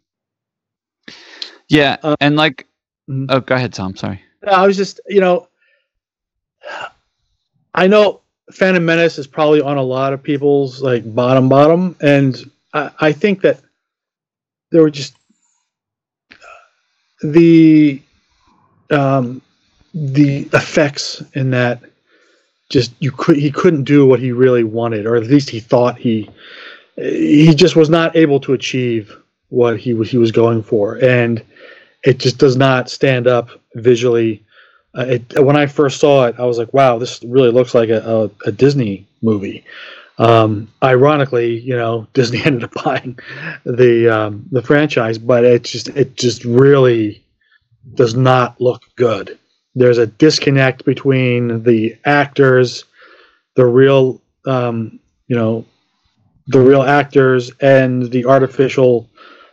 Yeah, 1.69 1.97
Uh, 2.03 2.15
and 2.21 2.35
like, 2.35 2.67
mhm. 3.09 3.25
oh, 3.29 3.39
go 3.39 3.55
ahead, 3.55 3.73
Tom. 3.73 3.95
Sorry. 3.95 4.21
I 4.47 4.67
was 4.67 4.77
just, 4.77 4.99
you 5.07 5.21
know, 5.21 5.47
I 7.73 7.87
know 7.87 8.21
Phantom 8.51 8.85
Menace 8.85 9.17
is 9.17 9.27
probably 9.27 9.61
on 9.61 9.77
a 9.77 9.83
lot 9.83 10.13
of 10.13 10.21
people's 10.21 10.81
like 10.81 11.15
bottom 11.15 11.49
bottom, 11.49 11.95
and 12.01 12.49
I, 12.73 12.91
I 12.99 13.11
think 13.11 13.41
that 13.41 13.59
there 14.71 14.81
were 14.81 14.91
just 14.91 15.15
the 17.23 18.01
um, 18.91 19.41
the 19.93 20.47
effects 20.53 21.23
in 21.33 21.51
that 21.51 21.81
just 22.69 22.93
you 22.99 23.11
could 23.11 23.37
he 23.37 23.51
couldn't 23.51 23.83
do 23.83 24.05
what 24.05 24.19
he 24.19 24.31
really 24.31 24.63
wanted, 24.63 25.05
or 25.05 25.15
at 25.15 25.23
least 25.23 25.49
he 25.49 25.59
thought 25.59 25.97
he 25.97 26.29
he 26.97 27.53
just 27.55 27.75
was 27.75 27.89
not 27.89 28.15
able 28.15 28.39
to 28.41 28.53
achieve 28.53 29.15
what 29.49 29.79
he 29.79 29.95
he 30.03 30.17
was 30.17 30.31
going 30.31 30.61
for, 30.61 31.03
and 31.03 31.43
it 32.03 32.19
just 32.19 32.37
does 32.37 32.57
not 32.57 32.89
stand 32.89 33.27
up 33.27 33.49
visually. 33.75 34.44
Uh, 34.97 35.05
it, 35.07 35.43
when 35.43 35.57
I 35.57 35.65
first 35.65 35.99
saw 35.99 36.25
it, 36.25 36.35
I 36.39 36.45
was 36.45 36.57
like, 36.57 36.73
"Wow, 36.73 36.97
this 36.97 37.21
really 37.23 37.51
looks 37.51 37.75
like 37.75 37.89
a, 37.89 38.31
a, 38.45 38.49
a 38.49 38.51
Disney 38.51 39.07
movie." 39.21 39.65
Um, 40.17 40.69
ironically, 40.81 41.59
you 41.59 41.75
know, 41.75 42.07
Disney 42.13 42.43
ended 42.43 42.63
up 42.63 42.73
buying 42.83 43.17
the 43.65 44.09
um, 44.09 44.45
the 44.51 44.61
franchise, 44.61 45.17
but 45.17 45.43
it 45.43 45.63
just 45.63 45.89
it 45.89 46.15
just 46.15 46.45
really 46.45 47.23
does 47.93 48.15
not 48.15 48.59
look 48.59 48.83
good. 48.95 49.37
There's 49.75 49.97
a 49.97 50.07
disconnect 50.07 50.85
between 50.85 51.63
the 51.63 51.97
actors, 52.05 52.85
the 53.55 53.65
real, 53.65 54.21
um, 54.47 54.99
you 55.27 55.35
know, 55.35 55.65
the 56.47 56.61
real 56.61 56.83
actors, 56.83 57.51
and 57.59 58.09
the 58.09 58.25
artificial 58.25 59.09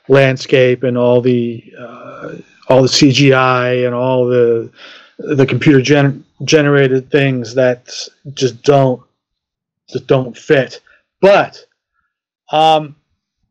landscape 0.08 0.84
and 0.84 0.96
all 0.96 1.20
the 1.20 1.72
uh, 1.76 2.36
all 2.68 2.82
the 2.82 2.88
CGI 2.88 3.84
and 3.84 3.94
all 3.94 4.26
the 4.26 4.70
the 5.18 5.46
computer 5.46 5.80
gen- 5.80 6.24
generated 6.44 7.10
things 7.10 7.54
that 7.54 7.96
just 8.34 8.62
don't 8.62 9.02
just 9.88 10.06
don't 10.06 10.36
fit. 10.36 10.80
But 11.20 11.64
um, 12.50 12.96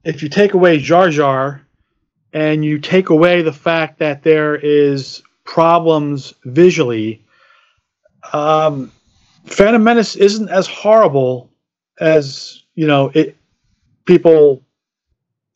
if 0.03 0.23
you 0.23 0.29
take 0.29 0.53
away 0.53 0.79
Jar 0.79 1.09
Jar 1.09 1.61
and 2.33 2.63
you 2.65 2.79
take 2.79 3.09
away 3.09 3.41
the 3.41 3.53
fact 3.53 3.99
that 3.99 4.23
there 4.23 4.55
is 4.55 5.21
problems 5.43 6.33
visually, 6.45 7.23
um, 8.33 8.91
Phantom 9.45 9.83
Menace 9.83 10.15
isn't 10.15 10.49
as 10.49 10.67
horrible 10.67 11.49
as 11.99 12.63
you 12.75 12.87
know 12.87 13.11
it 13.13 13.37
people 14.05 14.63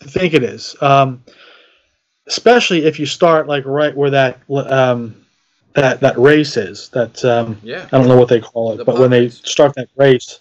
think 0.03 0.34
it 0.34 0.43
is. 0.43 0.76
Um, 0.82 1.24
especially 2.28 2.86
if 2.86 2.99
you 2.99 3.06
start 3.06 3.47
like 3.47 3.66
right 3.66 3.95
where 3.95 4.10
that 4.10 4.39
um, 4.49 5.24
that 5.76 5.99
that 5.99 6.17
race 6.17 6.57
is. 6.57 6.89
That 6.89 7.23
um, 7.23 7.57
Yeah. 7.61 7.88
I 7.91 7.97
don't 7.97 8.07
know 8.07 8.17
what 8.17 8.30
they 8.30 8.39
call 8.41 8.73
it, 8.73 8.78
The 8.78 8.86
but 8.86 8.97
when 8.97 9.11
they 9.11 9.30
start 9.30 9.76
that 9.76 9.89
race, 9.97 10.39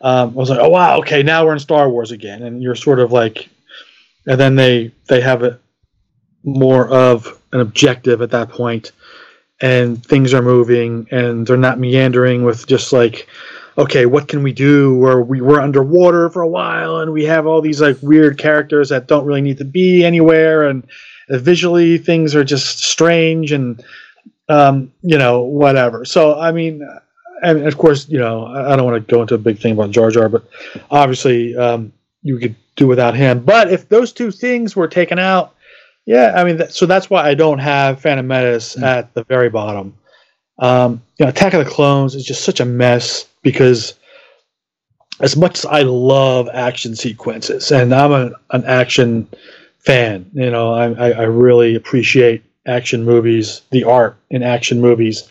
um, 0.00 0.30
I 0.30 0.32
was 0.32 0.50
like, 0.50 0.58
oh 0.58 0.68
wow, 0.68 0.98
okay, 0.98 1.22
now 1.22 1.44
we're 1.46 1.54
in 1.54 1.58
Star 1.58 1.88
Wars 1.88 2.10
again, 2.10 2.42
and 2.42 2.62
you're 2.62 2.74
sort 2.74 3.00
of 3.00 3.12
like, 3.12 3.48
and 4.26 4.38
then 4.38 4.56
they 4.56 4.92
they 5.08 5.20
have 5.20 5.42
it 5.42 5.60
more 6.44 6.88
of 6.88 7.40
an 7.52 7.60
objective 7.60 8.20
at 8.20 8.30
that 8.30 8.50
point, 8.50 8.92
and 9.60 10.04
things 10.04 10.34
are 10.34 10.42
moving, 10.42 11.06
and 11.10 11.46
they're 11.46 11.56
not 11.56 11.78
meandering 11.78 12.44
with 12.44 12.66
just 12.66 12.92
like, 12.92 13.28
okay, 13.78 14.04
what 14.06 14.28
can 14.28 14.42
we 14.42 14.52
do? 14.52 15.02
Or 15.04 15.22
we 15.22 15.40
were 15.40 15.60
underwater 15.60 16.28
for 16.28 16.42
a 16.42 16.48
while, 16.48 16.98
and 16.98 17.12
we 17.12 17.24
have 17.24 17.46
all 17.46 17.60
these 17.60 17.80
like 17.80 17.96
weird 18.02 18.36
characters 18.36 18.88
that 18.88 19.06
don't 19.06 19.24
really 19.24 19.42
need 19.42 19.58
to 19.58 19.64
be 19.64 20.04
anywhere, 20.04 20.68
and 20.68 20.84
visually 21.30 21.98
things 21.98 22.34
are 22.34 22.44
just 22.44 22.80
strange 22.80 23.52
and 23.52 23.82
um, 24.48 24.92
you 25.02 25.18
know, 25.18 25.40
whatever. 25.40 26.04
So, 26.04 26.38
I 26.38 26.52
mean, 26.52 26.86
and 27.42 27.66
of 27.66 27.78
course, 27.78 28.08
you 28.08 28.18
know, 28.18 28.46
I 28.46 28.76
don't 28.76 28.84
want 28.84 29.06
to 29.06 29.12
go 29.12 29.22
into 29.22 29.34
a 29.34 29.38
big 29.38 29.58
thing 29.58 29.72
about 29.72 29.90
Jar 29.90 30.10
Jar, 30.10 30.28
but 30.28 30.48
obviously, 30.90 31.56
um, 31.56 31.92
you 32.22 32.38
could 32.38 32.56
do 32.76 32.86
without 32.86 33.14
him. 33.14 33.44
But 33.44 33.70
if 33.70 33.88
those 33.88 34.12
two 34.12 34.30
things 34.30 34.74
were 34.74 34.88
taken 34.88 35.18
out, 35.18 35.54
yeah, 36.06 36.32
I 36.36 36.44
mean, 36.44 36.56
that, 36.58 36.72
so 36.72 36.86
that's 36.86 37.10
why 37.10 37.28
I 37.28 37.34
don't 37.34 37.58
have 37.58 38.00
Phantom 38.00 38.26
Menace 38.26 38.80
at 38.80 39.12
the 39.14 39.24
very 39.24 39.50
bottom. 39.50 39.96
Um, 40.58 41.02
you 41.18 41.24
know, 41.24 41.30
Attack 41.30 41.54
of 41.54 41.64
the 41.64 41.70
Clones 41.70 42.14
is 42.14 42.24
just 42.24 42.44
such 42.44 42.60
a 42.60 42.64
mess 42.64 43.28
because 43.42 43.94
as 45.20 45.36
much 45.36 45.58
as 45.58 45.66
I 45.66 45.82
love 45.82 46.48
action 46.52 46.94
sequences, 46.94 47.72
and 47.72 47.92
I'm 47.94 48.12
a, 48.12 48.30
an 48.50 48.64
action 48.64 49.28
fan, 49.78 50.30
you 50.32 50.50
know, 50.50 50.72
I, 50.72 50.92
I, 50.92 51.10
I 51.10 51.22
really 51.22 51.74
appreciate 51.74 52.42
action 52.66 53.04
movies, 53.04 53.62
the 53.70 53.84
art 53.84 54.16
in 54.30 54.42
action 54.42 54.80
movies. 54.80 55.30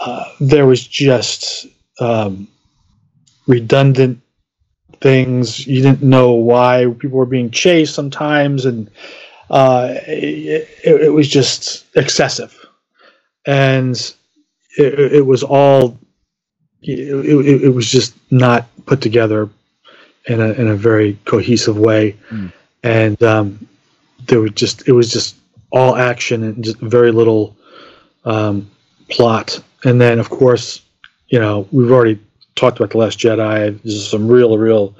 Uh, 0.00 0.24
there 0.40 0.66
was 0.66 0.86
just 0.86 1.66
um, 2.00 2.48
redundant 3.46 4.20
things. 5.00 5.66
You 5.66 5.82
didn't 5.82 6.02
know 6.02 6.32
why 6.32 6.86
people 6.98 7.18
were 7.18 7.26
being 7.26 7.50
chased 7.50 7.94
sometimes, 7.94 8.64
and 8.66 8.90
uh, 9.50 9.94
it, 10.06 10.68
it, 10.84 11.00
it 11.02 11.12
was 11.12 11.28
just 11.28 11.84
excessive. 11.96 12.54
And 13.46 13.96
it, 14.78 15.12
it 15.14 15.26
was 15.26 15.42
all 15.42 15.98
it, 16.82 16.98
it, 16.98 17.64
it 17.64 17.68
was 17.70 17.90
just 17.90 18.14
not 18.30 18.66
put 18.86 19.00
together 19.00 19.48
in 20.26 20.40
a 20.40 20.52
in 20.52 20.68
a 20.68 20.76
very 20.76 21.18
cohesive 21.24 21.76
way, 21.78 22.16
Mm. 22.30 22.52
and 22.82 23.22
um, 23.22 23.68
there 24.26 24.40
was 24.40 24.52
just 24.52 24.86
it 24.88 24.92
was 24.92 25.10
just 25.12 25.36
all 25.70 25.96
action 25.96 26.42
and 26.42 26.64
just 26.64 26.78
very 26.78 27.12
little 27.12 27.56
um, 28.24 28.70
plot. 29.08 29.62
And 29.84 30.00
then, 30.00 30.18
of 30.18 30.30
course, 30.30 30.82
you 31.28 31.38
know 31.38 31.66
we've 31.72 31.90
already 31.90 32.18
talked 32.56 32.78
about 32.78 32.90
the 32.90 32.98
Last 32.98 33.18
Jedi. 33.18 33.80
There's 33.82 34.08
some 34.08 34.28
real 34.28 34.58
real 34.58 34.94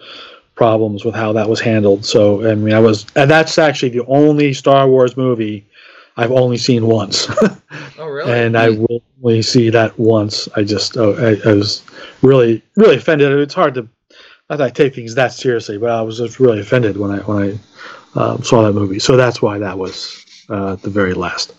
problems 0.54 1.04
with 1.04 1.14
how 1.14 1.32
that 1.32 1.48
was 1.48 1.60
handled. 1.60 2.04
So 2.04 2.48
I 2.48 2.54
mean, 2.54 2.74
I 2.74 2.80
was 2.80 3.06
and 3.16 3.30
that's 3.30 3.58
actually 3.58 3.90
the 3.90 4.06
only 4.06 4.52
Star 4.52 4.88
Wars 4.88 5.16
movie 5.16 5.66
I've 6.16 6.32
only 6.32 6.56
seen 6.56 6.86
once. 6.86 7.28
Oh, 7.98 8.06
really? 8.06 8.32
and 8.32 8.56
I 8.56 8.70
will 8.70 9.02
only 9.22 9.42
see 9.42 9.68
that 9.68 9.96
once. 9.98 10.48
I 10.56 10.64
just 10.64 10.96
oh, 10.96 11.12
I, 11.14 11.48
I 11.48 11.52
was 11.52 11.84
really 12.22 12.62
really 12.76 12.96
offended. 12.96 13.30
It's 13.38 13.52
hard 13.52 13.74
to 13.74 13.86
not 14.48 14.56
that 14.56 14.62
I 14.62 14.70
take 14.70 14.94
things 14.94 15.14
that 15.14 15.32
seriously, 15.32 15.76
but 15.76 15.90
I 15.90 16.00
was 16.00 16.16
just 16.16 16.40
really 16.40 16.60
offended 16.60 16.96
when 16.96 17.10
I 17.10 17.18
when 17.18 17.60
I 18.16 18.18
um, 18.18 18.42
saw 18.42 18.62
that 18.62 18.72
movie. 18.72 18.98
So 18.98 19.16
that's 19.16 19.42
why 19.42 19.58
that 19.58 19.76
was 19.76 20.24
uh, 20.51 20.76
the 20.76 20.90
very 20.90 21.14
last. 21.14 21.55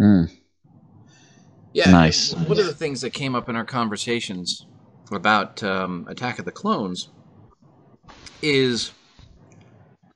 Mm. 0.00 0.30
yeah. 1.72 1.90
Nice. 1.90 2.34
One 2.34 2.58
of 2.58 2.66
the 2.66 2.74
things 2.74 3.00
that 3.00 3.10
came 3.10 3.34
up 3.34 3.48
in 3.48 3.56
our 3.56 3.64
conversations 3.64 4.66
about 5.10 5.62
um, 5.62 6.06
Attack 6.08 6.38
of 6.38 6.44
the 6.44 6.52
Clones 6.52 7.08
is 8.42 8.92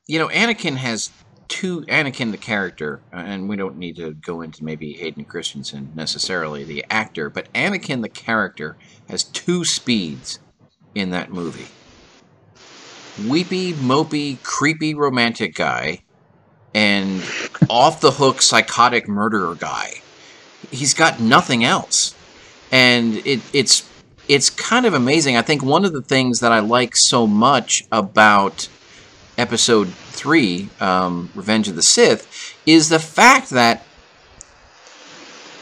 you 0.07 0.19
know, 0.19 0.29
Anakin 0.29 0.77
has 0.77 1.11
two 1.49 1.83
Anakin 1.83 2.33
the 2.33 2.39
character, 2.39 3.01
and 3.13 3.49
we 3.49 3.57
don't 3.57 3.77
need 3.77 3.97
to 3.97 4.13
go 4.13 4.41
into 4.41 4.65
maybe 4.65 4.93
Hayden 4.95 5.25
Christensen 5.25 5.93
necessarily 5.95 6.65
the 6.65 6.85
actor, 6.91 7.31
but 7.31 7.53
Anakin 7.53 8.03
the 8.03 8.09
character 8.09 8.77
has 9.09 9.23
two 9.23 9.65
speeds 9.65 10.39
in 10.95 11.11
that 11.11 11.31
movie. 11.31 11.69
Weepy, 13.29 13.75
mopey, 13.75 14.43
creepy 14.43 14.95
romantic 14.95 15.55
guy, 15.55 16.03
and 16.75 17.23
off 17.69 18.01
the 18.01 18.13
hook 18.13 18.43
psychotic 18.43 19.09
murderer 19.09 19.55
guy. 19.55 19.95
He's 20.71 20.95
got 20.95 21.21
nothing 21.21 21.65
else, 21.65 22.15
and 22.71 23.17
it, 23.27 23.41
it's 23.53 23.89
it's 24.29 24.51
kind 24.51 24.87
of 24.87 24.95
amazing. 24.95 25.37
I 25.37 25.43
think 25.43 25.63
one 25.63 25.85
of 25.85 25.93
the 25.93 26.03
things 26.03 26.41
that 26.41 26.53
I 26.53 26.61
like 26.61 26.97
so 26.97 27.27
much 27.27 27.85
about 27.91 28.69
episode 29.37 29.89
three, 29.89 30.69
um, 30.81 31.31
Revenge 31.35 31.69
of 31.69 31.77
the 31.77 31.83
Sith, 31.83 32.55
is 32.65 32.89
the 32.89 32.99
fact 32.99 33.51
that 33.51 33.85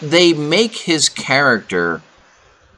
they 0.02 0.32
make 0.32 0.76
his 0.76 1.08
character 1.08 2.02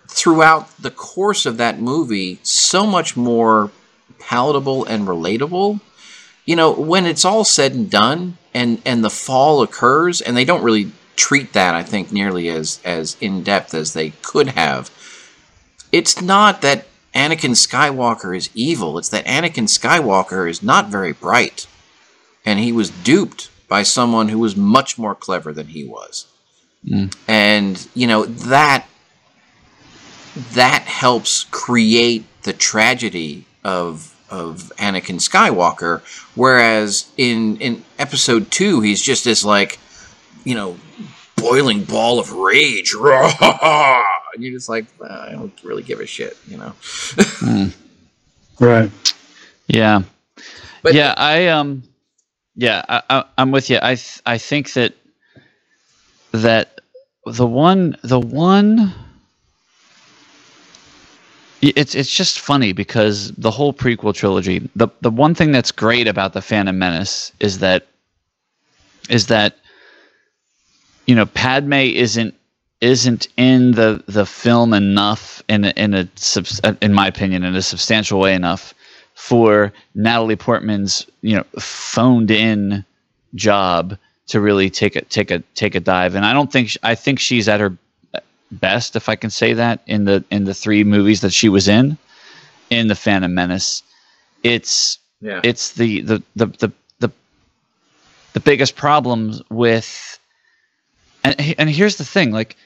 throughout 0.09 0.69
the 0.79 0.91
course 0.91 1.47
of 1.47 1.57
that 1.57 1.81
movie 1.81 2.39
so 2.43 2.87
much 2.87 3.17
more 3.17 3.71
palatable 4.19 4.85
and 4.85 5.07
relatable. 5.07 5.81
You 6.45 6.57
know, 6.57 6.73
when 6.73 7.07
it's 7.07 7.25
all 7.25 7.45
said 7.45 7.73
and 7.73 7.91
done 7.91 8.39
and 8.53 8.83
and 8.85 9.05
the 9.05 9.11
fall 9.11 9.63
occurs 9.63 10.21
and 10.21 10.37
they 10.37 10.45
don't 10.45 10.63
really 10.63 10.93
treat 11.15 11.53
that 11.53 11.75
I 11.75 11.83
think 11.83 12.11
nearly 12.11 12.49
as 12.49 12.81
as 12.85 13.17
in 13.21 13.43
depth 13.43 13.75
as 13.75 13.93
they 13.93 14.11
could 14.23 14.49
have. 14.49 14.91
It's 15.93 16.23
not 16.23 16.63
that 16.63 16.87
Anakin 17.15 17.55
Skywalker 17.55 18.37
is 18.37 18.51
evil. 18.55 18.99
It's 18.99 19.11
that 19.11 19.27
Anakin 19.27 19.69
Skywalker 19.69 20.49
is 20.49 20.63
not 20.63 20.89
very 20.89 21.13
bright. 21.13 21.67
And 22.45 22.59
he 22.59 22.73
was 22.73 22.91
duped 22.91 23.51
by 23.69 23.83
someone 23.83 24.29
who 24.29 24.39
was 24.39 24.57
much 24.57 24.99
more 24.99 25.15
clever 25.15 25.53
than 25.53 25.69
he 25.69 25.85
was. 25.85 26.27
Mm. 26.85 27.15
And, 27.29 27.89
you 27.95 28.07
know, 28.07 28.25
that 28.25 28.87
that 30.53 30.83
helps 30.83 31.45
create 31.51 32.25
the 32.43 32.53
tragedy 32.55 33.47
of 33.63 34.12
of 34.33 34.73
Anakin 34.79 35.21
Skywalker 35.21 36.01
whereas 36.35 37.07
in 37.17 37.59
in 37.59 37.85
episode 37.99 38.51
2 38.51 38.81
he's 38.81 39.03
just 39.03 39.25
this 39.25 39.45
like, 39.45 39.79
you 40.45 40.55
know, 40.55 40.77
boiling 41.37 41.85
ball 41.85 42.19
of 42.19 42.33
rage. 42.33 42.95
and 43.01 44.43
you're 44.43 44.53
just 44.53 44.69
like, 44.69 44.87
well, 44.99 45.11
I 45.11 45.33
don't 45.33 45.53
really 45.63 45.83
give 45.83 46.01
a 46.01 46.07
shit, 46.07 46.37
you 46.49 46.57
know. 46.57 46.73
mm. 46.81 47.73
Right. 48.61 48.91
Yeah. 49.67 50.03
But 50.83 50.95
yeah, 50.95 51.15
I 51.17 51.49
um, 51.49 51.83
yeah, 52.55 52.85
I, 52.89 53.03
I, 53.11 53.25
am 53.39 53.51
with 53.51 53.71
you. 53.71 53.79
I 53.83 53.95
th- 53.97 54.21
I 54.25 54.39
think 54.39 54.73
that 54.75 54.95
that 56.33 56.81
the 57.27 57.47
one 57.47 57.97
the 58.03 58.21
one 58.21 58.93
it's 61.63 61.95
it's 61.95 62.13
just 62.13 62.41
funny 62.41 62.73
because 62.73 63.33
the 63.33 63.51
whole 63.51 63.73
prequel 63.73 64.15
trilogy 64.15 64.69
the 64.75 64.89
the 65.01 65.11
one 65.11 65.35
thing 65.35 65.53
that's 65.53 65.71
great 65.73 66.09
about 66.09 66.33
the 66.33 66.43
Phantom 66.43 66.77
Menace 66.77 67.33
is 67.41 67.61
that 67.61 67.87
is 69.09 69.29
that 69.29 69.57
you 71.07 71.15
know 71.15 71.27
Padme 71.27 71.73
isn't 71.73 72.35
isn't 72.81 73.29
in 73.37 73.73
the 73.73 74.03
the 74.09 74.27
film 74.27 74.75
enough 74.75 75.43
in 75.49 75.67
in 75.67 75.95
a 75.95 76.09
in 76.83 76.93
my 76.93 77.07
opinion 77.07 77.45
in 77.45 77.55
a 77.55 77.63
substantial 77.63 78.19
way 78.19 78.35
enough 78.35 78.75
for 79.15 79.73
Natalie 79.95 80.37
Portman's 80.37 81.07
you 81.21 81.37
know 81.37 81.45
phoned 81.61 82.31
in 82.31 82.85
job 83.35 83.97
to 84.27 84.41
really 84.41 84.71
take 84.71 84.97
a 84.97 85.03
take 85.03 85.31
a 85.31 85.41
take 85.55 85.75
a 85.75 85.81
dive. 85.81 86.15
And 86.15 86.25
I 86.25 86.33
don't 86.33 86.51
think 86.51 86.77
I 86.83 86.95
think 86.95 87.21
she's 87.21 87.49
at 87.49 87.61
her 87.61 87.77
best 88.53 88.97
if 88.97 89.09
I 89.09 89.17
can 89.17 89.31
say 89.31 89.55
that 89.55 89.81
in 89.87 90.05
the 90.05 90.25
in 90.31 90.45
the 90.45 90.55
three 90.55 90.85
movies 90.85 91.21
that 91.23 91.33
she 91.33 91.49
was 91.49 91.69
in 91.69 91.99
in 92.71 92.89
the 92.89 92.95
Phantom 92.95 93.35
Menace 93.35 93.83
it's 94.43 94.99
yeah. 95.21 95.41
it's 95.43 95.73
the 95.73 96.03
the 96.03 96.23
the 96.37 96.47
the 96.47 96.73
the, 97.01 97.11
the 98.35 98.41
biggest 98.41 98.77
problems 98.77 99.43
with 99.51 100.19
and 101.25 101.35
and 101.59 101.71
here's 101.71 101.97
the 101.97 102.05
thing 102.05 102.31
like 102.31 102.57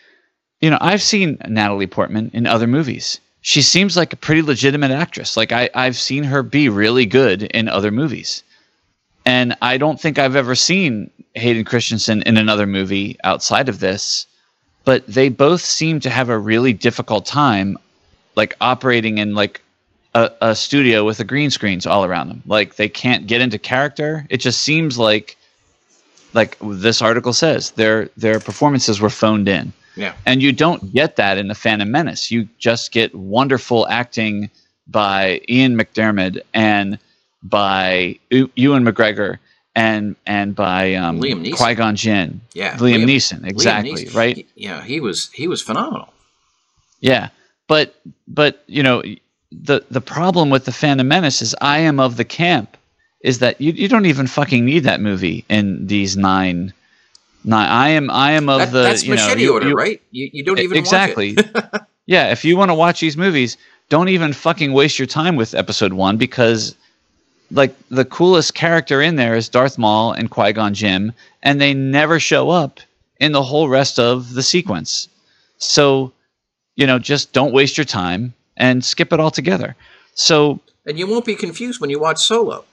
you 0.60 0.70
know, 0.70 0.78
I've 0.80 1.02
seen 1.02 1.38
Natalie 1.46 1.86
Portman 1.86 2.30
in 2.32 2.46
other 2.46 2.66
movies. 2.66 3.20
She 3.42 3.62
seems 3.62 3.96
like 3.96 4.12
a 4.12 4.16
pretty 4.16 4.42
legitimate 4.42 4.90
actress. 4.90 5.36
Like 5.36 5.52
I, 5.52 5.70
I've 5.74 5.96
seen 5.96 6.24
her 6.24 6.42
be 6.42 6.68
really 6.68 7.06
good 7.06 7.44
in 7.44 7.68
other 7.68 7.90
movies. 7.90 8.42
And 9.24 9.56
I 9.60 9.76
don't 9.76 10.00
think 10.00 10.18
I've 10.18 10.36
ever 10.36 10.54
seen 10.54 11.10
Hayden 11.34 11.64
Christensen 11.64 12.22
in 12.22 12.36
another 12.36 12.66
movie 12.66 13.16
outside 13.24 13.68
of 13.68 13.80
this, 13.80 14.26
but 14.86 15.04
they 15.06 15.28
both 15.28 15.60
seem 15.60 16.00
to 16.00 16.08
have 16.08 16.30
a 16.30 16.38
really 16.38 16.72
difficult 16.72 17.26
time 17.26 17.76
like 18.36 18.54
operating 18.60 19.18
in 19.18 19.34
like 19.34 19.60
a, 20.14 20.30
a 20.40 20.54
studio 20.54 21.04
with 21.04 21.18
the 21.18 21.24
green 21.24 21.50
screens 21.50 21.86
all 21.86 22.04
around 22.04 22.28
them. 22.28 22.42
Like 22.46 22.76
they 22.76 22.88
can't 22.88 23.26
get 23.26 23.42
into 23.42 23.58
character. 23.58 24.24
It 24.30 24.38
just 24.38 24.62
seems 24.62 24.96
like 24.96 25.36
like 26.32 26.56
this 26.62 27.02
article 27.02 27.32
says, 27.32 27.72
their 27.72 28.06
their 28.16 28.38
performances 28.38 29.00
were 29.00 29.10
phoned 29.10 29.48
in. 29.48 29.72
Yeah. 29.96 30.14
And 30.24 30.40
you 30.40 30.52
don't 30.52 30.92
get 30.92 31.16
that 31.16 31.36
in 31.36 31.48
the 31.48 31.54
Phantom 31.54 31.90
Menace. 31.90 32.30
You 32.30 32.48
just 32.58 32.92
get 32.92 33.14
wonderful 33.14 33.88
acting 33.88 34.50
by 34.86 35.40
Ian 35.48 35.76
McDiarmid 35.76 36.42
and 36.54 36.98
by 37.42 38.18
Ewan 38.30 38.84
McGregor 38.84 39.38
and 39.76 40.16
and 40.26 40.56
by 40.56 40.94
um, 40.94 41.20
Liam 41.20 41.46
Neeson. 41.46 41.56
Qui 41.56 41.74
Gon 41.74 41.94
Jinn. 41.94 42.40
Yeah, 42.54 42.76
Liam, 42.78 43.04
Liam 43.04 43.04
Neeson. 43.04 43.46
Exactly. 43.46 43.92
Liam 43.92 44.06
Neeson. 44.06 44.14
Right. 44.14 44.36
He, 44.36 44.46
yeah, 44.56 44.82
he 44.82 44.98
was 44.98 45.30
he 45.32 45.46
was 45.46 45.62
phenomenal. 45.62 46.12
Yeah, 47.00 47.28
but 47.68 47.94
but 48.26 48.64
you 48.66 48.82
know 48.82 49.02
the 49.52 49.84
the 49.90 50.00
problem 50.00 50.50
with 50.50 50.64
the 50.64 50.72
Phantom 50.72 51.06
Menace 51.06 51.42
is 51.42 51.54
I 51.60 51.78
am 51.78 52.00
of 52.00 52.16
the 52.16 52.24
camp 52.24 52.76
is 53.20 53.38
that 53.38 53.60
you 53.60 53.70
you 53.72 53.86
don't 53.86 54.06
even 54.06 54.26
fucking 54.26 54.64
need 54.64 54.80
that 54.80 55.00
movie 55.00 55.44
in 55.48 55.86
these 55.86 56.16
nine 56.16 56.72
no, 57.46 57.58
I 57.58 57.90
am. 57.90 58.10
I 58.10 58.32
am 58.32 58.48
of 58.48 58.58
that, 58.58 58.72
the. 58.72 58.82
That's 58.82 59.04
you 59.04 59.10
machete 59.10 59.46
know, 59.46 59.52
order, 59.52 59.68
you, 59.68 59.74
right? 59.76 60.02
You, 60.10 60.28
you 60.32 60.42
don't 60.42 60.58
even 60.58 60.76
exactly. 60.76 61.36
yeah, 62.06 62.32
if 62.32 62.44
you 62.44 62.56
want 62.56 62.70
to 62.70 62.74
watch 62.74 62.98
these 62.98 63.16
movies, 63.16 63.56
don't 63.88 64.08
even 64.08 64.32
fucking 64.32 64.72
waste 64.72 64.98
your 64.98 65.06
time 65.06 65.36
with 65.36 65.54
Episode 65.54 65.92
One 65.92 66.16
because, 66.16 66.74
like, 67.50 67.74
the 67.88 68.04
coolest 68.04 68.54
character 68.54 69.00
in 69.00 69.16
there 69.16 69.36
is 69.36 69.48
Darth 69.48 69.78
Maul 69.78 70.12
and 70.12 70.30
Qui 70.30 70.52
Gon 70.52 70.74
Jinn, 70.74 71.12
and 71.42 71.60
they 71.60 71.74
never 71.74 72.18
show 72.18 72.50
up 72.50 72.80
in 73.20 73.32
the 73.32 73.42
whole 73.42 73.68
rest 73.68 73.98
of 73.98 74.34
the 74.34 74.42
sequence. 74.42 75.08
So, 75.58 76.12
you 76.76 76.86
know, 76.86 76.98
just 76.98 77.32
don't 77.32 77.52
waste 77.52 77.78
your 77.78 77.84
time 77.84 78.34
and 78.56 78.84
skip 78.84 79.12
it 79.12 79.20
all 79.20 79.30
together. 79.30 79.76
So, 80.14 80.60
and 80.86 80.98
you 80.98 81.06
won't 81.06 81.24
be 81.24 81.34
confused 81.34 81.80
when 81.80 81.90
you 81.90 81.98
watch 81.98 82.18
Solo. 82.18 82.64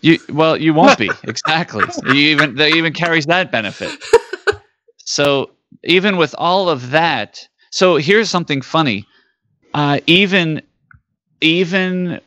You 0.00 0.18
well, 0.28 0.56
you 0.56 0.72
won't 0.74 0.98
be 0.98 1.10
exactly. 1.24 1.84
You 2.06 2.14
even 2.14 2.54
that 2.56 2.70
even 2.70 2.92
carries 2.92 3.26
that 3.26 3.50
benefit. 3.50 3.90
So 5.08 5.52
even 5.84 6.18
with 6.18 6.34
all 6.36 6.68
of 6.68 6.90
that, 6.90 7.48
so 7.70 7.96
here's 7.96 8.28
something 8.28 8.60
funny. 8.60 9.06
Uh, 9.72 10.00
even 10.06 10.60
even 11.40 12.20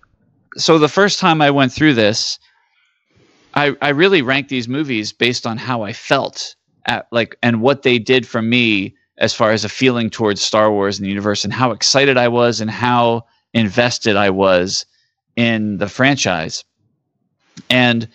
so, 0.57 0.77
the 0.77 0.89
first 0.89 1.19
time 1.19 1.41
I 1.41 1.51
went 1.51 1.71
through 1.71 1.93
this, 1.93 2.39
I 3.53 3.75
I 3.81 3.89
really 3.89 4.21
ranked 4.21 4.49
these 4.49 4.67
movies 4.67 5.11
based 5.13 5.45
on 5.47 5.57
how 5.57 5.83
I 5.83 5.93
felt 5.93 6.55
at 6.85 7.07
like 7.11 7.37
and 7.41 7.61
what 7.61 7.83
they 7.83 7.99
did 7.99 8.27
for 8.27 8.41
me 8.41 8.95
as 9.17 9.33
far 9.33 9.51
as 9.51 9.63
a 9.63 9.69
feeling 9.69 10.09
towards 10.09 10.41
Star 10.41 10.71
Wars 10.71 10.97
and 10.97 11.05
the 11.05 11.09
universe 11.09 11.43
and 11.43 11.53
how 11.53 11.71
excited 11.71 12.17
I 12.17 12.27
was 12.27 12.59
and 12.59 12.71
how 12.71 13.25
invested 13.53 14.15
I 14.15 14.29
was 14.29 14.85
in 15.35 15.77
the 15.77 15.87
franchise. 15.87 16.63
And 17.69 18.07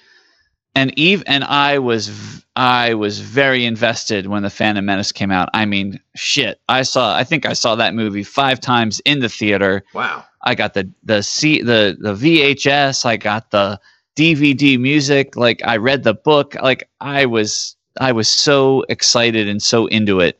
and 0.76 0.96
Eve 0.98 1.24
and 1.26 1.42
I 1.42 1.78
was 1.78 2.44
I 2.54 2.94
was 2.94 3.18
very 3.18 3.64
invested 3.64 4.26
when 4.26 4.42
the 4.42 4.50
Phantom 4.50 4.84
Menace 4.84 5.10
came 5.10 5.30
out. 5.30 5.48
I 5.54 5.64
mean, 5.64 5.98
shit. 6.14 6.60
I 6.68 6.82
saw 6.82 7.16
I 7.16 7.24
think 7.24 7.46
I 7.46 7.54
saw 7.54 7.74
that 7.74 7.94
movie 7.94 8.22
5 8.22 8.60
times 8.60 9.00
in 9.00 9.20
the 9.20 9.28
theater. 9.28 9.82
Wow. 9.94 10.24
I 10.42 10.54
got 10.54 10.74
the 10.74 10.88
the 11.02 11.22
C 11.22 11.62
the 11.62 11.96
the 11.98 12.14
VHS, 12.14 13.04
I 13.06 13.16
got 13.16 13.50
the 13.50 13.80
DVD 14.16 14.78
music, 14.78 15.34
like 15.34 15.60
I 15.64 15.78
read 15.78 16.04
the 16.04 16.14
book, 16.14 16.54
like 16.62 16.88
I 17.00 17.24
was 17.26 17.74
I 17.98 18.12
was 18.12 18.28
so 18.28 18.84
excited 18.90 19.48
and 19.48 19.62
so 19.62 19.86
into 19.86 20.20
it. 20.20 20.38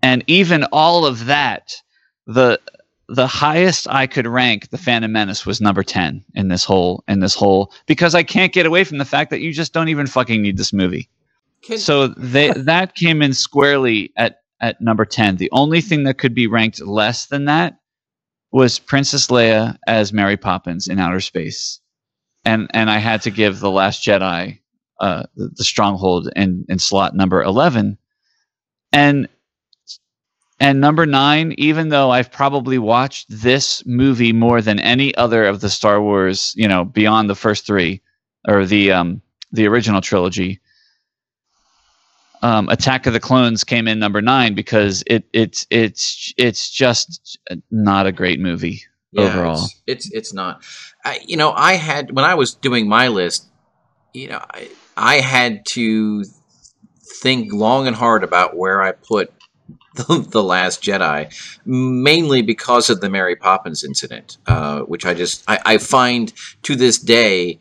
And 0.00 0.22
even 0.28 0.64
all 0.70 1.04
of 1.04 1.26
that, 1.26 1.74
the 2.26 2.60
the 3.08 3.26
highest 3.26 3.88
I 3.88 4.06
could 4.06 4.26
rank 4.26 4.70
the 4.70 4.78
Phantom 4.78 5.10
Menace 5.12 5.46
was 5.46 5.60
number 5.60 5.82
10 5.82 6.24
in 6.34 6.48
this 6.48 6.64
whole 6.64 7.04
in 7.08 7.20
this 7.20 7.34
whole 7.34 7.72
because 7.86 8.14
I 8.14 8.22
can't 8.22 8.52
get 8.52 8.66
away 8.66 8.84
from 8.84 8.98
the 8.98 9.04
fact 9.04 9.30
that 9.30 9.40
you 9.40 9.52
just 9.52 9.72
don't 9.72 9.88
even 9.88 10.06
fucking 10.06 10.42
need 10.42 10.56
this 10.56 10.72
movie. 10.72 11.08
Can- 11.62 11.78
so 11.78 12.08
they 12.08 12.50
that 12.56 12.94
came 12.94 13.22
in 13.22 13.32
squarely 13.34 14.12
at 14.16 14.40
at 14.60 14.80
number 14.80 15.04
10. 15.04 15.36
The 15.36 15.50
only 15.52 15.80
thing 15.80 16.04
that 16.04 16.18
could 16.18 16.34
be 16.34 16.46
ranked 16.46 16.80
less 16.80 17.26
than 17.26 17.44
that 17.44 17.78
was 18.52 18.78
Princess 18.78 19.26
Leia 19.28 19.76
as 19.86 20.12
Mary 20.12 20.36
Poppins 20.36 20.88
in 20.88 20.98
outer 20.98 21.20
space. 21.20 21.80
and 22.44 22.68
and 22.72 22.90
I 22.90 22.98
had 22.98 23.22
to 23.22 23.30
give 23.30 23.60
the 23.60 23.70
Last 23.70 24.04
Jedi 24.04 24.60
uh, 25.00 25.24
the, 25.36 25.48
the 25.56 25.64
stronghold 25.64 26.30
in 26.34 26.64
in 26.68 26.78
slot 26.78 27.14
number 27.14 27.42
eleven, 27.42 27.98
and 28.92 29.28
and 30.58 30.80
number 30.80 31.04
nine, 31.04 31.54
even 31.58 31.90
though 31.90 32.10
I've 32.10 32.32
probably 32.32 32.78
watched 32.78 33.26
this 33.28 33.84
movie 33.84 34.32
more 34.32 34.62
than 34.62 34.78
any 34.80 35.14
other 35.14 35.44
of 35.44 35.60
the 35.60 35.68
Star 35.68 36.00
Wars, 36.00 36.54
you 36.56 36.66
know, 36.66 36.84
beyond 36.84 37.28
the 37.28 37.34
first 37.34 37.66
three 37.66 38.00
or 38.48 38.64
the 38.64 38.92
um, 38.92 39.20
the 39.52 39.66
original 39.66 40.00
trilogy, 40.00 40.60
um, 42.42 42.68
Attack 42.68 43.06
of 43.06 43.12
the 43.12 43.20
Clones 43.20 43.64
came 43.64 43.88
in 43.88 43.98
number 43.98 44.22
nine 44.22 44.54
because 44.54 45.02
it 45.06 45.24
it's 45.32 45.66
it's 45.70 46.32
it's 46.38 46.70
just 46.70 47.38
not 47.70 48.06
a 48.06 48.12
great 48.12 48.40
movie 48.40 48.82
Yeah, 49.12 49.24
overall. 49.24 49.64
It's, 49.64 49.82
it's 49.86 50.12
it's 50.12 50.32
not. 50.32 50.62
I, 51.04 51.20
you 51.26 51.36
know, 51.36 51.52
I 51.52 51.74
had 51.74 52.12
when 52.12 52.24
I 52.24 52.34
was 52.34 52.54
doing 52.54 52.88
my 52.88 53.08
list. 53.08 53.46
You 54.14 54.28
know, 54.28 54.44
I 54.50 54.70
I 54.96 55.16
had 55.16 55.66
to 55.66 56.24
think 57.20 57.52
long 57.52 57.86
and 57.86 57.96
hard 57.96 58.24
about 58.24 58.56
where 58.56 58.80
I 58.82 58.92
put 58.92 59.32
the, 59.94 60.26
the 60.28 60.42
Last 60.42 60.82
Jedi, 60.82 61.32
mainly 61.64 62.42
because 62.42 62.90
of 62.90 63.00
the 63.00 63.08
Mary 63.08 63.34
Poppins 63.34 63.82
incident, 63.82 64.38
uh, 64.46 64.80
which 64.80 65.06
I 65.06 65.14
just 65.14 65.42
I, 65.48 65.58
I 65.64 65.78
find 65.78 66.32
to 66.62 66.76
this 66.76 66.98
day 66.98 67.60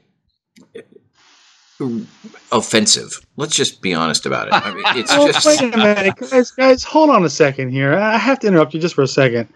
offensive. 2.51 3.19
Let's 3.37 3.55
just 3.55 3.81
be 3.81 3.93
honest 3.93 4.25
about 4.25 4.47
it. 4.47 4.53
I 4.53 4.73
mean, 4.73 4.83
it's 4.95 5.11
Oh, 5.13 5.31
just 5.31 5.45
wait 5.45 5.73
a 5.73 5.77
minute, 5.77 6.15
guys, 6.15 6.51
guys, 6.51 6.83
hold 6.83 7.09
on 7.09 7.25
a 7.25 7.29
second 7.29 7.69
here. 7.69 7.95
I 7.95 8.17
have 8.17 8.39
to 8.39 8.47
interrupt 8.47 8.73
you 8.73 8.79
just 8.79 8.95
for 8.95 9.01
a 9.03 9.07
second. 9.07 9.49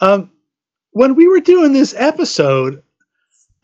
Um, 0.00 0.30
when 0.92 1.14
we 1.14 1.28
were 1.28 1.40
doing 1.40 1.72
this 1.72 1.94
episode, 1.96 2.82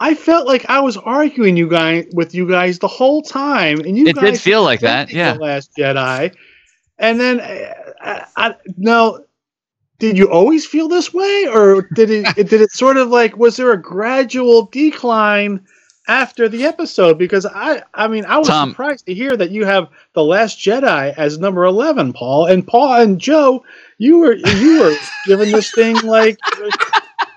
I 0.01 0.15
felt 0.15 0.49
like 0.49 0.69
I 0.69 0.81
was 0.81 0.97
arguing 0.97 1.57
you 1.57 1.69
guys 1.69 2.07
with 2.13 2.35
you 2.35 2.49
guys 2.49 2.81
the 2.81 2.89
whole 2.89 3.23
time, 3.23 3.81
and 3.81 3.97
you 3.97 4.07
It 4.09 4.17
guys 4.17 4.33
did 4.33 4.41
feel 4.41 4.63
like 4.65 4.81
that, 4.81 5.09
defending 5.09 5.17
yeah. 5.17 5.35
The 5.35 5.41
Last 5.41 5.71
Jedi, 5.79 6.35
and 6.99 7.21
then 7.21 7.41
I, 8.03 8.27
I, 8.37 8.55
now, 8.77 9.19
did 9.99 10.19
you 10.19 10.31
always 10.31 10.67
feel 10.67 10.89
this 10.89 11.15
way, 11.15 11.47
or 11.47 11.89
did 11.95 12.11
it 12.11 12.35
did 12.35 12.53
it 12.61 12.73
sort 12.73 12.97
of 12.97 13.09
like 13.09 13.37
was 13.37 13.57
there 13.57 13.73
a 13.73 13.81
gradual 13.81 14.67
decline? 14.67 15.65
After 16.09 16.49
the 16.49 16.65
episode, 16.65 17.17
because 17.17 17.47
I, 17.47 17.85
I 17.95 18.09
mean, 18.09 18.25
I 18.25 18.37
was 18.37 18.49
Tom. 18.49 18.71
surprised 18.71 19.07
to 19.07 19.15
hear 19.15 19.37
that 19.37 19.53
you 19.53 19.65
have 19.65 19.89
the 20.15 20.25
Last 20.25 20.59
Jedi 20.59 21.15
as 21.17 21.39
number 21.39 21.65
eleven, 21.65 22.13
Paul, 22.13 22.47
and 22.47 22.67
Paul 22.67 23.01
and 23.01 23.21
Joe, 23.21 23.65
you 23.99 24.19
were 24.19 24.35
you 24.35 24.81
were 24.81 24.97
giving 25.29 25.53
this 25.53 25.71
thing 25.71 25.95
like, 26.03 26.39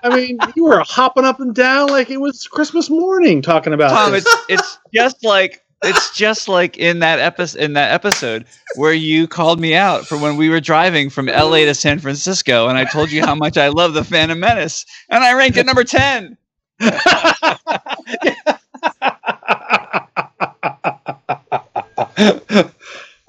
I 0.02 0.08
mean, 0.14 0.38
you 0.56 0.64
were 0.64 0.80
hopping 0.80 1.24
up 1.24 1.38
and 1.38 1.54
down 1.54 1.90
like 1.90 2.10
it 2.10 2.16
was 2.20 2.48
Christmas 2.48 2.90
morning 2.90 3.40
talking 3.40 3.72
about 3.72 3.90
Tom, 3.90 4.10
this. 4.10 4.26
it's 4.26 4.44
it's 4.48 4.78
just 4.92 5.24
like 5.24 5.64
it's 5.82 6.16
just 6.16 6.48
like 6.48 6.76
in 6.78 7.00
that 7.00 7.18
episode 7.18 7.60
in 7.60 7.72
that 7.74 7.92
episode 7.92 8.46
where 8.76 8.92
you 8.92 9.28
called 9.28 9.60
me 9.60 9.74
out 9.74 10.06
for 10.06 10.16
when 10.18 10.36
we 10.36 10.48
were 10.48 10.60
driving 10.60 11.10
from 11.10 11.26
LA 11.26 11.58
to 11.58 11.74
San 11.74 11.98
Francisco 11.98 12.68
and 12.68 12.78
I 12.78 12.84
told 12.84 13.10
you 13.10 13.24
how 13.24 13.34
much 13.34 13.56
I 13.56 13.68
love 13.68 13.94
the 13.94 14.04
Phantom 14.04 14.38
Menace 14.38 14.86
and 15.10 15.22
I 15.22 15.34
ranked 15.34 15.58
it 15.58 15.66
number 15.66 15.84
10. 15.84 16.36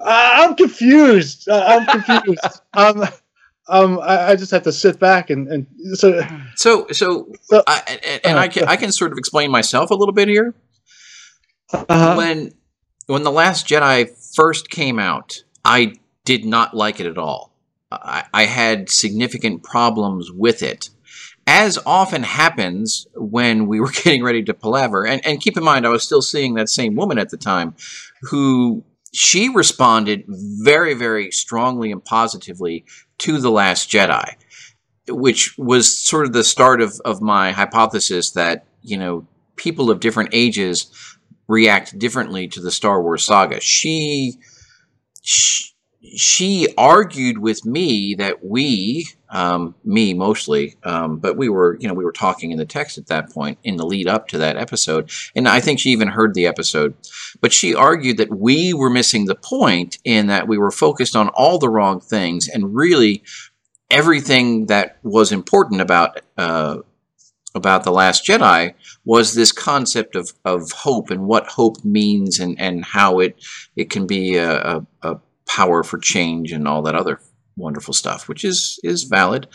I'm 0.00 0.54
confused. 0.56 1.48
Uh, 1.48 1.64
I'm 1.66 2.02
confused. 2.02 2.60
um, 2.74 3.04
um, 3.68 3.98
I, 4.00 4.30
I 4.30 4.36
just 4.36 4.50
have 4.52 4.62
to 4.62 4.72
sit 4.72 4.98
back 4.98 5.28
and, 5.28 5.48
and 5.48 5.66
so 5.98 6.22
so 6.56 6.86
so. 6.92 7.30
So- 7.42 7.62
I, 7.66 7.98
and 8.04 8.20
and 8.24 8.38
I 8.38 8.48
can 8.48 8.64
I 8.64 8.76
can 8.76 8.92
sort 8.92 9.12
of 9.12 9.18
explain 9.18 9.50
myself 9.50 9.90
a 9.90 9.94
little 9.94 10.14
bit 10.14 10.28
here. 10.28 10.54
Uh, 11.72 12.14
when 12.14 12.52
when 13.06 13.22
the 13.22 13.32
last 13.32 13.66
jedi 13.66 14.08
first 14.34 14.70
came 14.70 14.98
out 14.98 15.42
i 15.64 15.92
did 16.28 16.44
not 16.44 16.74
like 16.74 17.00
it 17.00 17.06
at 17.06 17.16
all. 17.16 17.54
I, 17.90 18.24
I 18.34 18.44
had 18.44 18.90
significant 18.90 19.62
problems 19.62 20.30
with 20.30 20.62
it. 20.62 20.90
As 21.46 21.78
often 21.86 22.22
happens 22.22 23.06
when 23.14 23.66
we 23.66 23.80
were 23.80 23.90
getting 24.04 24.22
ready 24.22 24.42
to 24.42 24.52
palaver 24.52 25.06
and, 25.06 25.26
and 25.26 25.40
keep 25.40 25.56
in 25.56 25.64
mind 25.64 25.86
i 25.86 25.88
was 25.88 26.04
still 26.04 26.20
seeing 26.20 26.52
that 26.54 26.68
same 26.68 26.96
woman 26.96 27.18
at 27.18 27.30
the 27.30 27.38
time 27.38 27.74
who 28.20 28.84
she 29.14 29.48
responded 29.48 30.24
very 30.28 30.92
very 30.92 31.30
strongly 31.30 31.90
and 31.90 32.04
positively 32.04 32.84
to 33.16 33.38
the 33.38 33.50
last 33.50 33.90
jedi 33.90 34.34
which 35.08 35.56
was 35.56 35.96
sort 35.96 36.26
of 36.26 36.34
the 36.34 36.44
start 36.44 36.82
of, 36.82 37.00
of 37.06 37.22
my 37.22 37.52
hypothesis 37.52 38.32
that 38.32 38.66
you 38.82 38.98
know 38.98 39.26
people 39.56 39.90
of 39.90 40.00
different 40.00 40.28
ages 40.34 40.92
react 41.48 41.98
differently 41.98 42.46
to 42.48 42.60
the 42.60 42.70
Star 42.70 43.02
Wars 43.02 43.24
saga. 43.24 43.60
She 43.60 44.38
she, 45.22 45.74
she 46.16 46.68
argued 46.78 47.38
with 47.38 47.66
me 47.66 48.14
that 48.14 48.44
we, 48.44 49.08
um, 49.30 49.74
me 49.84 50.14
mostly, 50.14 50.76
um, 50.84 51.18
but 51.18 51.36
we 51.36 51.48
were, 51.48 51.76
you 51.80 51.88
know, 51.88 51.92
we 51.92 52.04
were 52.04 52.12
talking 52.12 52.50
in 52.50 52.58
the 52.58 52.64
text 52.64 52.96
at 52.96 53.08
that 53.08 53.30
point 53.30 53.58
in 53.62 53.76
the 53.76 53.84
lead 53.84 54.06
up 54.06 54.28
to 54.28 54.38
that 54.38 54.56
episode, 54.56 55.10
and 55.34 55.48
I 55.48 55.60
think 55.60 55.80
she 55.80 55.90
even 55.90 56.08
heard 56.08 56.34
the 56.34 56.46
episode. 56.46 56.94
But 57.40 57.52
she 57.52 57.74
argued 57.74 58.16
that 58.18 58.30
we 58.30 58.72
were 58.72 58.90
missing 58.90 59.26
the 59.26 59.34
point 59.34 59.98
in 60.04 60.28
that 60.28 60.48
we 60.48 60.56
were 60.56 60.70
focused 60.70 61.16
on 61.16 61.28
all 61.30 61.58
the 61.58 61.68
wrong 61.68 62.00
things, 62.00 62.48
and 62.48 62.74
really 62.74 63.22
everything 63.90 64.66
that 64.66 64.98
was 65.02 65.32
important 65.32 65.80
about 65.80 66.20
uh, 66.36 66.78
about 67.58 67.84
the 67.84 67.92
Last 67.92 68.24
Jedi 68.24 68.72
was 69.04 69.34
this 69.34 69.52
concept 69.52 70.16
of, 70.16 70.32
of 70.44 70.72
hope 70.72 71.10
and 71.10 71.26
what 71.26 71.46
hope 71.46 71.84
means 71.84 72.38
and, 72.38 72.58
and 72.58 72.84
how 72.84 73.18
it 73.18 73.44
it 73.76 73.90
can 73.90 74.06
be 74.06 74.36
a, 74.36 74.58
a, 74.58 74.86
a 75.02 75.20
power 75.46 75.82
for 75.82 75.98
change 75.98 76.52
and 76.52 76.66
all 76.66 76.82
that 76.82 76.94
other 76.94 77.20
wonderful 77.56 77.92
stuff, 77.92 78.28
which 78.28 78.44
is 78.44 78.80
is 78.82 79.02
valid. 79.04 79.48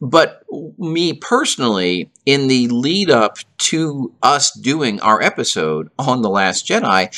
But 0.00 0.42
me 0.76 1.12
personally, 1.14 2.10
in 2.26 2.48
the 2.48 2.68
lead 2.68 3.10
up 3.10 3.38
to 3.58 4.12
us 4.22 4.50
doing 4.50 5.00
our 5.00 5.22
episode 5.22 5.88
on 5.98 6.22
The 6.22 6.28
Last 6.28 6.66
Jedi, 6.66 7.08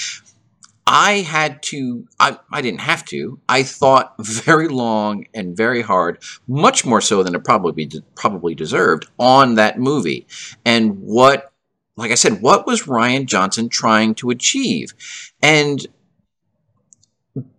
I 0.87 1.14
had 1.20 1.62
to, 1.64 2.07
I, 2.20 2.39
I 2.53 2.62
didn't 2.62 2.80
have 2.80 3.05
to, 3.07 3.41
I 3.49 3.64
thought 3.64 4.14
very 4.20 4.68
long 4.68 5.26
and 5.34 5.57
very 5.57 5.82
hard, 5.82 6.22
much 6.47 6.84
more 6.84 7.01
so 7.01 7.24
than 7.24 7.34
it 7.34 7.45
probably, 7.45 7.91
probably 8.14 8.55
deserved, 8.55 9.09
on 9.18 9.57
that 9.57 9.80
movie. 9.80 10.26
And 10.64 11.01
what, 11.01 11.53
like 11.97 12.12
I 12.12 12.14
said, 12.14 12.41
what 12.41 12.66
was 12.66 12.84
Rian 12.84 13.26
Johnson 13.26 13.68
trying 13.68 14.14
to 14.16 14.30
achieve? 14.30 14.95
And 15.43 15.84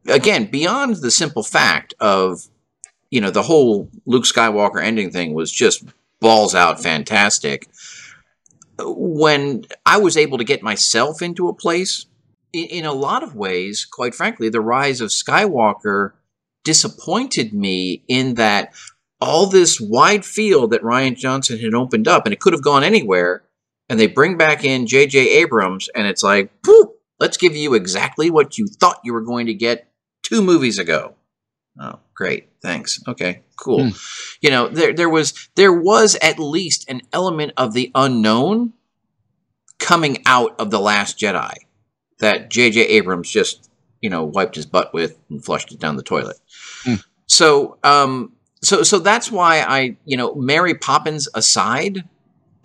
again, 0.07 0.45
beyond 0.45 0.97
the 0.97 1.11
simple 1.11 1.43
fact 1.43 1.93
of, 1.99 2.47
you 3.09 3.19
know, 3.19 3.32
the 3.32 3.43
whole 3.43 3.89
Luke 4.05 4.23
Skywalker 4.23 4.82
ending 4.82 5.11
thing 5.11 5.34
was 5.34 5.51
just 5.51 5.84
balls 6.21 6.55
out 6.55 6.82
fantastic. 6.82 7.67
When 8.80 9.65
I 9.86 9.97
was 9.97 10.15
able 10.15 10.38
to 10.38 10.43
get 10.43 10.63
myself 10.63 11.21
into 11.21 11.49
a 11.49 11.53
place, 11.53 12.05
in, 12.54 12.66
in 12.66 12.86
a 12.86 12.93
lot 12.93 13.24
of 13.24 13.36
ways, 13.36 13.86
quite 13.86 14.16
frankly, 14.16 14.50
the 14.50 14.62
rise 14.62 15.02
of 15.02 15.10
Skywalker 15.10 16.14
disappointed 16.64 17.54
me 17.54 18.04
in 18.08 18.36
that 18.36 18.74
all 19.20 19.48
this 19.48 19.80
wide 19.82 20.26
field 20.26 20.72
that 20.72 20.84
Rian 20.84 21.16
Johnson 21.16 21.60
had 21.60 21.74
opened 21.74 22.08
up, 22.08 22.26
and 22.26 22.34
it 22.34 22.39
could 22.39 22.54
have 22.54 22.62
gone 22.62 22.84
anywhere, 22.84 23.43
and 23.89 24.00
they 24.00 24.08
bring 24.08 24.38
back 24.38 24.64
in 24.64 24.86
J.J. 24.86 25.18
Abrams, 25.39 25.89
and 25.95 26.06
it's 26.06 26.24
like, 26.24 26.52
Poof, 26.62 26.89
let's 27.20 27.38
give 27.38 27.56
you 27.56 27.74
exactly 27.74 28.30
what 28.30 28.58
you 28.58 28.68
thought 28.68 29.02
you 29.04 29.14
were 29.14 29.22
going 29.22 29.48
to 29.48 29.54
get 29.54 29.89
two 30.24 30.41
movies 30.41 30.78
ago. 30.78 31.16
Oh, 31.80 32.00
great. 32.14 32.50
Thanks. 32.62 33.02
Okay, 33.08 33.43
cool. 33.56 33.86
Hmm. 33.86 33.98
You 34.41 34.50
know, 34.50 34.68
there 34.68 34.93
there 34.93 35.10
was 35.10 35.50
there 35.56 35.74
was 35.74 36.18
at 36.22 36.39
least 36.39 36.89
an 36.89 37.02
element 37.14 37.54
of 37.56 37.74
the 37.74 37.91
unknown 37.93 38.74
coming 39.80 40.24
out 40.26 40.60
of 40.60 40.72
the 40.72 40.80
last 40.80 41.20
Jedi 41.20 41.54
that 42.20 42.49
J.J. 42.49 42.82
Abrams 42.82 43.30
just, 43.30 43.70
you 44.01 44.09
know, 44.09 44.24
wiped 44.24 44.55
his 44.55 44.65
butt 44.65 44.93
with 44.93 45.18
and 45.30 45.43
flushed 45.43 45.72
it 45.72 45.80
down 45.80 45.95
the 45.97 46.03
toilet. 46.03 46.38
Hmm. 46.84 46.95
So, 47.28 47.78
um, 47.84 48.34
so, 48.61 48.84
so 48.84 48.99
that's 48.99 49.32
why 49.32 49.61
I, 49.61 49.97
you 50.05 50.18
know, 50.18 50.34
Mary 50.36 50.74
Poppins 50.74 51.28
aside, 51.36 52.03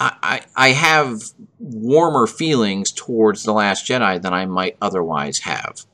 I, 0.00 0.16
I, 0.22 0.40
I 0.56 0.68
have 0.70 1.20
warmer 1.58 2.26
feelings 2.26 2.90
towards 2.92 3.42
the 3.44 3.52
Last 3.52 3.86
Jedi 3.86 4.20
than 4.22 4.32
I 4.32 4.46
might 4.46 4.76
otherwise 4.80 5.40
have. 5.40 5.84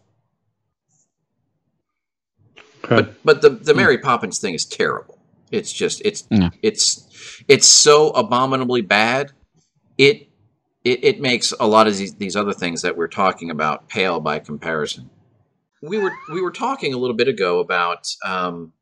okay. 2.84 2.96
But, 2.96 3.14
but 3.24 3.42
the 3.42 3.50
the 3.50 3.74
Mary 3.74 3.98
Poppins 3.98 4.38
thing 4.38 4.54
is 4.54 4.64
terrible. 4.64 5.18
It's 5.50 5.72
just, 5.72 6.02
it's, 6.04 6.26
Yeah. 6.30 6.50
it's, 6.62 7.06
it's 7.48 7.66
so 7.66 8.11
abominably 8.11 8.82
bad. 8.82 9.32
It, 9.96 10.28
it, 10.85 11.05
it 11.05 11.20
makes 11.20 11.53
a 11.59 11.66
lot 11.66 11.87
of 11.87 11.97
these, 11.97 12.14
these 12.14 12.37
other 12.37 12.53
things 12.53 12.83
that 12.83 12.97
we're 12.97 13.09
talking 13.09 13.51
about 13.51 13.89
pale 13.89 14.20
by 14.20 14.39
comparison. 14.39 15.11
We 15.83 15.99
were 15.99 16.12
we 16.33 16.41
were 16.41 16.51
talking 16.51 16.93
a 16.93 16.99
little 16.99 17.14
bit 17.14 17.29
ago 17.29 17.61
about 17.61 18.09
um, 18.24 18.72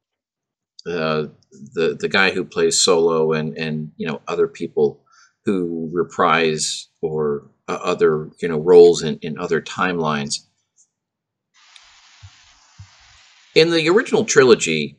uh, 0.86 1.26
the 1.74 1.96
the 1.98 2.08
guy 2.08 2.30
who 2.30 2.44
plays 2.44 2.80
Solo 2.80 3.32
and 3.32 3.56
and 3.58 3.92
you 3.96 4.06
know 4.06 4.22
other 4.26 4.48
people 4.48 5.02
who 5.44 5.90
reprise 5.92 6.88
or 7.02 7.50
uh, 7.68 7.78
other 7.82 8.30
you 8.40 8.48
know 8.48 8.58
roles 8.58 9.02
in, 9.02 9.18
in 9.18 9.38
other 9.38 9.60
timelines. 9.60 10.46
In 13.54 13.70
the 13.70 13.88
original 13.88 14.24
trilogy, 14.24 14.98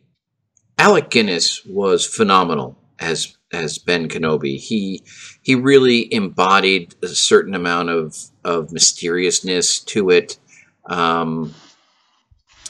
Alec 0.77 1.09
Guinness 1.09 1.63
was 1.65 2.05
phenomenal 2.05 2.77
as 2.99 3.36
as 3.51 3.77
Ben 3.77 4.07
Kenobi. 4.09 4.57
He 4.57 5.03
he 5.41 5.55
really 5.55 6.13
embodied 6.13 6.95
a 7.01 7.07
certain 7.07 7.55
amount 7.55 7.89
of 7.89 8.15
of 8.43 8.71
mysteriousness 8.71 9.79
to 9.79 10.09
it. 10.09 10.37
Um, 10.85 11.53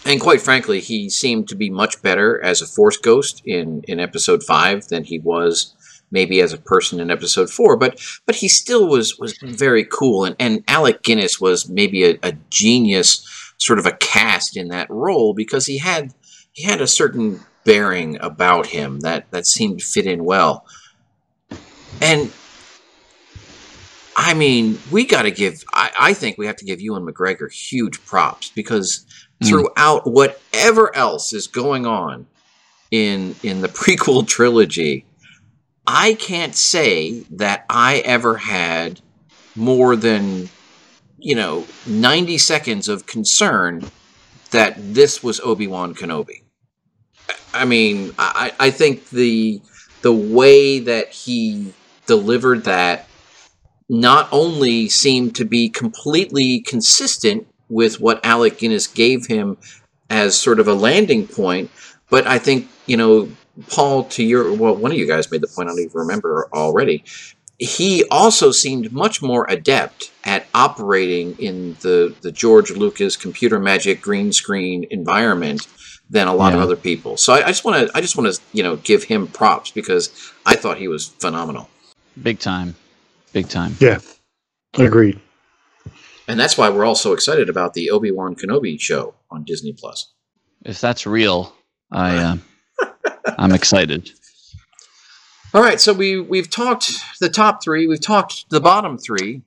and 0.05 0.21
quite 0.21 0.41
frankly, 0.41 0.79
he 0.79 1.09
seemed 1.09 1.49
to 1.49 1.55
be 1.55 1.69
much 1.69 2.01
better 2.01 2.41
as 2.41 2.61
a 2.61 2.67
Force 2.67 2.97
Ghost 2.97 3.41
in, 3.45 3.83
in 3.87 3.99
Episode 3.99 4.41
Five 4.43 4.87
than 4.87 5.03
he 5.03 5.19
was 5.19 5.73
maybe 6.09 6.39
as 6.39 6.53
a 6.53 6.57
person 6.57 6.99
in 6.99 7.11
Episode 7.11 7.49
Four. 7.49 7.77
But 7.77 7.99
but 8.25 8.35
he 8.35 8.47
still 8.47 8.87
was 8.87 9.17
was 9.19 9.37
very 9.37 9.83
cool. 9.83 10.23
And 10.23 10.35
and 10.39 10.63
Alec 10.67 11.03
Guinness 11.03 11.41
was 11.41 11.69
maybe 11.69 12.05
a, 12.05 12.19
a 12.23 12.33
genius, 12.49 13.25
sort 13.57 13.79
of 13.79 13.85
a 13.85 13.97
cast 13.97 14.55
in 14.55 14.69
that 14.69 14.89
role 14.89 15.33
because 15.33 15.65
he 15.65 15.79
had 15.79 16.13
he 16.53 16.63
had 16.63 16.81
a 16.81 16.87
certain 16.87 17.41
bearing 17.67 18.17
about 18.21 18.65
him 18.65 19.01
that 19.01 19.29
that 19.31 19.45
seemed 19.45 19.79
to 19.79 19.85
fit 19.85 20.07
in 20.07 20.23
well. 20.23 20.65
And 22.01 22.31
I 24.15 24.33
mean, 24.33 24.79
we 24.89 25.05
got 25.05 25.23
to 25.23 25.31
give. 25.31 25.65
I, 25.73 25.91
I, 25.99 26.13
think 26.13 26.37
we 26.37 26.47
have 26.47 26.55
to 26.55 26.65
give 26.65 26.79
Ewan 26.79 27.05
McGregor 27.05 27.51
huge 27.51 28.03
props 28.05 28.49
because 28.55 29.05
mm. 29.43 29.47
throughout 29.49 30.07
whatever 30.07 30.95
else 30.95 31.33
is 31.33 31.45
going 31.45 31.85
on 31.85 32.25
in 32.89 33.35
in 33.43 33.59
the 33.59 33.67
prequel 33.81 34.25
trilogy, 34.25 35.05
I 35.85 36.13
can't 36.13 36.55
say 36.55 37.25
that 37.31 37.65
I 37.69 37.97
ever 38.05 38.37
had 38.37 39.01
more 39.57 39.97
than 39.97 40.47
you 41.17 41.35
know 41.35 41.67
ninety 41.85 42.37
seconds 42.37 42.87
of 42.87 43.07
concern 43.07 43.83
that 44.51 44.75
this 44.77 45.21
was 45.21 45.41
Obi 45.41 45.67
Wan 45.67 45.93
Kenobi. 45.93 46.43
I 47.57 47.65
mean, 47.65 48.13
I, 48.17 48.53
I 48.59 48.69
think 48.71 49.09
the 49.09 49.61
the 50.01 50.13
way 50.13 50.79
that 50.79 51.09
he 51.09 51.73
delivered 52.05 52.63
that 52.65 53.07
not 53.89 54.27
only 54.31 54.89
seemed 54.89 55.35
to 55.35 55.45
be 55.45 55.69
completely 55.69 56.59
consistent 56.61 57.47
with 57.69 57.99
what 57.99 58.25
Alec 58.25 58.59
Guinness 58.59 58.87
gave 58.87 59.25
him 59.25 59.57
as 60.09 60.37
sort 60.37 60.59
of 60.59 60.67
a 60.67 60.73
landing 60.73 61.27
point, 61.27 61.69
but 62.09 62.27
I 62.27 62.37
think, 62.39 62.67
you 62.85 62.97
know, 62.97 63.29
Paul, 63.69 64.03
to 64.05 64.23
your, 64.23 64.53
well, 64.53 64.75
one 64.75 64.91
of 64.91 64.97
you 64.97 65.07
guys 65.07 65.31
made 65.31 65.41
the 65.41 65.47
point, 65.47 65.67
I 65.67 65.71
don't 65.71 65.79
even 65.79 65.91
remember 65.93 66.47
already. 66.53 67.03
He 67.59 68.03
also 68.11 68.51
seemed 68.51 68.91
much 68.91 69.21
more 69.21 69.45
adept 69.49 70.11
at 70.23 70.45
operating 70.53 71.35
in 71.39 71.75
the, 71.81 72.15
the 72.21 72.31
George 72.31 72.71
Lucas 72.71 73.17
computer 73.17 73.59
magic 73.59 74.01
green 74.01 74.31
screen 74.31 74.85
environment 74.91 75.67
than 76.09 76.27
a 76.27 76.33
lot 76.33 76.49
yeah. 76.49 76.57
of 76.57 76.63
other 76.63 76.75
people. 76.75 77.17
So 77.17 77.33
I, 77.33 77.45
I 77.45 77.47
just 77.47 77.65
want 77.65 77.87
to, 77.87 77.97
I 77.97 78.01
just 78.01 78.17
want 78.17 78.33
to, 78.33 78.41
you 78.53 78.63
know, 78.63 78.77
give 78.77 79.03
him 79.03 79.27
props 79.27 79.71
because 79.71 80.31
I 80.45 80.55
thought 80.55 80.77
he 80.77 80.87
was 80.87 81.07
phenomenal. 81.07 81.69
Big 82.21 82.39
time. 82.39 82.75
Big 83.33 83.49
time. 83.49 83.75
Yeah. 83.79 83.99
Agreed. 84.77 85.19
And 86.27 86.39
that's 86.39 86.57
why 86.57 86.69
we're 86.69 86.85
all 86.85 86.95
so 86.95 87.13
excited 87.13 87.49
about 87.49 87.73
the 87.73 87.89
Obi 87.89 88.11
Wan 88.11 88.35
Kenobi 88.35 88.79
show 88.79 89.15
on 89.31 89.43
Disney 89.43 89.73
Plus. 89.73 90.13
If 90.65 90.81
that's 90.81 91.07
real, 91.07 91.53
I 91.91 92.17
uh, 92.17 92.37
I'm 93.37 93.53
excited. 93.53 94.11
All 95.53 95.61
right, 95.61 95.79
so 95.79 95.93
we 95.93 96.19
we've 96.19 96.49
talked 96.49 96.91
the 97.21 97.29
top 97.29 97.63
three, 97.63 97.87
we've 97.87 98.01
talked 98.01 98.49
the 98.49 98.59
bottom 98.59 98.97
three. 98.97 99.41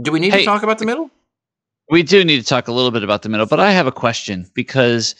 Do 0.00 0.10
we 0.10 0.18
need 0.18 0.32
hey, 0.32 0.40
to 0.40 0.44
talk 0.44 0.64
about 0.64 0.78
the 0.78 0.86
middle? 0.86 1.10
We 1.90 2.02
do 2.02 2.24
need 2.24 2.40
to 2.40 2.46
talk 2.46 2.66
a 2.66 2.72
little 2.72 2.90
bit 2.90 3.04
about 3.04 3.22
the 3.22 3.28
middle, 3.28 3.46
but 3.46 3.60
I 3.60 3.70
have 3.70 3.86
a 3.86 3.92
question 3.92 4.50
because 4.54 5.14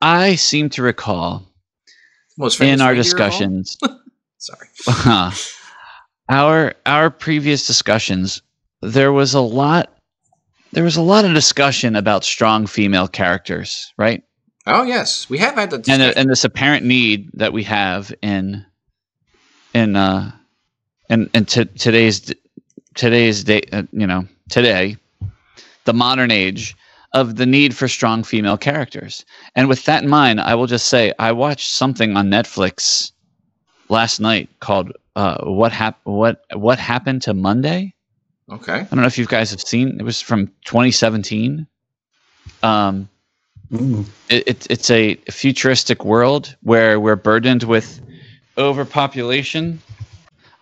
I 0.00 0.36
seem 0.36 0.70
to 0.70 0.82
recall 0.82 1.46
in 2.60 2.80
our 2.80 2.94
discussions. 2.94 3.76
Sorry. 4.38 4.68
our 6.28 6.74
our 6.86 7.10
previous 7.10 7.66
discussions, 7.66 8.42
there 8.82 9.12
was 9.12 9.34
a 9.34 9.40
lot 9.40 9.92
there 10.72 10.84
was 10.84 10.96
a 10.96 11.02
lot 11.02 11.24
of 11.24 11.34
discussion 11.34 11.96
about 11.96 12.24
strong 12.24 12.66
female 12.66 13.08
characters, 13.08 13.92
right? 13.98 14.22
Oh 14.66 14.82
yes, 14.82 15.28
we 15.28 15.38
have 15.38 15.54
had 15.54 15.70
that, 15.70 15.88
and, 15.88 16.02
uh, 16.02 16.12
and 16.16 16.30
this 16.30 16.44
apparent 16.44 16.84
need 16.84 17.30
that 17.34 17.52
we 17.52 17.64
have 17.64 18.12
in 18.22 18.64
in 19.74 19.96
uh 19.96 20.32
in, 21.08 21.28
in 21.34 21.44
t- 21.44 21.64
today's 21.64 22.32
today's 22.94 23.44
day, 23.44 23.62
uh, 23.72 23.82
you 23.92 24.06
know, 24.06 24.26
today, 24.48 24.96
the 25.84 25.92
modern 25.92 26.30
age 26.30 26.76
of 27.12 27.36
the 27.36 27.46
need 27.46 27.76
for 27.76 27.88
strong 27.88 28.22
female 28.22 28.56
characters. 28.56 29.24
And 29.56 29.68
with 29.68 29.84
that 29.84 30.02
in 30.04 30.08
mind, 30.08 30.40
I 30.40 30.54
will 30.54 30.66
just 30.66 30.86
say 30.86 31.12
I 31.18 31.32
watched 31.32 31.70
something 31.70 32.16
on 32.16 32.30
Netflix 32.30 33.12
last 33.88 34.20
night 34.20 34.48
called 34.60 34.92
uh, 35.16 35.44
"What 35.44 35.72
Hap- 35.72 36.00
What 36.04 36.44
What 36.54 36.78
Happened 36.78 37.22
to 37.22 37.34
Monday." 37.34 37.94
Okay. 38.50 38.74
I 38.74 38.84
don't 38.84 39.00
know 39.00 39.06
if 39.06 39.18
you 39.18 39.26
guys 39.26 39.50
have 39.50 39.60
seen. 39.60 39.96
It 39.98 40.02
was 40.02 40.20
from 40.20 40.48
2017. 40.64 41.66
Um, 42.62 43.08
it, 44.28 44.48
it, 44.48 44.66
it's 44.68 44.90
a 44.90 45.14
futuristic 45.30 46.04
world 46.04 46.56
where 46.62 46.98
we're 46.98 47.16
burdened 47.16 47.62
with 47.62 48.00
overpopulation. 48.58 49.80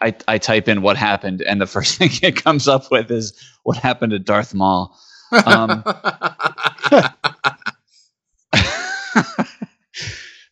I, 0.01 0.15
I 0.29 0.39
type 0.39 0.69
in 0.69 0.83
what 0.83 0.97
happened, 0.97 1.43
and 1.43 1.61
the 1.61 1.67
first 1.77 1.97
thing 1.99 2.11
it 2.23 2.43
comes 2.43 2.69
up 2.69 2.91
with 2.91 3.11
is 3.11 3.33
what 3.63 3.79
happened 3.79 4.11
to 4.13 4.19
Darth 4.19 4.55
Maul. 4.55 4.97
Um, 5.33 5.85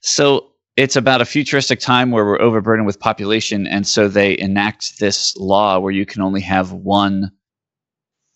so 0.01 0.53
it's 0.77 0.97
about 0.97 1.21
a 1.21 1.25
futuristic 1.25 1.81
time 1.81 2.11
where 2.11 2.25
we're 2.25 2.41
overburdened 2.41 2.87
with 2.87 3.01
population, 3.01 3.67
and 3.67 3.87
so 3.87 4.09
they 4.09 4.39
enact 4.39 4.99
this 4.99 5.37
law 5.37 5.79
where 5.79 5.93
you 5.93 6.05
can 6.07 6.23
only 6.23 6.43
have 6.43 6.73
one 6.73 7.33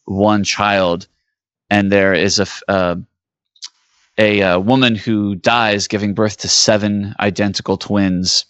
one 0.05 0.43
child, 0.45 1.07
and 1.69 1.93
there 1.93 2.15
is 2.15 2.39
a 2.39 2.47
uh, 2.69 2.97
a, 4.19 4.43
uh, 4.43 4.59
woman 4.59 4.97
who 4.97 5.35
dies 5.35 5.89
giving 5.89 6.13
birth 6.15 6.39
to 6.39 6.49
seven 6.49 7.15
identical 7.21 7.77
twins, 7.79 8.45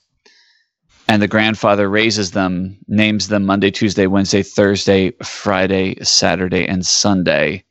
and 1.07 1.22
the 1.22 1.28
grandfather 1.28 1.88
raises 1.88 2.32
them, 2.32 2.78
names 2.88 3.28
them 3.28 3.45
Monday, 3.47 3.70
Tuesday, 3.70 4.07
Wednesday, 4.07 4.43
Thursday, 4.43 5.12
Friday, 5.22 6.03
Saturday, 6.03 6.66
and 6.66 6.84
Sunday, 6.84 7.64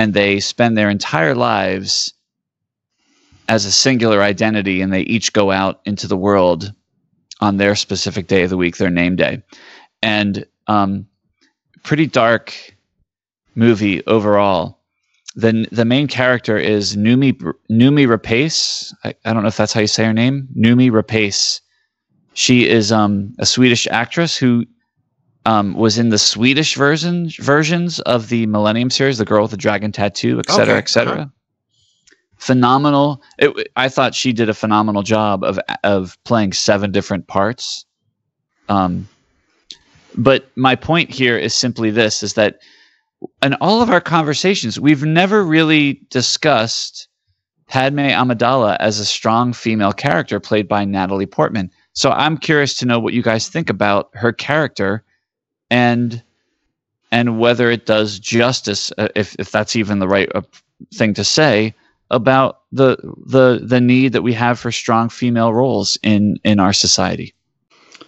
and 0.00 0.14
they 0.14 0.40
spend 0.40 0.78
their 0.78 0.88
entire 0.88 1.34
lives 1.34 2.14
as 3.48 3.66
a 3.66 3.70
singular 3.70 4.22
identity 4.22 4.80
and 4.80 4.94
they 4.94 5.02
each 5.02 5.34
go 5.34 5.50
out 5.50 5.82
into 5.84 6.06
the 6.08 6.16
world 6.16 6.72
on 7.42 7.58
their 7.58 7.76
specific 7.76 8.26
day 8.26 8.42
of 8.44 8.48
the 8.48 8.56
week, 8.56 8.78
their 8.78 8.88
name 8.88 9.14
day. 9.14 9.42
And 10.00 10.46
um, 10.68 11.06
pretty 11.82 12.06
dark 12.06 12.74
movie 13.54 14.02
overall. 14.06 14.80
The, 15.36 15.68
the 15.70 15.84
main 15.84 16.08
character 16.08 16.56
is 16.56 16.96
Noomi, 16.96 17.34
Noomi 17.70 18.06
Rapace. 18.06 18.94
I, 19.04 19.12
I 19.26 19.34
don't 19.34 19.42
know 19.42 19.48
if 19.48 19.58
that's 19.58 19.74
how 19.74 19.82
you 19.82 19.86
say 19.86 20.06
her 20.06 20.14
name. 20.14 20.48
Noomi 20.56 20.90
Rapace. 20.90 21.60
She 22.32 22.66
is 22.66 22.90
um, 22.90 23.34
a 23.38 23.44
Swedish 23.44 23.86
actress 23.90 24.34
who 24.34 24.64
um, 25.46 25.74
was 25.74 25.98
in 25.98 26.10
the 26.10 26.18
Swedish 26.18 26.74
version 26.74 27.30
versions 27.38 28.00
of 28.00 28.28
the 28.28 28.46
Millennium 28.46 28.90
series, 28.90 29.18
The 29.18 29.24
Girl 29.24 29.42
with 29.42 29.50
the 29.52 29.56
Dragon 29.56 29.92
Tattoo, 29.92 30.38
et 30.38 30.50
cetera, 30.50 30.74
okay. 30.74 30.78
et 30.78 30.88
cetera. 30.88 31.12
Uh-huh 31.12 31.26
phenomenal. 32.40 33.22
It, 33.38 33.68
I 33.76 33.88
thought 33.88 34.14
she 34.14 34.32
did 34.32 34.48
a 34.48 34.54
phenomenal 34.54 35.02
job 35.02 35.44
of 35.44 35.60
of 35.84 36.18
playing 36.24 36.54
seven 36.54 36.90
different 36.90 37.28
parts. 37.28 37.84
Um, 38.68 39.08
but 40.16 40.50
my 40.56 40.74
point 40.74 41.10
here 41.10 41.38
is 41.38 41.54
simply 41.54 41.90
this: 41.90 42.22
is 42.22 42.34
that 42.34 42.60
in 43.42 43.54
all 43.54 43.82
of 43.82 43.90
our 43.90 44.00
conversations, 44.00 44.80
we've 44.80 45.04
never 45.04 45.44
really 45.44 46.00
discussed 46.10 47.08
Padme 47.68 47.98
Amidala 47.98 48.76
as 48.80 48.98
a 48.98 49.04
strong 49.04 49.52
female 49.52 49.92
character 49.92 50.40
played 50.40 50.66
by 50.66 50.84
Natalie 50.84 51.26
Portman. 51.26 51.70
So 51.92 52.10
I'm 52.10 52.38
curious 52.38 52.74
to 52.78 52.86
know 52.86 52.98
what 52.98 53.14
you 53.14 53.22
guys 53.22 53.48
think 53.48 53.68
about 53.68 54.10
her 54.14 54.32
character, 54.32 55.04
and 55.70 56.22
and 57.12 57.38
whether 57.38 57.70
it 57.70 57.86
does 57.86 58.18
justice, 58.18 58.92
uh, 58.98 59.08
if 59.14 59.34
if 59.38 59.50
that's 59.50 59.76
even 59.76 59.98
the 59.98 60.08
right 60.08 60.30
uh, 60.34 60.42
thing 60.94 61.14
to 61.14 61.24
say, 61.24 61.74
about 62.10 62.60
the 62.72 62.96
the 63.26 63.60
the 63.62 63.80
need 63.80 64.12
that 64.12 64.22
we 64.22 64.32
have 64.32 64.58
for 64.58 64.72
strong 64.72 65.08
female 65.08 65.52
roles 65.52 65.98
in 66.02 66.36
in 66.44 66.60
our 66.60 66.72
society. 66.72 67.34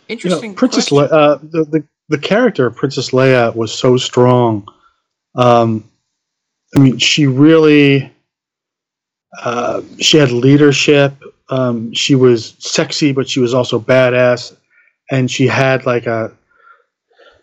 Interesting. 0.08 0.50
You 0.50 0.54
know, 0.54 0.58
Princess 0.58 0.92
Le- 0.92 1.04
uh, 1.04 1.38
the, 1.42 1.64
the 1.64 1.84
the 2.08 2.18
character 2.18 2.66
of 2.66 2.76
Princess 2.76 3.10
Leia 3.10 3.54
was 3.54 3.72
so 3.72 3.96
strong. 3.96 4.66
Um, 5.34 5.88
I 6.76 6.80
mean, 6.80 6.98
she 6.98 7.26
really 7.26 8.12
uh, 9.40 9.82
she 9.98 10.18
had 10.18 10.30
leadership. 10.30 11.14
Um, 11.48 11.92
she 11.92 12.14
was 12.14 12.54
sexy, 12.58 13.12
but 13.12 13.28
she 13.28 13.40
was 13.40 13.54
also 13.54 13.78
badass, 13.78 14.56
and 15.10 15.30
she 15.30 15.46
had 15.46 15.86
like 15.86 16.06
a 16.06 16.32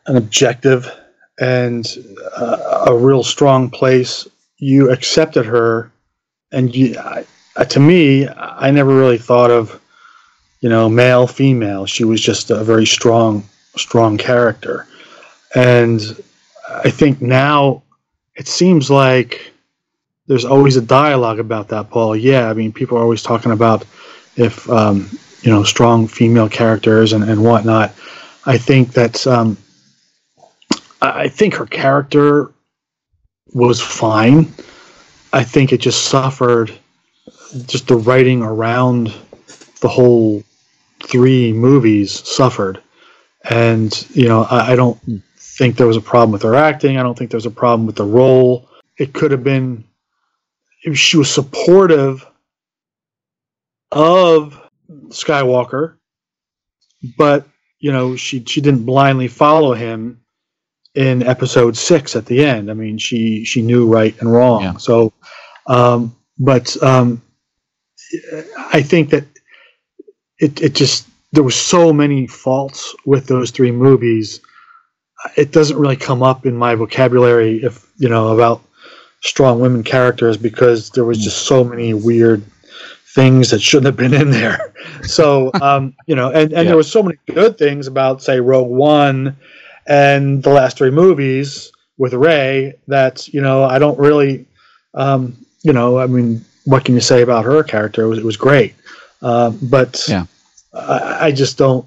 an 0.10 0.18
objective. 0.18 0.92
and 1.40 1.98
uh, 2.38 2.86
a 2.88 2.96
real 2.98 3.24
strong 3.24 3.70
place. 3.70 4.28
You 4.58 4.92
accepted 4.92 5.46
her, 5.46 5.92
and 6.52 6.76
you, 6.76 6.98
I, 7.00 7.26
to 7.64 7.80
me, 7.80 8.28
I 8.28 8.72
never 8.72 8.94
really 8.96 9.18
thought 9.18 9.52
of, 9.52 9.80
you 10.62 10.70
know, 10.70 10.90
male, 10.90 11.28
female. 11.28 11.86
She 11.86 12.04
was 12.04 12.22
just 12.22 12.52
a 12.52 12.64
very 12.64 12.86
strong, 12.86 13.44
strong 13.78 14.18
character, 14.18 14.86
and 15.56 16.02
I 16.68 16.90
think 16.90 17.22
now 17.22 17.84
it 18.36 18.48
seems 18.48 18.90
like 18.90 19.54
there's 20.28 20.46
always 20.46 20.76
a 20.78 20.82
dialogue 20.82 21.40
about 21.40 21.70
that, 21.70 21.90
Paul. 21.90 22.16
Yeah, 22.16 22.50
I 22.50 22.54
mean, 22.54 22.74
people 22.74 22.98
are 22.98 23.02
always 23.02 23.24
talking 23.24 23.54
about 23.54 23.86
if 24.36 24.70
um, 24.70 25.10
you 25.42 25.52
know 25.52 25.64
strong 25.64 26.08
female 26.08 26.50
characters 26.50 27.14
and, 27.14 27.24
and 27.24 27.44
whatnot. 27.44 27.94
I 28.46 28.58
think 28.58 28.94
that 28.94 29.26
um, 29.28 29.58
I 31.02 31.30
think 31.30 31.54
her 31.56 31.66
character 31.66 32.52
was 33.54 33.82
fine. 33.82 34.52
I 35.32 35.44
think 35.44 35.72
it 35.72 35.80
just 35.80 36.06
suffered 36.06 36.78
just 37.66 37.88
the 37.88 37.96
writing 37.96 38.44
around 38.44 39.14
the 39.82 39.88
whole 39.88 40.44
three 41.04 41.54
movies 41.54 42.28
suffered. 42.28 42.82
And, 43.50 44.08
you 44.14 44.28
know, 44.28 44.44
I, 44.44 44.74
I 44.74 44.76
don't 44.76 45.00
think 45.38 45.78
there 45.78 45.88
was 45.88 45.98
a 45.98 46.02
problem 46.02 46.32
with 46.32 46.44
her 46.44 46.56
acting. 46.56 46.98
I 46.98 47.04
don't 47.04 47.18
think 47.18 47.32
there 47.32 47.38
was 47.38 47.46
a 47.46 47.52
problem 47.52 47.86
with 47.86 47.96
the 47.96 48.06
role. 48.06 48.70
It 48.98 49.14
could 49.14 49.32
have 49.32 49.44
been, 49.44 49.86
she 50.94 51.18
was 51.18 51.32
supportive 51.34 52.26
of 53.92 54.62
Skywalker, 55.08 55.96
but, 57.18 57.48
you 57.80 57.92
know, 57.92 58.16
she, 58.16 58.44
she 58.44 58.62
didn't 58.62 58.86
blindly 58.86 59.28
follow 59.28 59.74
him 59.74 60.22
in 60.96 61.24
episode 61.24 61.78
six 61.78 62.16
at 62.16 62.26
the 62.26 62.44
end. 62.44 62.70
I 62.70 62.74
mean, 62.74 62.98
she 62.98 63.46
she 63.46 63.62
knew 63.62 63.88
right 63.88 64.20
and 64.20 64.32
wrong. 64.32 64.64
Yeah. 64.64 64.78
So, 64.78 65.14
um, 65.68 66.16
but 66.38 66.82
um, 66.84 67.22
I 68.58 68.82
think 68.82 69.10
that 69.12 69.26
it 70.40 70.62
it 70.62 70.76
just 70.76 71.08
there 71.32 71.44
was 71.44 71.56
so 71.56 71.94
many 71.94 72.28
faults 72.28 72.96
with 73.06 73.28
those 73.28 73.52
three 73.52 73.72
movies. 73.72 74.42
It 75.36 75.52
doesn't 75.52 75.78
really 75.78 75.98
come 75.98 76.24
up 76.24 76.46
in 76.46 76.56
my 76.56 76.76
vocabulary 76.76 77.62
if 77.64 77.88
you 77.98 78.10
know 78.10 78.30
about 78.34 78.62
strong 79.22 79.60
women 79.60 79.84
characters 79.84 80.38
because 80.38 80.92
there 80.92 81.04
was 81.04 81.20
just 81.20 81.46
so 81.46 81.64
many 81.64 81.94
weird 81.94 82.42
things 83.14 83.50
that 83.52 83.62
shouldn't 83.62 83.88
have 83.88 83.98
been 83.98 84.14
in 84.14 84.32
there. 84.32 84.74
So 85.04 85.50
um, 85.62 85.96
you 86.08 86.16
know, 86.16 86.28
and, 86.28 86.52
and 86.52 86.52
yeah. 86.52 86.64
there 86.64 86.76
was 86.76 86.92
so 86.92 87.02
many 87.02 87.18
good 87.28 87.58
things 87.58 87.88
about 87.88 88.22
say 88.22 88.42
Rogue 88.42 88.70
One 88.70 89.38
and 89.88 90.44
the 90.44 90.50
last 90.50 90.78
three 90.78 90.92
movies 90.92 91.72
with 91.98 92.14
Rey 92.14 92.74
that 92.88 93.28
you 93.28 93.42
know 93.42 93.64
I 93.64 93.80
don't 93.80 94.00
really, 94.00 94.46
um, 94.94 95.38
you 95.62 95.74
know, 95.74 96.00
I 96.00 96.08
mean, 96.08 96.44
what 96.66 96.86
can 96.86 96.96
you 96.96 97.02
say 97.02 97.22
about 97.22 97.46
her 97.46 97.64
character? 97.64 98.04
It 98.04 98.08
was, 98.08 98.20
it 98.20 98.26
was 98.26 98.38
great, 98.38 98.74
uh, 99.22 99.52
but 99.62 100.04
yeah. 100.08 100.26
I, 100.74 101.28
I 101.28 101.32
just 101.32 101.58
don't. 101.58 101.86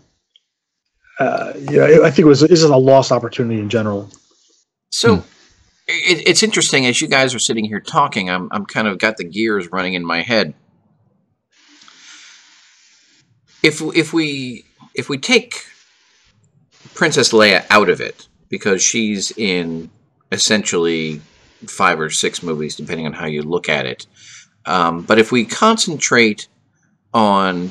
Uh, 1.19 1.53
you 1.57 1.79
know, 1.79 2.05
I 2.05 2.11
think 2.11 2.21
it 2.21 2.25
was 2.27 2.41
this 2.41 2.51
is 2.51 2.65
a 2.65 2.77
lost 2.77 3.13
opportunity 3.13 3.61
in 3.61 3.69
general. 3.69 4.11
So. 4.91 5.17
Hmm. 5.17 5.29
It, 5.89 6.29
it's 6.29 6.45
interesting 6.45 6.87
as 6.87 7.01
you 7.03 7.09
guys 7.09 7.35
are 7.35 7.41
sitting 7.41 7.65
here 7.65 7.81
talking. 7.81 8.31
I'm 8.31 8.49
I'm 8.53 8.65
kind 8.65 8.87
of 8.87 8.99
got 8.99 9.17
the 9.17 9.25
gears 9.25 9.71
running 9.73 9.95
in 9.95 10.05
my 10.05 10.23
head. 10.23 10.55
If 13.65 13.81
if 13.81 14.13
we 14.13 14.65
if 14.95 15.09
we 15.09 15.19
take 15.19 15.57
Princess 16.95 17.33
Leia 17.33 17.65
out 17.71 17.89
of 17.89 18.01
it 18.01 18.29
because 18.49 18.83
she's 18.83 19.33
in 19.37 19.91
essentially 20.31 21.21
five 21.67 22.01
or 22.01 22.11
six 22.11 22.43
movies, 22.43 22.77
depending 22.77 23.07
on 23.07 23.13
how 23.13 23.27
you 23.27 23.43
look 23.43 23.69
at 23.69 23.87
it. 23.87 24.07
Um, 24.67 25.03
but 25.03 25.19
if 25.19 25.33
we 25.33 25.45
concentrate 25.45 26.49
on 27.13 27.71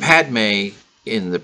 Padme 0.00 0.70
in 1.04 1.30
the 1.30 1.42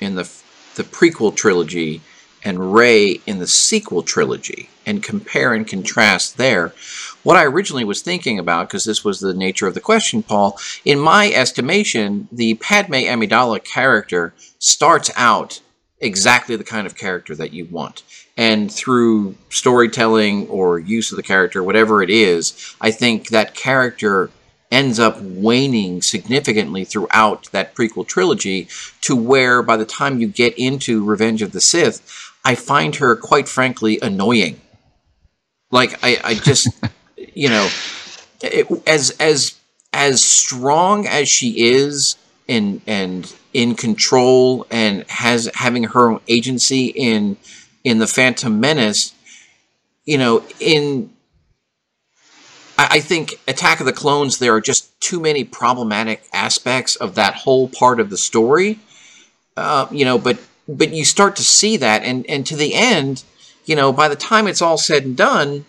in 0.00 0.14
the 0.14 0.30
the 0.74 0.82
prequel 0.82 1.34
trilogy 1.34 2.00
and 2.44 2.72
Rey 2.74 3.20
in 3.26 3.38
the 3.38 3.46
sequel 3.46 4.02
trilogy 4.02 4.68
and 4.86 5.02
compare 5.02 5.54
and 5.54 5.66
contrast 5.66 6.36
there. 6.36 6.72
What 7.22 7.36
I 7.36 7.44
originally 7.44 7.84
was 7.84 8.02
thinking 8.02 8.38
about, 8.38 8.68
because 8.68 8.84
this 8.84 9.04
was 9.04 9.20
the 9.20 9.34
nature 9.34 9.66
of 9.66 9.74
the 9.74 9.80
question, 9.80 10.22
Paul, 10.22 10.58
in 10.84 10.98
my 10.98 11.30
estimation, 11.30 12.28
the 12.32 12.54
Padme 12.54 12.94
Amidala 12.94 13.62
character 13.62 14.34
starts 14.58 15.10
out 15.16 15.60
exactly 16.00 16.56
the 16.56 16.64
kind 16.64 16.86
of 16.86 16.96
character 16.96 17.34
that 17.36 17.52
you 17.52 17.66
want. 17.66 18.02
And 18.36 18.72
through 18.72 19.36
storytelling 19.50 20.48
or 20.48 20.78
use 20.78 21.12
of 21.12 21.16
the 21.16 21.22
character, 21.22 21.62
whatever 21.62 22.02
it 22.02 22.10
is, 22.10 22.74
I 22.80 22.90
think 22.90 23.28
that 23.28 23.54
character 23.54 24.30
ends 24.72 24.98
up 24.98 25.20
waning 25.20 26.00
significantly 26.00 26.84
throughout 26.84 27.48
that 27.52 27.74
prequel 27.74 28.06
trilogy 28.06 28.66
to 29.02 29.14
where 29.14 29.62
by 29.62 29.76
the 29.76 29.84
time 29.84 30.18
you 30.18 30.26
get 30.26 30.58
into 30.58 31.04
Revenge 31.04 31.42
of 31.42 31.52
the 31.52 31.60
Sith, 31.60 32.32
I 32.44 32.54
find 32.54 32.96
her 32.96 33.14
quite 33.14 33.48
frankly 33.48 33.98
annoying. 34.00 34.60
Like 35.72 35.98
I, 36.04 36.20
I 36.22 36.34
just, 36.34 36.68
you 37.16 37.48
know, 37.48 37.68
it, 38.40 38.68
as 38.86 39.10
as 39.18 39.58
as 39.92 40.22
strong 40.22 41.06
as 41.08 41.28
she 41.28 41.72
is 41.72 42.16
and 42.48 42.80
and 42.86 43.34
in 43.52 43.74
control 43.74 44.66
and 44.70 45.04
has 45.08 45.50
having 45.54 45.84
her 45.84 46.12
own 46.12 46.20
agency 46.28 46.86
in 46.86 47.36
in 47.82 47.98
the 47.98 48.06
Phantom 48.06 48.60
Menace, 48.60 49.12
you 50.04 50.18
know, 50.18 50.44
in 50.60 51.10
I 52.78 53.00
think 53.00 53.40
Attack 53.46 53.80
of 53.80 53.86
the 53.86 53.92
Clones, 53.92 54.38
there 54.38 54.54
are 54.54 54.60
just 54.60 54.98
too 55.00 55.20
many 55.20 55.44
problematic 55.44 56.26
aspects 56.32 56.96
of 56.96 57.14
that 57.14 57.34
whole 57.34 57.68
part 57.68 58.00
of 58.00 58.10
the 58.10 58.16
story. 58.16 58.80
Uh, 59.56 59.86
you 59.90 60.04
know, 60.04 60.18
but 60.18 60.38
but 60.66 60.92
you 60.92 61.04
start 61.04 61.36
to 61.36 61.44
see 61.44 61.76
that, 61.76 62.02
and 62.02 62.26
and 62.28 62.46
to 62.46 62.56
the 62.56 62.74
end, 62.74 63.24
you 63.64 63.76
know, 63.76 63.92
by 63.92 64.08
the 64.08 64.16
time 64.16 64.46
it's 64.46 64.62
all 64.62 64.78
said 64.78 65.04
and 65.04 65.16
done, 65.16 65.64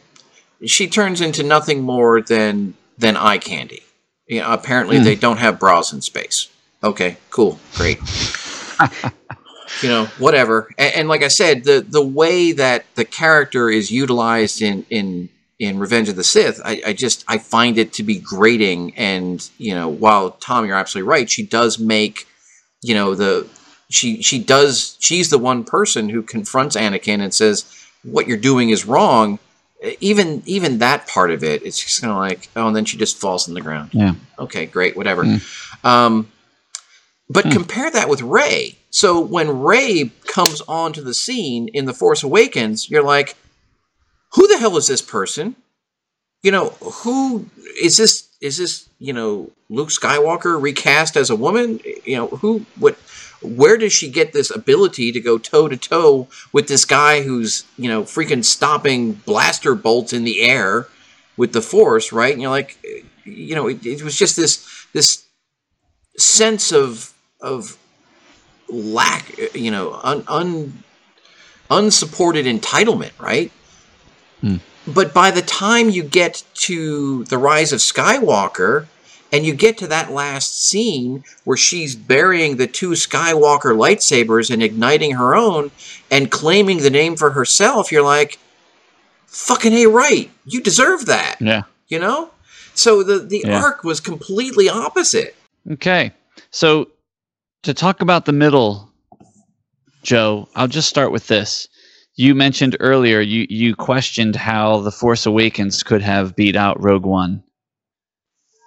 she 0.65 0.87
turns 0.87 1.21
into 1.21 1.43
nothing 1.43 1.81
more 1.81 2.21
than 2.21 2.75
than 2.97 3.17
eye 3.17 3.37
candy. 3.37 3.83
You 4.27 4.41
know, 4.41 4.51
apparently 4.51 4.97
mm. 4.97 5.03
they 5.03 5.15
don't 5.15 5.37
have 5.37 5.59
bras 5.59 5.93
in 5.93 6.01
space. 6.01 6.49
Okay, 6.83 7.17
cool, 7.29 7.59
great. 7.75 7.99
you 9.81 9.89
know, 9.89 10.05
whatever. 10.17 10.69
And, 10.77 10.95
and, 10.95 11.09
like 11.09 11.23
I 11.23 11.27
said, 11.27 11.63
the 11.63 11.85
the 11.87 12.03
way 12.03 12.51
that 12.53 12.85
the 12.95 13.05
character 13.05 13.69
is 13.69 13.91
utilized 13.91 14.61
in 14.61 14.85
in 14.89 15.29
in 15.59 15.79
Revenge 15.79 16.09
of 16.09 16.15
the 16.15 16.23
Sith, 16.23 16.59
I, 16.63 16.81
I 16.87 16.93
just 16.93 17.23
I 17.27 17.37
find 17.37 17.77
it 17.77 17.93
to 17.93 18.03
be 18.03 18.19
grating. 18.19 18.95
And 18.95 19.47
you 19.57 19.75
know, 19.75 19.87
while 19.87 20.31
Tom, 20.31 20.65
you're 20.65 20.75
absolutely 20.75 21.09
right, 21.09 21.29
she 21.29 21.43
does 21.43 21.79
make 21.79 22.27
you 22.81 22.93
know 22.93 23.15
the 23.15 23.47
she 23.89 24.21
she 24.21 24.39
does 24.39 24.97
she's 24.99 25.29
the 25.29 25.37
one 25.37 25.63
person 25.63 26.09
who 26.09 26.21
confronts 26.21 26.75
Anakin 26.75 27.21
and 27.21 27.33
says 27.33 27.65
what 28.03 28.27
you're 28.27 28.37
doing 28.37 28.69
is 28.69 28.85
wrong. 28.85 29.39
Even 29.99 30.41
even 30.45 30.77
that 30.77 31.07
part 31.07 31.31
of 31.31 31.43
it, 31.43 31.63
it's 31.63 31.77
just 31.77 32.01
kind 32.01 32.11
of 32.11 32.17
like 32.17 32.49
oh, 32.55 32.67
and 32.67 32.75
then 32.75 32.85
she 32.85 32.97
just 32.97 33.17
falls 33.17 33.47
on 33.47 33.53
the 33.53 33.61
ground. 33.61 33.89
Yeah. 33.93 34.13
Okay, 34.39 34.65
great, 34.65 34.95
whatever. 34.95 35.23
Mm. 35.23 35.85
Um, 35.85 36.31
but 37.29 37.45
mm. 37.45 37.51
compare 37.51 37.91
that 37.91 38.07
with 38.07 38.21
Rey. 38.21 38.77
So 38.91 39.19
when 39.19 39.61
Rey 39.61 40.11
comes 40.27 40.61
onto 40.67 41.01
the 41.01 41.13
scene 41.13 41.67
in 41.69 41.85
The 41.85 41.93
Force 41.93 42.23
Awakens, 42.23 42.89
you're 42.89 43.03
like, 43.03 43.35
who 44.33 44.47
the 44.47 44.57
hell 44.57 44.77
is 44.77 44.87
this 44.87 45.01
person? 45.01 45.55
You 46.43 46.51
know, 46.51 46.69
who 46.69 47.49
is 47.81 47.97
this? 47.97 48.29
Is 48.41 48.57
this 48.57 48.89
you 48.99 49.13
know 49.13 49.51
Luke 49.69 49.89
Skywalker 49.89 50.61
recast 50.61 51.17
as 51.17 51.29
a 51.29 51.35
woman? 51.35 51.79
You 52.05 52.17
know, 52.17 52.27
who? 52.27 52.65
What? 52.77 52.97
Where 53.43 53.77
does 53.77 53.93
she 53.93 54.09
get 54.09 54.33
this 54.33 54.49
ability 54.49 55.11
to 55.11 55.19
go 55.19 55.37
toe 55.37 55.67
to 55.67 55.77
toe 55.77 56.27
with 56.51 56.67
this 56.67 56.85
guy 56.85 57.21
who's 57.21 57.65
you 57.77 57.89
know 57.89 58.03
freaking 58.03 58.43
stopping 58.43 59.13
blaster 59.13 59.75
bolts 59.75 60.13
in 60.13 60.23
the 60.23 60.41
air 60.41 60.87
with 61.37 61.53
the 61.53 61.61
force 61.61 62.11
right 62.11 62.33
and 62.33 62.41
you're 62.41 62.51
like 62.51 62.77
you 63.25 63.55
know 63.55 63.67
it, 63.67 63.85
it 63.85 64.03
was 64.03 64.17
just 64.17 64.35
this 64.35 64.67
this 64.93 65.25
sense 66.17 66.71
of 66.71 67.13
of 67.41 67.77
lack 68.69 69.37
you 69.53 69.71
know 69.71 69.99
un, 70.03 70.23
un 70.27 70.83
unsupported 71.69 72.45
entitlement 72.45 73.11
right 73.19 73.51
hmm. 74.41 74.57
but 74.87 75.13
by 75.13 75.31
the 75.31 75.41
time 75.41 75.89
you 75.89 76.03
get 76.03 76.43
to 76.53 77.23
the 77.25 77.37
rise 77.37 77.73
of 77.73 77.79
skywalker 77.79 78.87
and 79.33 79.47
you 79.47 79.53
get 79.55 79.79
to 79.79 79.87
that 79.87 80.11
last 80.11 80.63
scene 80.63 81.23
where 81.43 81.57
she's 81.57 81.95
burying 81.95 82.57
the 82.57 82.67
two 82.67 82.91
Skywalker 82.91 83.75
lightsabers 83.75 84.51
and 84.51 84.61
igniting 84.61 85.15
her 85.15 85.35
own 85.35 85.71
and 86.11 86.29
claiming 86.29 86.77
the 86.77 86.91
name 86.91 87.15
for 87.15 87.31
herself. 87.31 87.91
You're 87.91 88.03
like, 88.03 88.37
fucking 89.25 89.73
A, 89.73 89.87
right. 89.87 90.29
You 90.45 90.61
deserve 90.61 91.07
that. 91.07 91.37
Yeah. 91.41 91.63
You 91.87 91.97
know? 91.97 92.29
So 92.75 93.01
the, 93.01 93.19
the 93.19 93.43
yeah. 93.45 93.59
arc 93.59 93.83
was 93.83 93.99
completely 93.99 94.69
opposite. 94.69 95.35
Okay. 95.71 96.13
So 96.51 96.89
to 97.63 97.73
talk 97.73 98.01
about 98.01 98.25
the 98.25 98.33
middle, 98.33 98.91
Joe, 100.03 100.47
I'll 100.55 100.67
just 100.67 100.89
start 100.89 101.11
with 101.11 101.25
this. 101.27 101.67
you 102.15 102.35
mentioned 102.35 102.77
earlier 102.79 103.19
you 103.19 103.47
you 103.49 103.75
questioned 103.75 104.35
how 104.35 104.79
the 104.81 104.91
Force 104.91 105.25
Awakens 105.25 105.83
could 105.83 106.01
have 106.01 106.35
beat 106.35 106.55
out 106.55 106.81
Rogue 106.81 107.05
One. 107.05 107.43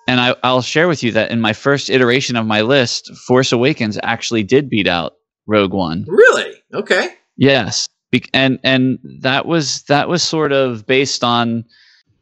And 0.07 0.21
I, 0.21 0.37
I'll 0.43 0.63
share 0.63 0.89
with 0.89 1.03
you 1.03 1.13
that 1.13 1.31
in 1.31 1.41
my 1.41 1.53
first 1.53 1.91
iteration 1.91 2.37
of 2.37 2.47
my 2.47 2.61
list, 2.61 3.15
Force 3.27 3.53
Awakens 3.53 3.99
actually 4.03 4.45
did 4.45 4.71
beat 4.71 4.87
out 4.87 5.15
Rogue 5.47 5.73
One. 5.73 6.05
Really? 6.07 6.53
Okay. 6.73 7.15
Yes, 7.37 7.89
Be- 8.11 8.25
and 8.33 8.59
and 8.63 8.99
that 9.21 9.47
was 9.47 9.83
that 9.85 10.09
was 10.09 10.23
sort 10.23 10.53
of 10.53 10.87
based 10.87 11.25
on 11.25 11.65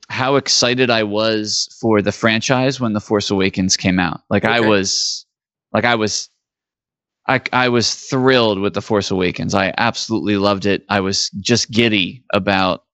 how 0.09 0.37
excited 0.37 0.91
I 0.91 1.03
was 1.03 1.69
for 1.81 2.03
the 2.03 2.13
franchise 2.13 2.81
when 2.81 2.93
the 2.93 3.01
Force 3.01 3.31
Awakens 3.31 3.77
came 3.77 3.99
out. 3.99 4.23
Like 4.31 4.45
I 4.45 4.61
was, 4.61 5.25
like 5.73 5.85
I 5.85 5.95
was, 5.95 6.29
I 7.29 7.41
I 7.53 7.69
was 7.69 7.95
thrilled 7.95 8.61
with 8.61 8.75
the 8.75 8.83
Force 8.83 9.11
Awakens. 9.11 9.55
I 9.55 9.73
absolutely 9.79 10.37
loved 10.37 10.67
it. 10.67 10.85
I 10.89 11.01
was 11.01 11.31
just 11.41 11.71
giddy 11.71 12.25
about. 12.33 12.85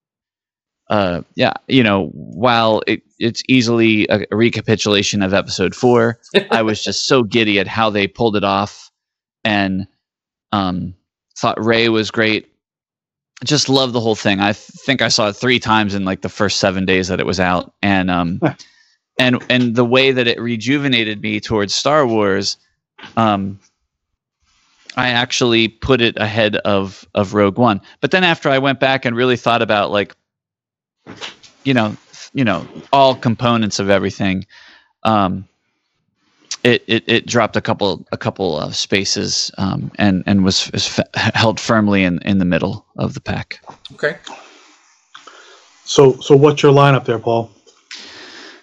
Uh, 0.89 1.23
yeah, 1.37 1.53
you 1.69 1.85
know, 1.85 2.09
while 2.09 2.83
it, 2.89 3.03
it's 3.21 3.43
easily 3.49 4.09
a, 4.09 4.27
a 4.31 4.37
recapitulation 4.37 5.23
of 5.23 5.33
episode 5.33 5.75
four, 5.75 6.19
I 6.51 6.63
was 6.63 6.83
just 6.83 7.07
so 7.07 7.23
giddy 7.23 7.61
at 7.61 7.69
how 7.69 7.91
they 7.91 8.09
pulled 8.09 8.37
it 8.37 8.45
off, 8.45 8.91
and 9.45 9.87
um, 10.53 10.95
thought 11.37 11.63
Rey 11.63 11.89
was 11.89 12.11
great. 12.11 12.51
Just 13.45 13.69
loved 13.69 13.93
the 13.93 14.01
whole 14.01 14.17
thing. 14.17 14.41
I 14.41 14.53
think 14.53 15.01
I 15.01 15.09
saw 15.09 15.29
it 15.29 15.35
three 15.35 15.59
times 15.59 15.95
in 15.95 16.05
like 16.05 16.23
the 16.23 16.29
first 16.29 16.59
seven 16.59 16.85
days 16.85 17.09
that 17.09 17.21
it 17.21 17.27
was 17.27 17.39
out, 17.39 17.73
and 17.83 18.11
um, 18.11 18.41
and 19.19 19.43
and 19.49 19.77
the 19.77 19.85
way 19.85 20.13
that 20.13 20.27
it 20.27 20.41
rejuvenated 20.41 21.23
me 21.23 21.41
towards 21.41 21.75
Star 21.75 22.07
Wars, 22.07 22.57
um, 23.17 23.59
I 24.97 25.09
actually 25.09 25.69
put 25.69 26.01
it 26.01 26.19
ahead 26.19 26.57
of 26.57 27.07
of 27.15 27.35
Rogue 27.35 27.59
One. 27.59 27.81
But 28.01 28.11
then 28.11 28.25
after 28.25 28.49
I 28.49 28.59
went 28.59 28.81
back 28.81 29.05
and 29.05 29.17
really 29.17 29.37
thought 29.37 29.63
about 29.63 29.91
like, 29.91 30.15
you 31.65 31.73
know, 31.73 31.97
you 32.33 32.45
know, 32.45 32.67
all 32.93 33.15
components 33.15 33.79
of 33.79 33.91
everything, 33.91 34.47
um, 35.03 35.47
it, 36.63 36.85
it 36.87 37.05
it 37.07 37.27
dropped 37.27 37.57
a 37.57 37.61
couple 37.61 38.07
a 38.13 38.17
couple 38.19 38.59
of 38.59 38.77
spaces 38.77 39.51
um, 39.59 39.91
and 39.97 40.23
and 40.27 40.45
was, 40.45 40.71
was 40.73 40.99
f- 40.99 41.35
held 41.35 41.59
firmly 41.59 42.05
in 42.05 42.19
in 42.23 42.39
the 42.39 42.45
middle 42.45 42.85
of 42.97 43.15
the 43.15 43.21
pack. 43.21 43.61
Okay. 43.95 44.17
So, 45.85 46.13
so 46.21 46.37
what's 46.37 46.63
your 46.63 46.73
lineup 46.73 47.05
there, 47.05 47.19
Paul? 47.19 47.51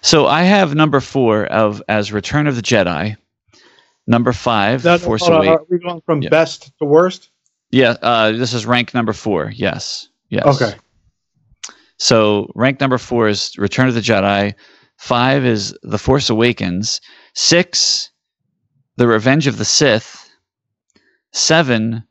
So 0.00 0.26
I 0.26 0.44
have 0.44 0.74
number 0.74 1.00
four 1.00 1.44
of 1.46 1.82
as 1.88 2.10
Return 2.12 2.46
of 2.46 2.56
the 2.56 2.62
Jedi. 2.62 3.16
Number 4.06 4.32
five, 4.32 4.82
Now, 4.84 4.96
Force 4.96 5.20
hold 5.26 5.34
Awakens. 5.44 5.58
Are 5.60 5.66
we 5.68 5.78
going 5.78 6.00
from 6.06 6.22
Yeah. 6.22 6.30
best 6.30 6.70
to 6.78 6.86
worst? 6.86 7.28
Yeah, 7.70 7.96
uh, 8.00 8.32
this 8.32 8.54
is 8.54 8.64
rank 8.64 8.94
number 8.94 9.12
four. 9.12 9.52
Yes, 9.54 10.08
yes. 10.30 10.46
Okay. 10.46 10.74
So 11.98 12.50
rank 12.54 12.80
number 12.80 12.98
four 12.98 13.28
is 13.28 13.56
Return 13.58 13.88
of 13.88 13.94
the 13.94 14.00
Jedi. 14.00 14.54
Five 14.96 15.44
is 15.44 15.76
The 15.82 15.98
Force 15.98 16.30
Awakens. 16.30 17.00
Six, 17.34 18.10
The 18.96 19.06
Revenge 19.06 19.46
of 19.46 19.58
the 19.58 19.64
Sith. 19.64 20.28
Seven, 21.32 22.02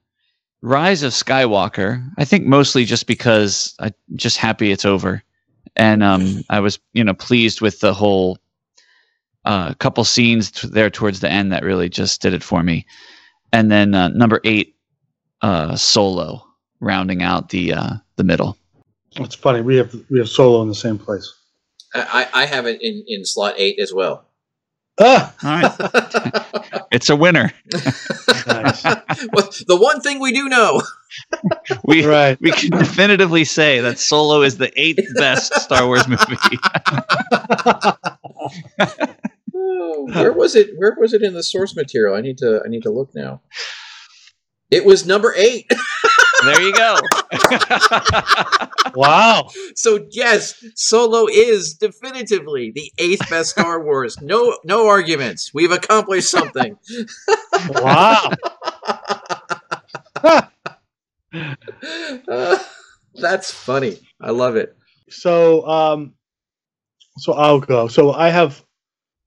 Rise 0.62 1.04
of 1.04 1.12
Skywalker. 1.12 2.08
I 2.18 2.26
think 2.26 2.46
mostly 2.46 2.86
just 2.86 3.08
because 3.08 3.74
I'm 3.80 3.94
just 4.16 4.38
happy 4.38 4.72
it's 4.72 4.86
over, 4.86 5.24
and 5.76 6.04
um, 6.04 6.44
I 6.50 6.60
was 6.60 6.80
you 6.94 7.04
know 7.04 7.14
pleased 7.14 7.62
with 7.62 7.80
the 7.80 7.94
whole 7.94 8.38
uh, 9.46 9.74
couple 9.76 10.04
scenes 10.04 10.52
t- 10.52 10.68
there 10.68 10.90
towards 10.90 11.20
the 11.20 11.32
end 11.32 11.52
that 11.52 11.64
really 11.64 11.90
just 11.90 12.22
did 12.22 12.34
it 12.34 12.44
for 12.44 12.64
me. 12.64 12.86
And 13.54 13.72
then 13.72 13.94
uh, 13.94 14.10
number 14.10 14.42
eight, 14.44 14.76
uh, 15.42 15.76
Solo, 15.76 16.46
rounding 16.80 17.24
out 17.24 17.50
the 17.50 17.74
uh, 17.74 17.94
the 18.18 18.24
middle. 18.24 18.58
It's 19.16 19.36
funny. 19.36 19.62
We 19.62 19.78
have 19.78 19.94
we 20.10 20.20
have 20.20 20.30
Solo 20.30 20.62
in 20.62 20.68
the 20.68 20.76
same 20.76 20.98
place. 20.98 21.34
I, 21.94 22.28
I 22.34 22.46
have 22.46 22.66
it 22.66 22.82
in, 22.82 23.04
in 23.08 23.26
slot 23.26 23.56
eight 23.58 23.80
as 23.80 23.94
well. 23.94 24.26
Ah, 25.00 25.34
All 25.44 25.50
right, 25.50 26.86
it's 26.92 27.10
a 27.10 27.16
winner. 27.16 27.54
nice. 28.48 28.84
well, 29.34 29.50
the 29.68 29.78
one 29.80 30.02
thing 30.02 30.20
we 30.20 30.32
do 30.32 30.50
know. 30.50 30.82
We 31.84 32.06
right. 32.06 32.40
we 32.42 32.52
can 32.52 32.72
definitively 32.72 33.46
say 33.46 33.80
that 33.82 34.00
Solo 34.00 34.42
is 34.42 34.58
the 34.58 34.72
eighth 34.80 35.08
best 35.16 35.54
Star 35.62 35.86
Wars 35.86 36.08
movie. 36.08 36.26
Oh, 39.56 40.08
where 40.14 40.34
was 40.34 40.56
it? 40.56 40.72
Where 40.78 40.96
was 41.00 41.14
it 41.14 41.22
in 41.22 41.34
the 41.34 41.44
source 41.44 41.76
material? 41.76 42.16
I 42.16 42.22
need 42.22 42.40
to. 42.40 42.62
I 42.66 42.68
need 42.68 42.84
to 42.84 42.92
look 42.92 43.14
now. 43.14 43.42
It 44.72 44.84
was 44.84 45.06
number 45.06 45.34
eight. 45.38 45.72
There 46.44 46.62
you 46.62 46.74
go. 46.74 46.98
Wow. 48.96 49.50
so 49.76 50.08
yes, 50.12 50.64
Solo 50.76 51.28
is 51.28 51.76
definitively 51.76 52.72
the 52.72 52.92
eighth 52.98 53.30
best 53.30 53.52
Star 53.52 53.84
Wars. 53.84 54.20
No, 54.22 54.58
no 54.64 54.88
arguments. 54.88 55.54
We've 55.54 55.72
accomplished 55.72 56.30
something. 56.32 56.78
Wow. 57.70 58.32
Uh, 62.28 62.58
that's 63.16 63.52
funny. 63.52 64.00
I 64.20 64.32
love 64.32 64.56
it. 64.56 64.76
So, 65.10 65.68
um, 65.68 66.14
so 67.18 67.34
I'll 67.34 67.60
go. 67.60 67.88
So 67.88 68.14
I 68.14 68.30
have 68.30 68.64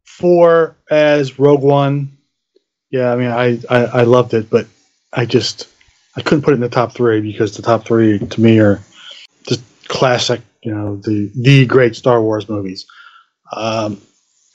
four 0.05 0.77
as 0.91 1.39
Rogue 1.39 1.63
One. 1.63 2.17
Yeah, 2.91 3.13
I 3.13 3.17
mean, 3.17 3.31
I, 3.31 3.61
I, 3.71 3.85
I 3.85 4.03
loved 4.03 4.35
it, 4.35 4.51
but 4.51 4.67
I 5.13 5.27
just 5.27 5.69
I 6.17 6.23
couldn't 6.23 6.43
put 6.43 6.53
it 6.53 6.55
in 6.55 6.61
the 6.61 6.69
top 6.69 6.93
three 6.93 7.21
because 7.21 7.57
the 7.57 7.63
top 7.63 7.85
three 7.85 8.19
to 8.19 8.41
me 8.41 8.59
are 8.59 8.81
just 9.47 9.63
classic. 9.89 10.41
You 10.63 10.75
know, 10.75 10.97
the 10.97 11.31
the 11.35 11.67
great 11.67 11.97
Star 11.97 12.21
Wars 12.23 12.49
movies. 12.49 12.87
Um, 13.53 14.01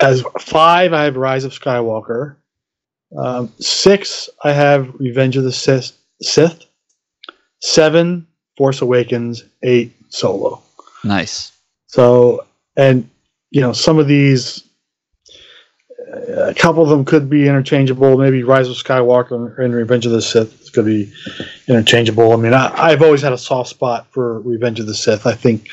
as 0.02 0.24
five, 0.40 0.94
I 0.94 1.04
have 1.04 1.16
Rise 1.16 1.46
of 1.46 1.54
Skywalker. 1.54 2.36
Um, 3.18 3.52
six, 3.60 4.30
I 4.44 4.52
have 4.52 4.94
Revenge 4.96 5.38
of 5.38 5.44
the 5.44 5.52
Sith. 5.52 5.94
Sith. 6.22 6.66
Seven, 7.62 8.28
Force 8.58 8.82
Awakens. 8.82 9.44
Eight, 9.64 9.94
Solo. 10.10 10.62
nice. 11.04 11.52
So, 11.88 12.46
and 12.76 13.10
you 13.52 13.62
know, 13.62 13.72
some 13.72 14.00
of 14.00 14.08
these, 14.08 14.64
a 16.16 16.54
couple 16.54 16.84
of 16.84 16.90
them 16.90 17.06
could 17.06 17.30
be 17.30 17.48
interchangeable. 17.48 18.18
Maybe 18.18 18.44
Rise 18.44 18.70
of 18.70 18.76
Skywalker 18.76 19.58
and 19.60 19.74
Revenge 19.74 20.06
of 20.06 20.12
the 20.12 20.22
Sith 20.22 20.72
could 20.74 20.86
be 20.86 21.12
interchangeable. 21.68 22.32
I 22.32 22.36
mean, 22.38 22.54
I, 22.54 22.72
I've 22.76 23.02
always 23.02 23.22
had 23.22 23.34
a 23.34 23.38
soft 23.38 23.70
spot 23.70 24.08
for 24.12 24.40
Revenge 24.42 24.80
of 24.80 24.88
the 24.88 24.96
Sith. 24.96 25.26
I 25.26 25.34
think, 25.34 25.70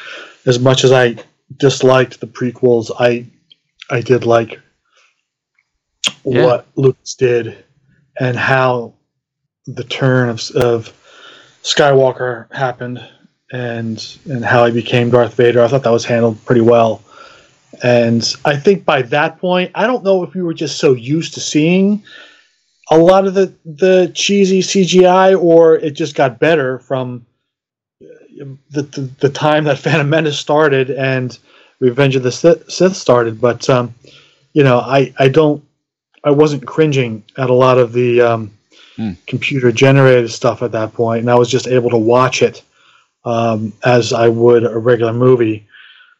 as 0.47 0.59
much 0.59 0.85
as 0.85 0.93
I 0.93 1.16
disliked 1.56 2.20
the 2.20 2.27
prequels, 2.27 2.90
I 2.98 3.27
I 3.90 4.01
did 4.01 4.24
like 4.24 4.60
Yeah. 6.24 6.44
what 6.47 6.66
Lucas 6.77 7.14
did 7.14 7.64
and 8.19 8.36
how 8.36 8.94
the 9.66 9.85
turn 9.85 10.28
of, 10.28 10.40
of 10.56 10.93
Skywalker 11.62 12.52
happened 12.52 13.05
and 13.52 14.19
and 14.28 14.44
how 14.44 14.64
he 14.66 14.73
became 14.73 15.10
Darth 15.10 15.35
Vader. 15.35 15.62
I 15.62 15.69
thought 15.69 15.82
that 15.85 15.90
was 15.93 16.05
handled 16.05 16.44
pretty 16.44 16.62
well. 16.62 17.02
And 17.82 18.34
I 18.44 18.56
think 18.56 18.84
by 18.84 19.02
that 19.02 19.38
point, 19.38 19.72
I 19.74 19.86
don't 19.86 20.04
know 20.04 20.22
if 20.22 20.34
we 20.34 20.42
were 20.42 20.54
just 20.54 20.78
so 20.78 20.92
used 20.92 21.34
to 21.34 21.40
seeing 21.40 22.02
a 22.90 22.98
lot 22.98 23.26
of 23.26 23.34
the 23.34 23.52
the 23.64 24.12
cheesy 24.14 24.60
CGI, 24.60 25.40
or 25.40 25.76
it 25.76 25.92
just 25.92 26.14
got 26.14 26.38
better 26.38 26.78
from 26.78 27.26
uh, 28.02 28.44
the 28.70 28.82
the, 28.82 29.00
the 29.20 29.28
time 29.30 29.64
that 29.64 29.78
Phantom 29.84 30.09
Menace 30.09 30.38
started 30.38 30.90
and 30.90 31.38
Revenge 31.80 32.16
of 32.16 32.22
the 32.22 32.32
Sith 32.32 32.96
started. 32.96 33.40
But 33.40 33.68
um, 33.68 33.94
you 34.52 34.62
know, 34.62 34.78
I 34.78 35.12
I 35.18 35.28
don't 35.28 35.64
I 36.24 36.30
wasn't 36.30 36.66
cringing 36.66 37.24
at 37.36 37.50
a 37.50 37.54
lot 37.54 37.78
of 37.78 37.92
the 37.92 38.20
um, 38.20 38.50
Hmm. 38.96 39.12
computer 39.26 39.72
generated 39.72 40.30
stuff 40.30 40.62
at 40.62 40.72
that 40.72 40.92
point, 40.92 41.20
and 41.20 41.30
I 41.30 41.34
was 41.34 41.48
just 41.48 41.66
able 41.66 41.88
to 41.90 41.96
watch 41.96 42.42
it 42.42 42.62
um, 43.24 43.72
as 43.84 44.12
I 44.12 44.28
would 44.28 44.64
a 44.64 44.78
regular 44.78 45.14
movie. 45.14 45.66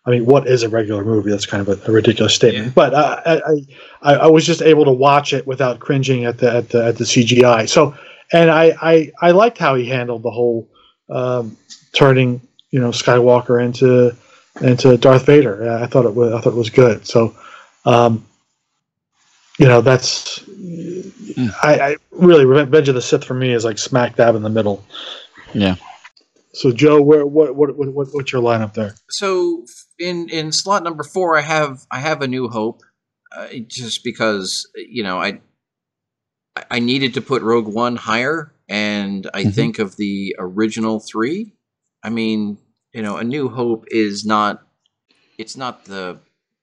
I 0.05 0.11
mean, 0.11 0.27
what 0.27 0.49
is 0.49 0.62
a 0.62 0.69
regular 0.69 1.05
movie? 1.05 1.31
That's 1.31 1.47
kind 1.47 1.66
of 1.66 1.69
a, 1.69 1.91
a 1.91 1.93
ridiculous 1.93 2.35
statement, 2.35 2.66
Yeah. 2.66 2.73
but 2.74 2.93
uh, 2.93 3.20
I, 3.24 3.66
I, 4.03 4.15
I, 4.15 4.27
was 4.27 4.45
just 4.45 4.61
able 4.61 4.85
to 4.85 4.91
watch 4.91 5.33
it 5.33 5.47
without 5.47 5.79
cringing 5.79 6.24
at 6.24 6.39
the 6.39 6.53
at 6.53 6.69
the, 6.70 6.85
at 6.87 6.97
the 6.97 7.05
CGI. 7.05 7.69
So, 7.69 7.95
and 8.33 8.51
I, 8.51 8.77
I, 8.83 9.12
I 9.20 9.31
liked 9.31 9.59
how 9.59 9.77
he 9.77 9.87
handled 9.87 10.24
the 10.24 10.31
whole 10.31 10.69
um, 11.09 11.57
turning, 11.93 12.41
you 12.70 12.81
know, 12.81 12.91
Skywalker 12.91 13.65
into 13.65 14.16
into 14.61 14.97
Darth 14.97 15.27
Vader. 15.27 15.70
I 15.70 15.87
thought 15.87 16.05
it 16.05 16.15
was 16.15 16.33
I 16.33 16.41
thought 16.41 16.55
it 16.55 16.57
was 16.57 16.70
good. 16.70 17.07
So, 17.07 17.37
um, 17.85 18.27
you 19.59 19.66
know, 19.69 19.83
that's 19.83 20.43
I, 21.62 21.79
I 21.81 21.97
really 22.11 22.45
Revenge 22.45 22.89
of 22.89 22.97
the 22.97 23.03
Sith 23.03 23.24
for 23.24 23.35
me 23.35 23.53
is 23.53 23.65
like 23.65 23.79
smack 23.79 24.16
dab 24.16 24.35
in 24.35 24.43
the 24.43 24.51
middle. 24.51 24.85
Yeah. 25.55 25.77
So, 26.55 26.70
Joe, 26.73 27.01
where 27.01 27.27
what 27.27 27.55
what 27.57 27.77
what, 27.77 27.89
what 27.95 28.09
what's 28.12 28.33
your 28.33 28.43
lineup 28.43 28.74
there? 28.74 28.95
So 29.11 29.65
in 29.99 30.29
in 30.29 30.53
slot 30.53 30.83
number 30.83 31.03
four, 31.03 31.37
I 31.37 31.41
have 31.43 31.87
I 31.91 31.99
have 32.01 32.20
a 32.23 32.29
New 32.29 32.49
Hope, 32.49 32.83
uh, 33.37 33.49
just 33.69 34.05
because 34.05 34.69
you 34.77 35.03
know 35.03 35.19
I 35.19 35.41
I 36.70 36.81
needed 36.81 37.15
to 37.15 37.23
put 37.23 37.43
Rogue 37.43 37.69
One 37.69 37.97
higher, 37.97 38.53
and 38.69 39.29
I 39.33 39.45
Mhm. 39.45 39.55
think 39.55 39.79
of 39.79 39.97
the 39.97 40.37
original 40.39 41.01
three, 41.01 41.55
I 42.03 42.11
mean, 42.11 42.59
you 42.93 43.03
know, 43.03 43.16
A 43.16 43.24
New 43.24 43.49
Hope 43.49 43.85
is 43.89 44.24
not. 44.27 44.66
It's 45.39 45.57
not 45.57 45.87
the 45.87 46.20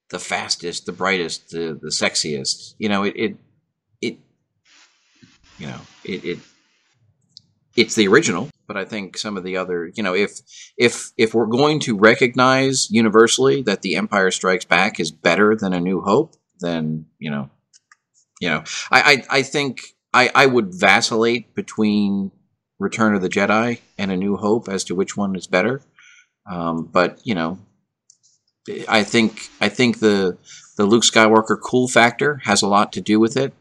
the 0.09 0.19
fastest, 0.19 0.85
the 0.85 0.91
brightest, 0.91 1.49
the 1.49 1.77
the 1.81 1.89
sexiest. 1.89 2.75
You 2.77 2.89
know, 2.89 3.03
it 3.03 3.13
it 3.15 3.37
it. 4.01 4.19
You 5.57 5.67
know, 5.67 5.81
it 6.03 6.23
it. 6.25 6.39
It's 7.75 7.95
the 7.95 8.07
original, 8.07 8.49
but 8.69 8.77
I 8.77 8.85
think 8.85 9.17
some 9.17 9.35
of 9.35 9.43
the 9.43 9.57
other, 9.57 9.91
you 9.95 10.03
know, 10.03 10.13
if 10.13 10.41
if 10.77 11.11
if 11.17 11.33
we're 11.33 11.47
going 11.47 11.79
to 11.81 11.97
recognize 11.97 12.87
universally 12.91 13.63
that 13.63 13.81
The 13.81 13.95
Empire 13.95 14.29
Strikes 14.29 14.63
Back 14.63 14.99
is 14.99 15.09
better 15.09 15.55
than 15.55 15.73
A 15.73 15.79
New 15.79 16.01
Hope, 16.01 16.35
then 16.59 17.07
you 17.17 17.31
know, 17.31 17.49
you 18.39 18.47
know, 18.47 18.63
I 18.91 19.01
I, 19.01 19.37
I 19.39 19.41
think 19.41 19.95
I 20.13 20.29
I 20.35 20.45
would 20.45 20.71
vacillate 20.71 21.55
between 21.55 22.31
Return 22.77 23.15
of 23.15 23.23
the 23.23 23.27
Jedi 23.27 23.79
and 23.97 24.11
A 24.11 24.17
New 24.17 24.37
Hope 24.37 24.69
as 24.69 24.83
to 24.83 24.93
which 24.93 25.17
one 25.17 25.35
is 25.35 25.47
better. 25.47 25.81
Um, 26.45 26.85
but 26.85 27.19
you 27.23 27.33
know, 27.33 27.57
I 28.87 29.03
think 29.03 29.49
I 29.59 29.69
think 29.69 29.97
the 29.97 30.37
the 30.77 30.85
Luke 30.85 31.03
Skywalker 31.03 31.57
cool 31.59 31.87
factor 31.87 32.41
has 32.43 32.61
a 32.61 32.67
lot 32.67 32.93
to 32.93 33.01
do 33.01 33.19
with 33.19 33.35
it. 33.35 33.51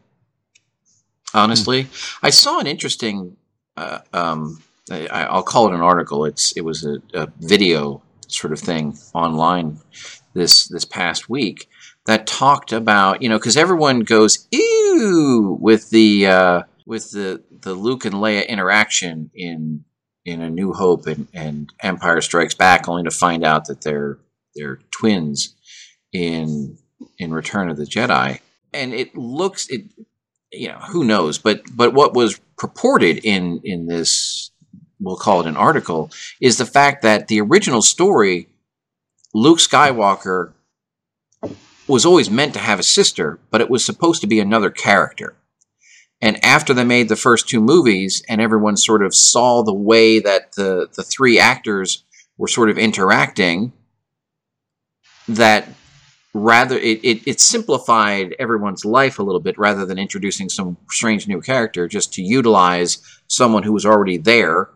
Honestly, 1.33 1.85
mm. 1.85 2.19
I 2.21 2.29
saw 2.29 2.59
an 2.59 2.67
interesting. 2.67 3.37
Uh, 3.75 4.01
um, 4.13 4.61
I, 4.91 5.33
will 5.33 5.43
call 5.43 5.67
it 5.67 5.75
an 5.75 5.81
article. 5.81 6.25
It's 6.25 6.55
it 6.57 6.61
was 6.61 6.85
a, 6.85 7.01
a, 7.13 7.27
video 7.39 8.01
sort 8.27 8.53
of 8.53 8.59
thing 8.59 8.97
online 9.13 9.79
this 10.33 10.67
this 10.67 10.85
past 10.85 11.29
week 11.29 11.67
that 12.05 12.27
talked 12.27 12.71
about 12.71 13.21
you 13.21 13.29
know 13.29 13.37
because 13.37 13.57
everyone 13.57 14.01
goes 14.01 14.47
ew 14.51 15.57
with 15.59 15.89
the 15.89 16.27
uh, 16.27 16.63
with 16.85 17.11
the 17.11 17.43
the 17.61 17.73
Luke 17.73 18.05
and 18.05 18.15
Leia 18.15 18.47
interaction 18.47 19.31
in 19.33 19.83
in 20.25 20.41
A 20.41 20.49
New 20.49 20.73
Hope 20.73 21.07
and, 21.07 21.27
and 21.33 21.71
Empire 21.81 22.21
Strikes 22.21 22.53
Back, 22.53 22.87
only 22.87 23.03
to 23.03 23.11
find 23.11 23.43
out 23.43 23.65
that 23.65 23.81
they're 23.81 24.17
they're 24.55 24.79
twins 24.91 25.55
in 26.11 26.77
in 27.17 27.33
Return 27.33 27.69
of 27.69 27.77
the 27.77 27.85
Jedi. 27.85 28.39
And 28.73 28.93
it 28.93 29.15
looks 29.15 29.67
it 29.69 29.85
you 30.51 30.69
know 30.69 30.79
who 30.79 31.03
knows, 31.03 31.37
but 31.37 31.63
but 31.73 31.93
what 31.93 32.13
was 32.13 32.39
purported 32.57 33.19
in 33.23 33.61
in 33.63 33.87
this 33.87 34.48
we'll 34.99 35.15
call 35.15 35.41
it 35.41 35.47
an 35.47 35.57
article 35.57 36.11
is 36.41 36.57
the 36.57 36.65
fact 36.65 37.01
that 37.01 37.27
the 37.27 37.41
original 37.41 37.81
story 37.81 38.49
Luke 39.33 39.59
Skywalker 39.59 40.53
was 41.87 42.05
always 42.05 42.29
meant 42.29 42.53
to 42.53 42.59
have 42.59 42.79
a 42.79 42.83
sister, 42.83 43.39
but 43.49 43.61
it 43.61 43.69
was 43.69 43.85
supposed 43.85 44.21
to 44.21 44.27
be 44.27 44.39
another 44.39 44.69
character. 44.69 45.35
And 46.21 46.43
after 46.43 46.73
they 46.73 46.83
made 46.83 47.09
the 47.09 47.15
first 47.15 47.47
two 47.47 47.61
movies, 47.61 48.21
and 48.27 48.41
everyone 48.41 48.75
sort 48.75 49.03
of 49.03 49.15
saw 49.15 49.63
the 49.63 49.73
way 49.73 50.19
that 50.19 50.53
the, 50.53 50.89
the 50.95 51.03
three 51.03 51.39
actors 51.39 52.03
were 52.37 52.47
sort 52.47 52.69
of 52.69 52.77
interacting, 52.77 53.71
that 55.27 55.67
rather 56.33 56.77
it, 56.77 56.99
it, 57.03 57.27
it, 57.27 57.39
simplified 57.39 58.35
everyone's 58.37 58.85
life 58.85 59.17
a 59.17 59.23
little 59.23 59.39
bit 59.39 59.57
rather 59.57 59.85
than 59.85 59.97
introducing 59.97 60.49
some 60.49 60.77
strange 60.89 61.27
new 61.27 61.41
character 61.41 61.87
just 61.87 62.13
to 62.13 62.21
utilize 62.21 62.99
someone 63.27 63.63
who 63.63 63.73
was 63.73 63.85
already 63.85 64.17
there 64.17 64.69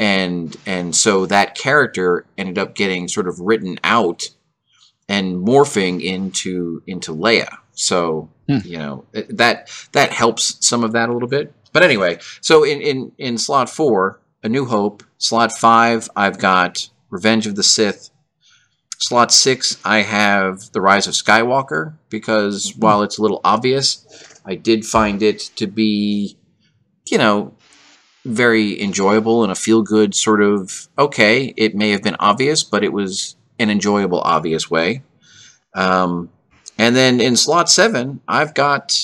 and 0.00 0.56
and 0.66 0.96
so 0.96 1.26
that 1.26 1.54
character 1.54 2.24
ended 2.36 2.58
up 2.58 2.74
getting 2.74 3.06
sort 3.06 3.28
of 3.28 3.38
written 3.38 3.78
out 3.84 4.30
and 5.08 5.46
morphing 5.46 6.02
into 6.02 6.82
into 6.86 7.14
Leia 7.14 7.58
so 7.80 8.28
hmm. 8.46 8.58
you 8.64 8.76
know 8.76 9.06
that 9.12 9.70
that 9.92 10.12
helps 10.12 10.64
some 10.66 10.84
of 10.84 10.92
that 10.92 11.08
a 11.08 11.12
little 11.12 11.28
bit. 11.28 11.52
But 11.72 11.82
anyway, 11.82 12.18
so 12.40 12.62
in 12.62 12.80
in 12.80 13.12
in 13.16 13.38
slot 13.38 13.70
four, 13.70 14.20
A 14.42 14.48
New 14.48 14.66
Hope. 14.66 15.02
Slot 15.18 15.52
five, 15.52 16.08
I've 16.16 16.38
got 16.38 16.88
Revenge 17.10 17.46
of 17.46 17.56
the 17.56 17.62
Sith. 17.62 18.10
Slot 18.98 19.32
six, 19.32 19.78
I 19.82 20.02
have 20.02 20.72
The 20.72 20.80
Rise 20.80 21.06
of 21.06 21.14
Skywalker 21.14 21.94
because 22.10 22.72
hmm. 22.72 22.80
while 22.80 23.02
it's 23.02 23.18
a 23.18 23.22
little 23.22 23.40
obvious, 23.44 24.06
I 24.44 24.56
did 24.56 24.84
find 24.84 25.22
it 25.22 25.38
to 25.56 25.66
be, 25.66 26.36
you 27.06 27.16
know, 27.16 27.54
very 28.24 28.80
enjoyable 28.80 29.42
and 29.42 29.50
a 29.50 29.54
feel 29.54 29.82
good 29.82 30.14
sort 30.14 30.42
of 30.42 30.88
okay. 30.98 31.54
It 31.56 31.74
may 31.74 31.90
have 31.90 32.02
been 32.02 32.16
obvious, 32.18 32.62
but 32.62 32.84
it 32.84 32.92
was 32.92 33.36
an 33.58 33.70
enjoyable, 33.70 34.20
obvious 34.20 34.70
way. 34.70 35.02
Um, 35.74 36.30
and 36.78 36.96
then 36.96 37.20
in 37.20 37.36
slot 37.36 37.68
seven, 37.68 38.20
I've 38.26 38.54
got 38.54 38.98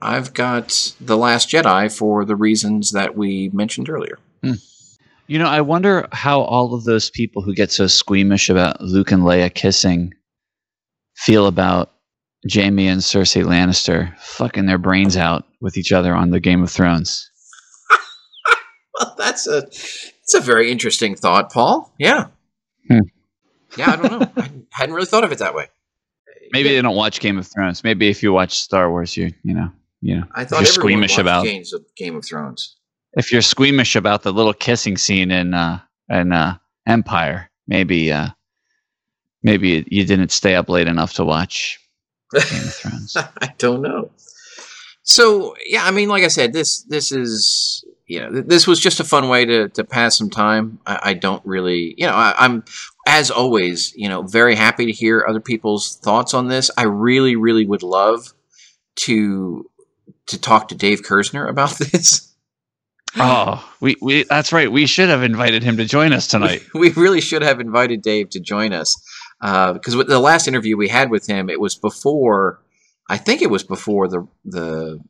I've 0.00 0.34
got 0.34 0.94
the 1.00 1.16
Last 1.16 1.48
Jedi 1.48 1.96
for 1.96 2.24
the 2.24 2.36
reasons 2.36 2.92
that 2.92 3.16
we 3.16 3.50
mentioned 3.52 3.88
earlier. 3.88 4.18
Hmm. 4.42 4.54
You 5.26 5.38
know, 5.38 5.46
I 5.46 5.62
wonder 5.62 6.06
how 6.12 6.42
all 6.42 6.74
of 6.74 6.84
those 6.84 7.08
people 7.08 7.40
who 7.40 7.54
get 7.54 7.72
so 7.72 7.86
squeamish 7.86 8.50
about 8.50 8.82
Luke 8.82 9.10
and 9.10 9.22
Leia 9.22 9.52
kissing 9.52 10.12
feel 11.16 11.46
about 11.46 11.92
Jaime 12.52 12.88
and 12.88 13.00
Cersei 13.00 13.42
Lannister 13.42 14.14
fucking 14.18 14.66
their 14.66 14.76
brains 14.76 15.16
out 15.16 15.44
with 15.62 15.78
each 15.78 15.92
other 15.92 16.14
on 16.14 16.30
the 16.30 16.40
Game 16.40 16.62
of 16.62 16.70
Thrones. 16.70 17.30
well, 18.98 19.14
that's 19.16 19.46
a 19.46 19.58
it's 19.66 20.34
a 20.34 20.40
very 20.40 20.70
interesting 20.70 21.16
thought, 21.16 21.52
Paul. 21.52 21.92
Yeah. 21.98 22.28
Hmm. 22.88 23.00
Yeah, 23.76 23.90
I 23.90 23.96
don't 23.96 24.20
know. 24.20 24.30
I 24.36 24.50
hadn't 24.70 24.94
really 24.94 25.06
thought 25.06 25.24
of 25.24 25.32
it 25.32 25.38
that 25.38 25.54
way. 25.54 25.66
Maybe 26.52 26.68
yeah. 26.68 26.76
they 26.76 26.82
don't 26.82 26.96
watch 26.96 27.20
Game 27.20 27.38
of 27.38 27.46
Thrones. 27.46 27.82
Maybe 27.82 28.08
if 28.08 28.22
you 28.22 28.32
watch 28.32 28.58
Star 28.58 28.90
Wars, 28.90 29.16
you 29.16 29.32
you 29.42 29.54
know 29.54 29.70
you 30.00 30.16
know. 30.16 30.26
I 30.34 30.44
thought 30.44 30.60
you're 30.60 30.66
squeamish 30.66 31.18
about 31.18 31.44
Games 31.44 31.72
of 31.72 31.84
Game 31.96 32.16
of 32.16 32.24
Thrones. 32.24 32.76
If 33.14 33.32
you're 33.32 33.42
squeamish 33.42 33.96
about 33.96 34.22
the 34.22 34.32
little 34.32 34.54
kissing 34.54 34.96
scene 34.96 35.30
in 35.30 35.54
uh 35.54 35.80
in 36.08 36.32
uh 36.32 36.58
Empire, 36.86 37.50
maybe 37.66 38.12
uh 38.12 38.28
maybe 39.42 39.84
you 39.90 40.04
didn't 40.04 40.30
stay 40.30 40.54
up 40.54 40.68
late 40.68 40.86
enough 40.86 41.14
to 41.14 41.24
watch 41.24 41.80
Game 42.32 42.42
of 42.42 42.74
Thrones. 42.74 43.16
I 43.16 43.54
don't 43.58 43.82
know. 43.82 44.10
So 45.02 45.54
yeah, 45.66 45.84
I 45.84 45.90
mean, 45.90 46.08
like 46.08 46.24
I 46.24 46.28
said, 46.28 46.52
this 46.52 46.82
this 46.82 47.10
is 47.10 47.84
you 48.06 48.20
know 48.20 48.42
this 48.42 48.66
was 48.66 48.80
just 48.80 49.00
a 49.00 49.04
fun 49.04 49.28
way 49.28 49.44
to 49.44 49.68
to 49.70 49.84
pass 49.84 50.16
some 50.18 50.30
time. 50.30 50.78
I, 50.86 51.00
I 51.02 51.14
don't 51.14 51.44
really, 51.46 51.94
you 51.96 52.06
know, 52.06 52.12
I, 52.12 52.44
am 52.44 52.64
as 53.06 53.30
always, 53.30 53.94
you 53.96 54.08
know, 54.08 54.22
very 54.22 54.54
happy 54.54 54.86
to 54.86 54.92
hear 54.92 55.24
other 55.26 55.40
people's 55.40 55.96
thoughts 55.96 56.34
on 56.34 56.48
this. 56.48 56.70
I 56.76 56.84
really, 56.84 57.36
really 57.36 57.64
would 57.66 57.82
love 57.82 58.34
to 58.96 59.70
to 60.26 60.40
talk 60.40 60.68
to 60.68 60.74
Dave 60.74 61.02
Kersner 61.02 61.48
about 61.48 61.70
this. 61.78 62.30
Oh, 63.16 63.66
we, 63.80 63.96
we 64.02 64.24
that's 64.24 64.52
right. 64.52 64.70
We 64.70 64.86
should 64.86 65.08
have 65.08 65.22
invited 65.22 65.62
him 65.62 65.76
to 65.76 65.84
join 65.84 66.12
us 66.12 66.26
tonight. 66.26 66.62
we 66.74 66.90
really 66.90 67.20
should 67.20 67.42
have 67.42 67.60
invited 67.60 68.02
Dave 68.02 68.30
to 68.30 68.40
join 68.40 68.72
us 68.72 68.94
because 69.40 69.94
uh, 69.94 70.02
the 70.02 70.18
last 70.18 70.48
interview 70.48 70.76
we 70.76 70.88
had 70.88 71.10
with 71.10 71.26
him, 71.26 71.48
it 71.48 71.60
was 71.60 71.74
before. 71.74 72.60
I 73.08 73.18
think 73.18 73.40
it 73.40 73.50
was 73.50 73.62
before 73.62 74.08
the 74.08 74.26
the 74.44 75.00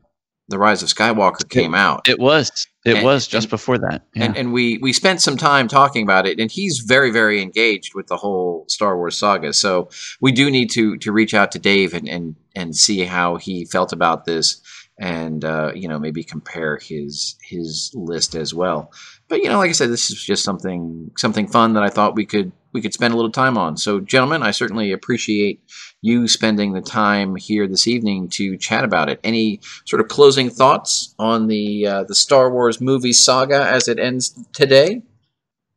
the 0.49 0.59
Rise 0.59 0.83
of 0.83 0.89
Skywalker 0.89 1.49
came 1.49 1.75
out. 1.75 2.09
It 2.09 2.19
was. 2.19 2.67
It 2.85 2.97
and, 2.97 3.05
was 3.05 3.27
just 3.27 3.47
and, 3.47 3.51
before 3.51 3.79
that. 3.79 4.03
Yeah. 4.15 4.25
And, 4.25 4.37
and 4.37 4.53
we 4.53 4.79
we 4.79 4.93
spent 4.93 5.23
some 5.23 5.39
time 5.39 5.69
talking 5.69 6.03
about 6.03 6.27
it, 6.27 6.39
and 6.39 6.51
he's 6.51 6.81
very 6.81 7.11
very 7.11 7.41
engaged 7.41 7.95
with 7.95 8.09
the 8.09 8.17
whole 8.17 8.67
Star 8.69 8.97
Wars 8.97 9.17
saga. 9.17 9.53
So 9.55 9.89
we 10.21 10.33
do 10.33 10.51
need 10.51 10.71
to 10.73 10.99
to 10.99 11.13
reach 11.13 11.33
out 11.33 11.53
to 11.53 11.59
Dave 11.59 11.95
and 11.95 12.09
and 12.09 12.37
and 12.55 12.77
see 12.77 13.05
how 13.05 13.37
he 13.37 13.65
felt 13.65 13.93
about 13.93 14.27
this, 14.27 14.61
and 14.99 15.45
uh, 15.45 15.73
you 15.75 15.89
know 15.89 15.99
maybe 15.99 16.23
compare 16.23 16.77
his 16.77 17.37
his 17.43 17.91
list 17.95 18.35
as 18.35 18.53
well. 18.53 18.93
But 19.29 19.43
you 19.43 19.49
know, 19.49 19.59
like 19.59 19.71
I 19.71 19.73
said, 19.73 19.89
this 19.89 20.11
is 20.11 20.23
just 20.23 20.45
something 20.45 21.11
something 21.17 21.47
fun 21.47 21.73
that 21.73 21.83
I 21.83 21.89
thought 21.89 22.17
we 22.17 22.27
could 22.27 22.53
we 22.75 22.83
could 22.83 22.93
spend 22.93 23.15
a 23.15 23.17
little 23.17 23.31
time 23.31 23.57
on. 23.57 23.79
So, 23.79 24.01
gentlemen, 24.01 24.43
I 24.43 24.51
certainly 24.51 24.93
appreciate 24.93 25.63
you 26.05 26.29
spending 26.29 26.75
the 26.75 26.83
time 26.83 27.35
here 27.35 27.67
this 27.67 27.89
evening 27.89 28.29
to 28.29 28.59
chat 28.59 28.85
about 28.85 29.09
it. 29.09 29.19
Any 29.25 29.61
sort 29.87 30.03
of 30.03 30.09
closing 30.09 30.51
thoughts 30.51 31.15
on 31.19 31.47
the 31.47 31.87
uh, 31.87 32.05
the 32.05 32.15
Star 32.15 32.53
Wars 32.53 32.79
movie 32.79 33.15
saga 33.15 33.67
as 33.67 33.89
it 33.89 33.99
ends 33.99 34.39
today? 34.53 35.03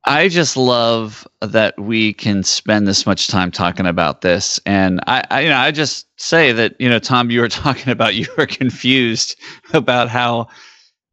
I 0.04 0.28
just 0.28 0.58
love 0.58 1.26
that 1.42 1.80
we 1.80 2.14
can 2.14 2.44
spend 2.44 2.88
this 2.88 3.06
much 3.06 3.28
time 3.28 3.52
talking 3.52 3.86
about 3.86 4.20
this, 4.20 4.60
and 4.66 5.00
I, 5.08 5.24
I, 5.32 5.42
you 5.42 5.50
know, 5.50 5.58
I 5.58 5.72
just 5.72 6.08
say 6.20 6.52
that 6.52 6.76
you 6.78 6.90
know, 6.90 7.00
Tom, 7.00 7.32
you 7.32 7.40
were 7.40 7.48
talking 7.64 7.90
about 7.90 8.16
you 8.16 8.28
were 8.38 8.48
confused 8.48 9.40
about 9.74 10.10
how, 10.10 10.48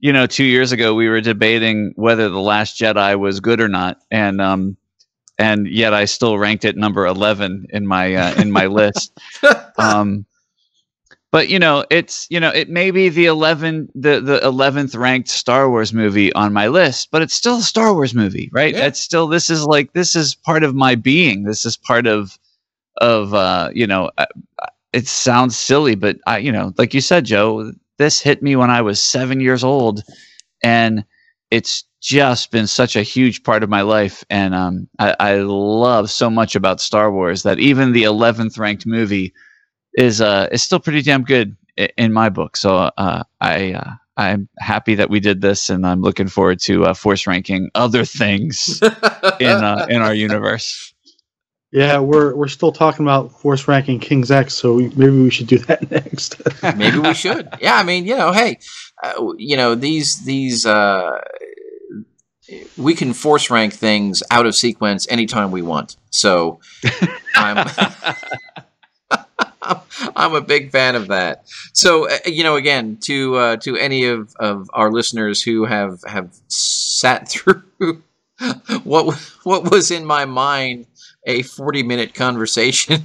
you 0.01 0.12
know, 0.12 0.27
two 0.27 0.45
years 0.45 0.73
ago 0.73 0.93
we 0.93 1.09
were 1.09 1.20
debating 1.20 1.93
whether 1.95 2.28
the 2.28 2.41
Last 2.41 2.81
Jedi 2.81 3.16
was 3.16 3.39
good 3.39 3.61
or 3.61 3.69
not, 3.69 3.99
and 4.11 4.41
um, 4.41 4.77
and 5.39 5.66
yet 5.69 5.94
I 5.94 6.05
still 6.05 6.39
ranked 6.39 6.65
it 6.65 6.77
number 6.77 7.06
eleven 7.06 7.66
in 7.70 7.86
my 7.86 8.15
uh, 8.15 8.35
in 8.40 8.51
my 8.51 8.66
list. 8.81 9.19
Um, 9.78 10.27
but 11.31 11.48
you 11.48 11.59
know, 11.59 11.85
it's 11.90 12.28
you 12.31 12.39
know, 12.39 12.51
it 12.51 12.69
may 12.69 12.93
be 12.93 13.09
the 13.09 13.27
eleven 13.27 13.89
the 13.94 14.20
the 14.20 14.44
eleventh 14.44 14.94
ranked 14.94 15.28
Star 15.28 15.69
Wars 15.69 15.93
movie 15.93 16.32
on 16.35 16.52
my 16.52 16.69
list, 16.69 17.09
but 17.11 17.23
it's 17.23 17.35
still 17.35 17.56
a 17.59 17.62
Star 17.62 17.93
Wars 17.93 18.15
movie, 18.15 18.48
right? 18.52 18.74
Yeah. 18.74 18.86
It's 18.86 19.01
still 19.01 19.27
this 19.27 19.51
is 19.51 19.65
like 19.65 19.93
this 19.94 20.15
is 20.15 20.36
part 20.36 20.62
of 20.62 20.74
my 20.77 20.94
being. 20.94 21.43
This 21.43 21.66
is 21.66 21.77
part 21.77 22.06
of 22.06 22.39
of 23.01 23.35
uh, 23.35 23.70
you 23.74 23.86
know, 23.86 24.11
it 24.93 25.09
sounds 25.09 25.56
silly, 25.56 25.97
but 25.97 26.19
I 26.27 26.39
you 26.39 26.52
know, 26.52 26.73
like 26.78 26.94
you 26.94 27.01
said, 27.01 27.24
Joe, 27.24 27.73
this 27.98 28.20
hit 28.20 28.43
me 28.43 28.55
when 28.55 28.70
I 28.70 28.82
was 28.82 29.02
seven 29.02 29.40
years 29.40 29.65
old, 29.65 30.05
and 30.62 31.05
it's 31.51 31.85
just 32.05 32.51
been 32.51 32.66
such 32.66 32.97
a 32.97 33.02
huge 33.02 33.43
part 33.44 33.62
of 33.62 33.70
my 33.70 33.81
life, 33.81 34.22
and 34.28 34.55
um, 34.55 34.89
I, 34.98 35.16
I 35.18 35.35
love 35.36 36.10
so 36.10 36.28
much 36.28 36.55
about 36.55 36.81
Star 36.81 37.10
Wars 37.10 37.44
that 37.44 37.59
even 37.59 37.93
the 37.93 38.02
11th 38.02 38.59
ranked 38.59 38.85
movie 38.86 39.32
is 39.97 40.20
uh 40.20 40.48
is 40.52 40.62
still 40.62 40.81
pretty 40.81 41.02
damn 41.02 41.22
good 41.24 41.56
in 41.97 42.12
my 42.12 42.28
book. 42.28 42.56
So 42.56 42.76
uh, 42.76 43.22
I 43.40 43.72
uh, 43.72 43.93
I'm 44.18 44.48
happy 44.59 44.94
that 44.97 45.09
we 45.09 45.18
did 45.18 45.40
this, 45.40 45.70
and 45.70 45.86
I'm 45.86 46.02
looking 46.02 46.28
forward 46.28 46.60
to 46.60 46.85
uh, 46.85 46.94
force 46.94 47.26
ranking 47.26 47.70
other 47.74 48.05
things 48.05 48.81
in 49.40 49.64
uh, 49.64 49.86
in 49.89 50.02
our 50.02 50.14
universe. 50.14 50.93
Yeah, 51.72 51.98
we're 51.98 52.36
we're 52.36 52.48
still 52.48 52.70
talking 52.70 53.05
about 53.05 53.32
force 53.32 53.66
ranking 53.66 53.98
King's 53.98 54.31
X, 54.31 54.55
so 54.55 54.74
we, 54.74 54.89
maybe 54.90 55.22
we 55.22 55.31
should 55.31 55.48
do 55.48 55.59
that 55.60 55.90
next. 55.90 56.40
maybe 56.76 56.98
we 56.98 57.14
should. 57.14 57.48
Yeah, 57.60 57.74
I 57.74 57.82
mean, 57.82 58.05
you 58.05 58.16
know, 58.16 58.31
hey, 58.31 58.59
uh, 59.02 59.32
you 59.39 59.56
know 59.56 59.74
these 59.74 60.24
these 60.24 60.66
uh, 60.66 61.18
we 62.77 62.95
can 62.95 63.12
force 63.12 63.51
rank 63.51 63.73
things 63.73 64.23
out 64.31 64.47
of 64.47 64.55
sequence 64.55 65.07
anytime 65.11 65.51
we 65.51 65.62
want. 65.62 65.97
So 66.11 66.61
I'm 67.37 67.66
I'm 70.16 70.35
a 70.35 70.41
big 70.41 70.71
fan 70.71 70.95
of 70.95 71.09
that. 71.09 71.45
So 71.73 72.09
uh, 72.09 72.19
you 72.27 72.43
know, 72.45 72.57
again, 72.57 72.99
to 73.05 73.37
uh, 73.37 73.57
to 73.59 73.77
any 73.77 74.05
of, 74.05 74.35
of 74.39 74.69
our 74.75 74.91
listeners 74.91 75.43
who 75.43 75.65
have 75.65 76.01
have 76.07 76.35
sat 76.49 77.29
through 77.31 77.62
what 78.83 79.15
what 79.45 79.71
was 79.71 79.91
in 79.91 80.05
my 80.05 80.25
mind 80.25 80.87
a 81.27 81.43
40 81.43 81.83
minute 81.83 82.15
conversation. 82.15 83.05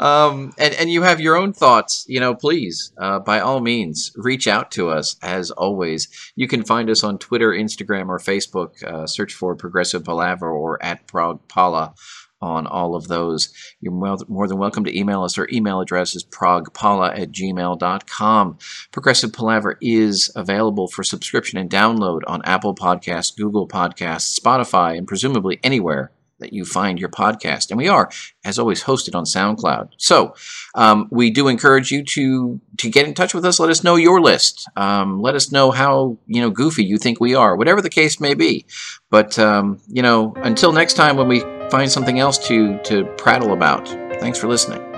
Um, 0.00 0.52
and, 0.58 0.72
and 0.74 0.90
you 0.90 1.02
have 1.02 1.20
your 1.20 1.36
own 1.36 1.52
thoughts, 1.52 2.06
you 2.08 2.18
know, 2.18 2.34
please, 2.34 2.90
uh, 2.98 3.18
by 3.18 3.38
all 3.38 3.60
means, 3.60 4.12
reach 4.16 4.48
out 4.48 4.70
to 4.72 4.88
us 4.88 5.16
as 5.22 5.50
always. 5.50 6.08
You 6.34 6.48
can 6.48 6.64
find 6.64 6.88
us 6.88 7.04
on 7.04 7.18
Twitter, 7.18 7.50
Instagram, 7.50 8.08
or 8.08 8.18
Facebook. 8.18 8.82
Uh, 8.82 9.06
search 9.06 9.34
for 9.34 9.54
Progressive 9.54 10.02
Palaver 10.02 10.50
or 10.50 10.82
at 10.82 11.06
Prog 11.06 11.46
Pala 11.48 11.94
on 12.40 12.66
all 12.66 12.94
of 12.94 13.08
those. 13.08 13.52
You're 13.80 13.92
more 13.92 14.48
than 14.48 14.56
welcome 14.56 14.84
to 14.84 14.98
email 14.98 15.22
us. 15.22 15.36
Our 15.36 15.46
email 15.52 15.82
address 15.82 16.14
is 16.16 16.24
progpala 16.24 17.18
at 17.18 17.32
gmail.com. 17.32 18.58
Progressive 18.92 19.34
Palaver 19.34 19.76
is 19.82 20.32
available 20.34 20.88
for 20.88 21.02
subscription 21.02 21.58
and 21.58 21.68
download 21.68 22.20
on 22.26 22.40
Apple 22.46 22.74
Podcasts, 22.74 23.36
Google 23.36 23.68
Podcasts, 23.68 24.40
Spotify, 24.40 24.96
and 24.96 25.06
presumably 25.06 25.60
anywhere 25.62 26.10
that 26.40 26.52
you 26.52 26.64
find 26.64 26.98
your 26.98 27.08
podcast. 27.08 27.70
And 27.70 27.78
we 27.78 27.88
are, 27.88 28.10
as 28.44 28.58
always, 28.58 28.84
hosted 28.84 29.14
on 29.14 29.24
SoundCloud. 29.24 29.90
So 29.96 30.34
um, 30.74 31.08
we 31.10 31.30
do 31.30 31.48
encourage 31.48 31.90
you 31.90 32.04
to 32.04 32.60
to 32.78 32.90
get 32.90 33.06
in 33.06 33.14
touch 33.14 33.34
with 33.34 33.44
us. 33.44 33.60
Let 33.60 33.70
us 33.70 33.84
know 33.84 33.96
your 33.96 34.20
list. 34.20 34.68
Um, 34.76 35.20
let 35.20 35.34
us 35.34 35.52
know 35.52 35.70
how 35.70 36.18
you 36.26 36.40
know 36.40 36.50
goofy 36.50 36.84
you 36.84 36.98
think 36.98 37.20
we 37.20 37.34
are, 37.34 37.56
whatever 37.56 37.80
the 37.80 37.90
case 37.90 38.20
may 38.20 38.34
be. 38.34 38.66
But 39.10 39.38
um, 39.38 39.80
you 39.88 40.02
know, 40.02 40.34
until 40.36 40.72
next 40.72 40.94
time 40.94 41.16
when 41.16 41.28
we 41.28 41.44
find 41.70 41.90
something 41.90 42.18
else 42.18 42.36
to, 42.48 42.78
to 42.82 43.04
prattle 43.16 43.52
about. 43.52 43.88
Thanks 44.20 44.38
for 44.38 44.48
listening. 44.48 44.89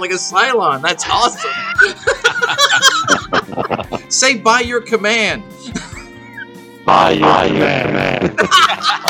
Sound 0.00 0.10
like 0.10 0.10
a 0.10 0.14
Cylon. 0.14 0.82
That's 0.82 1.04
awesome. 1.08 1.50
Say 4.10 4.38
by 4.38 4.60
your 4.60 4.80
command. 4.80 5.42
By 6.84 7.10
your, 7.12 7.28
by. 7.28 7.44
Your 7.46 7.86
command. 7.86 8.40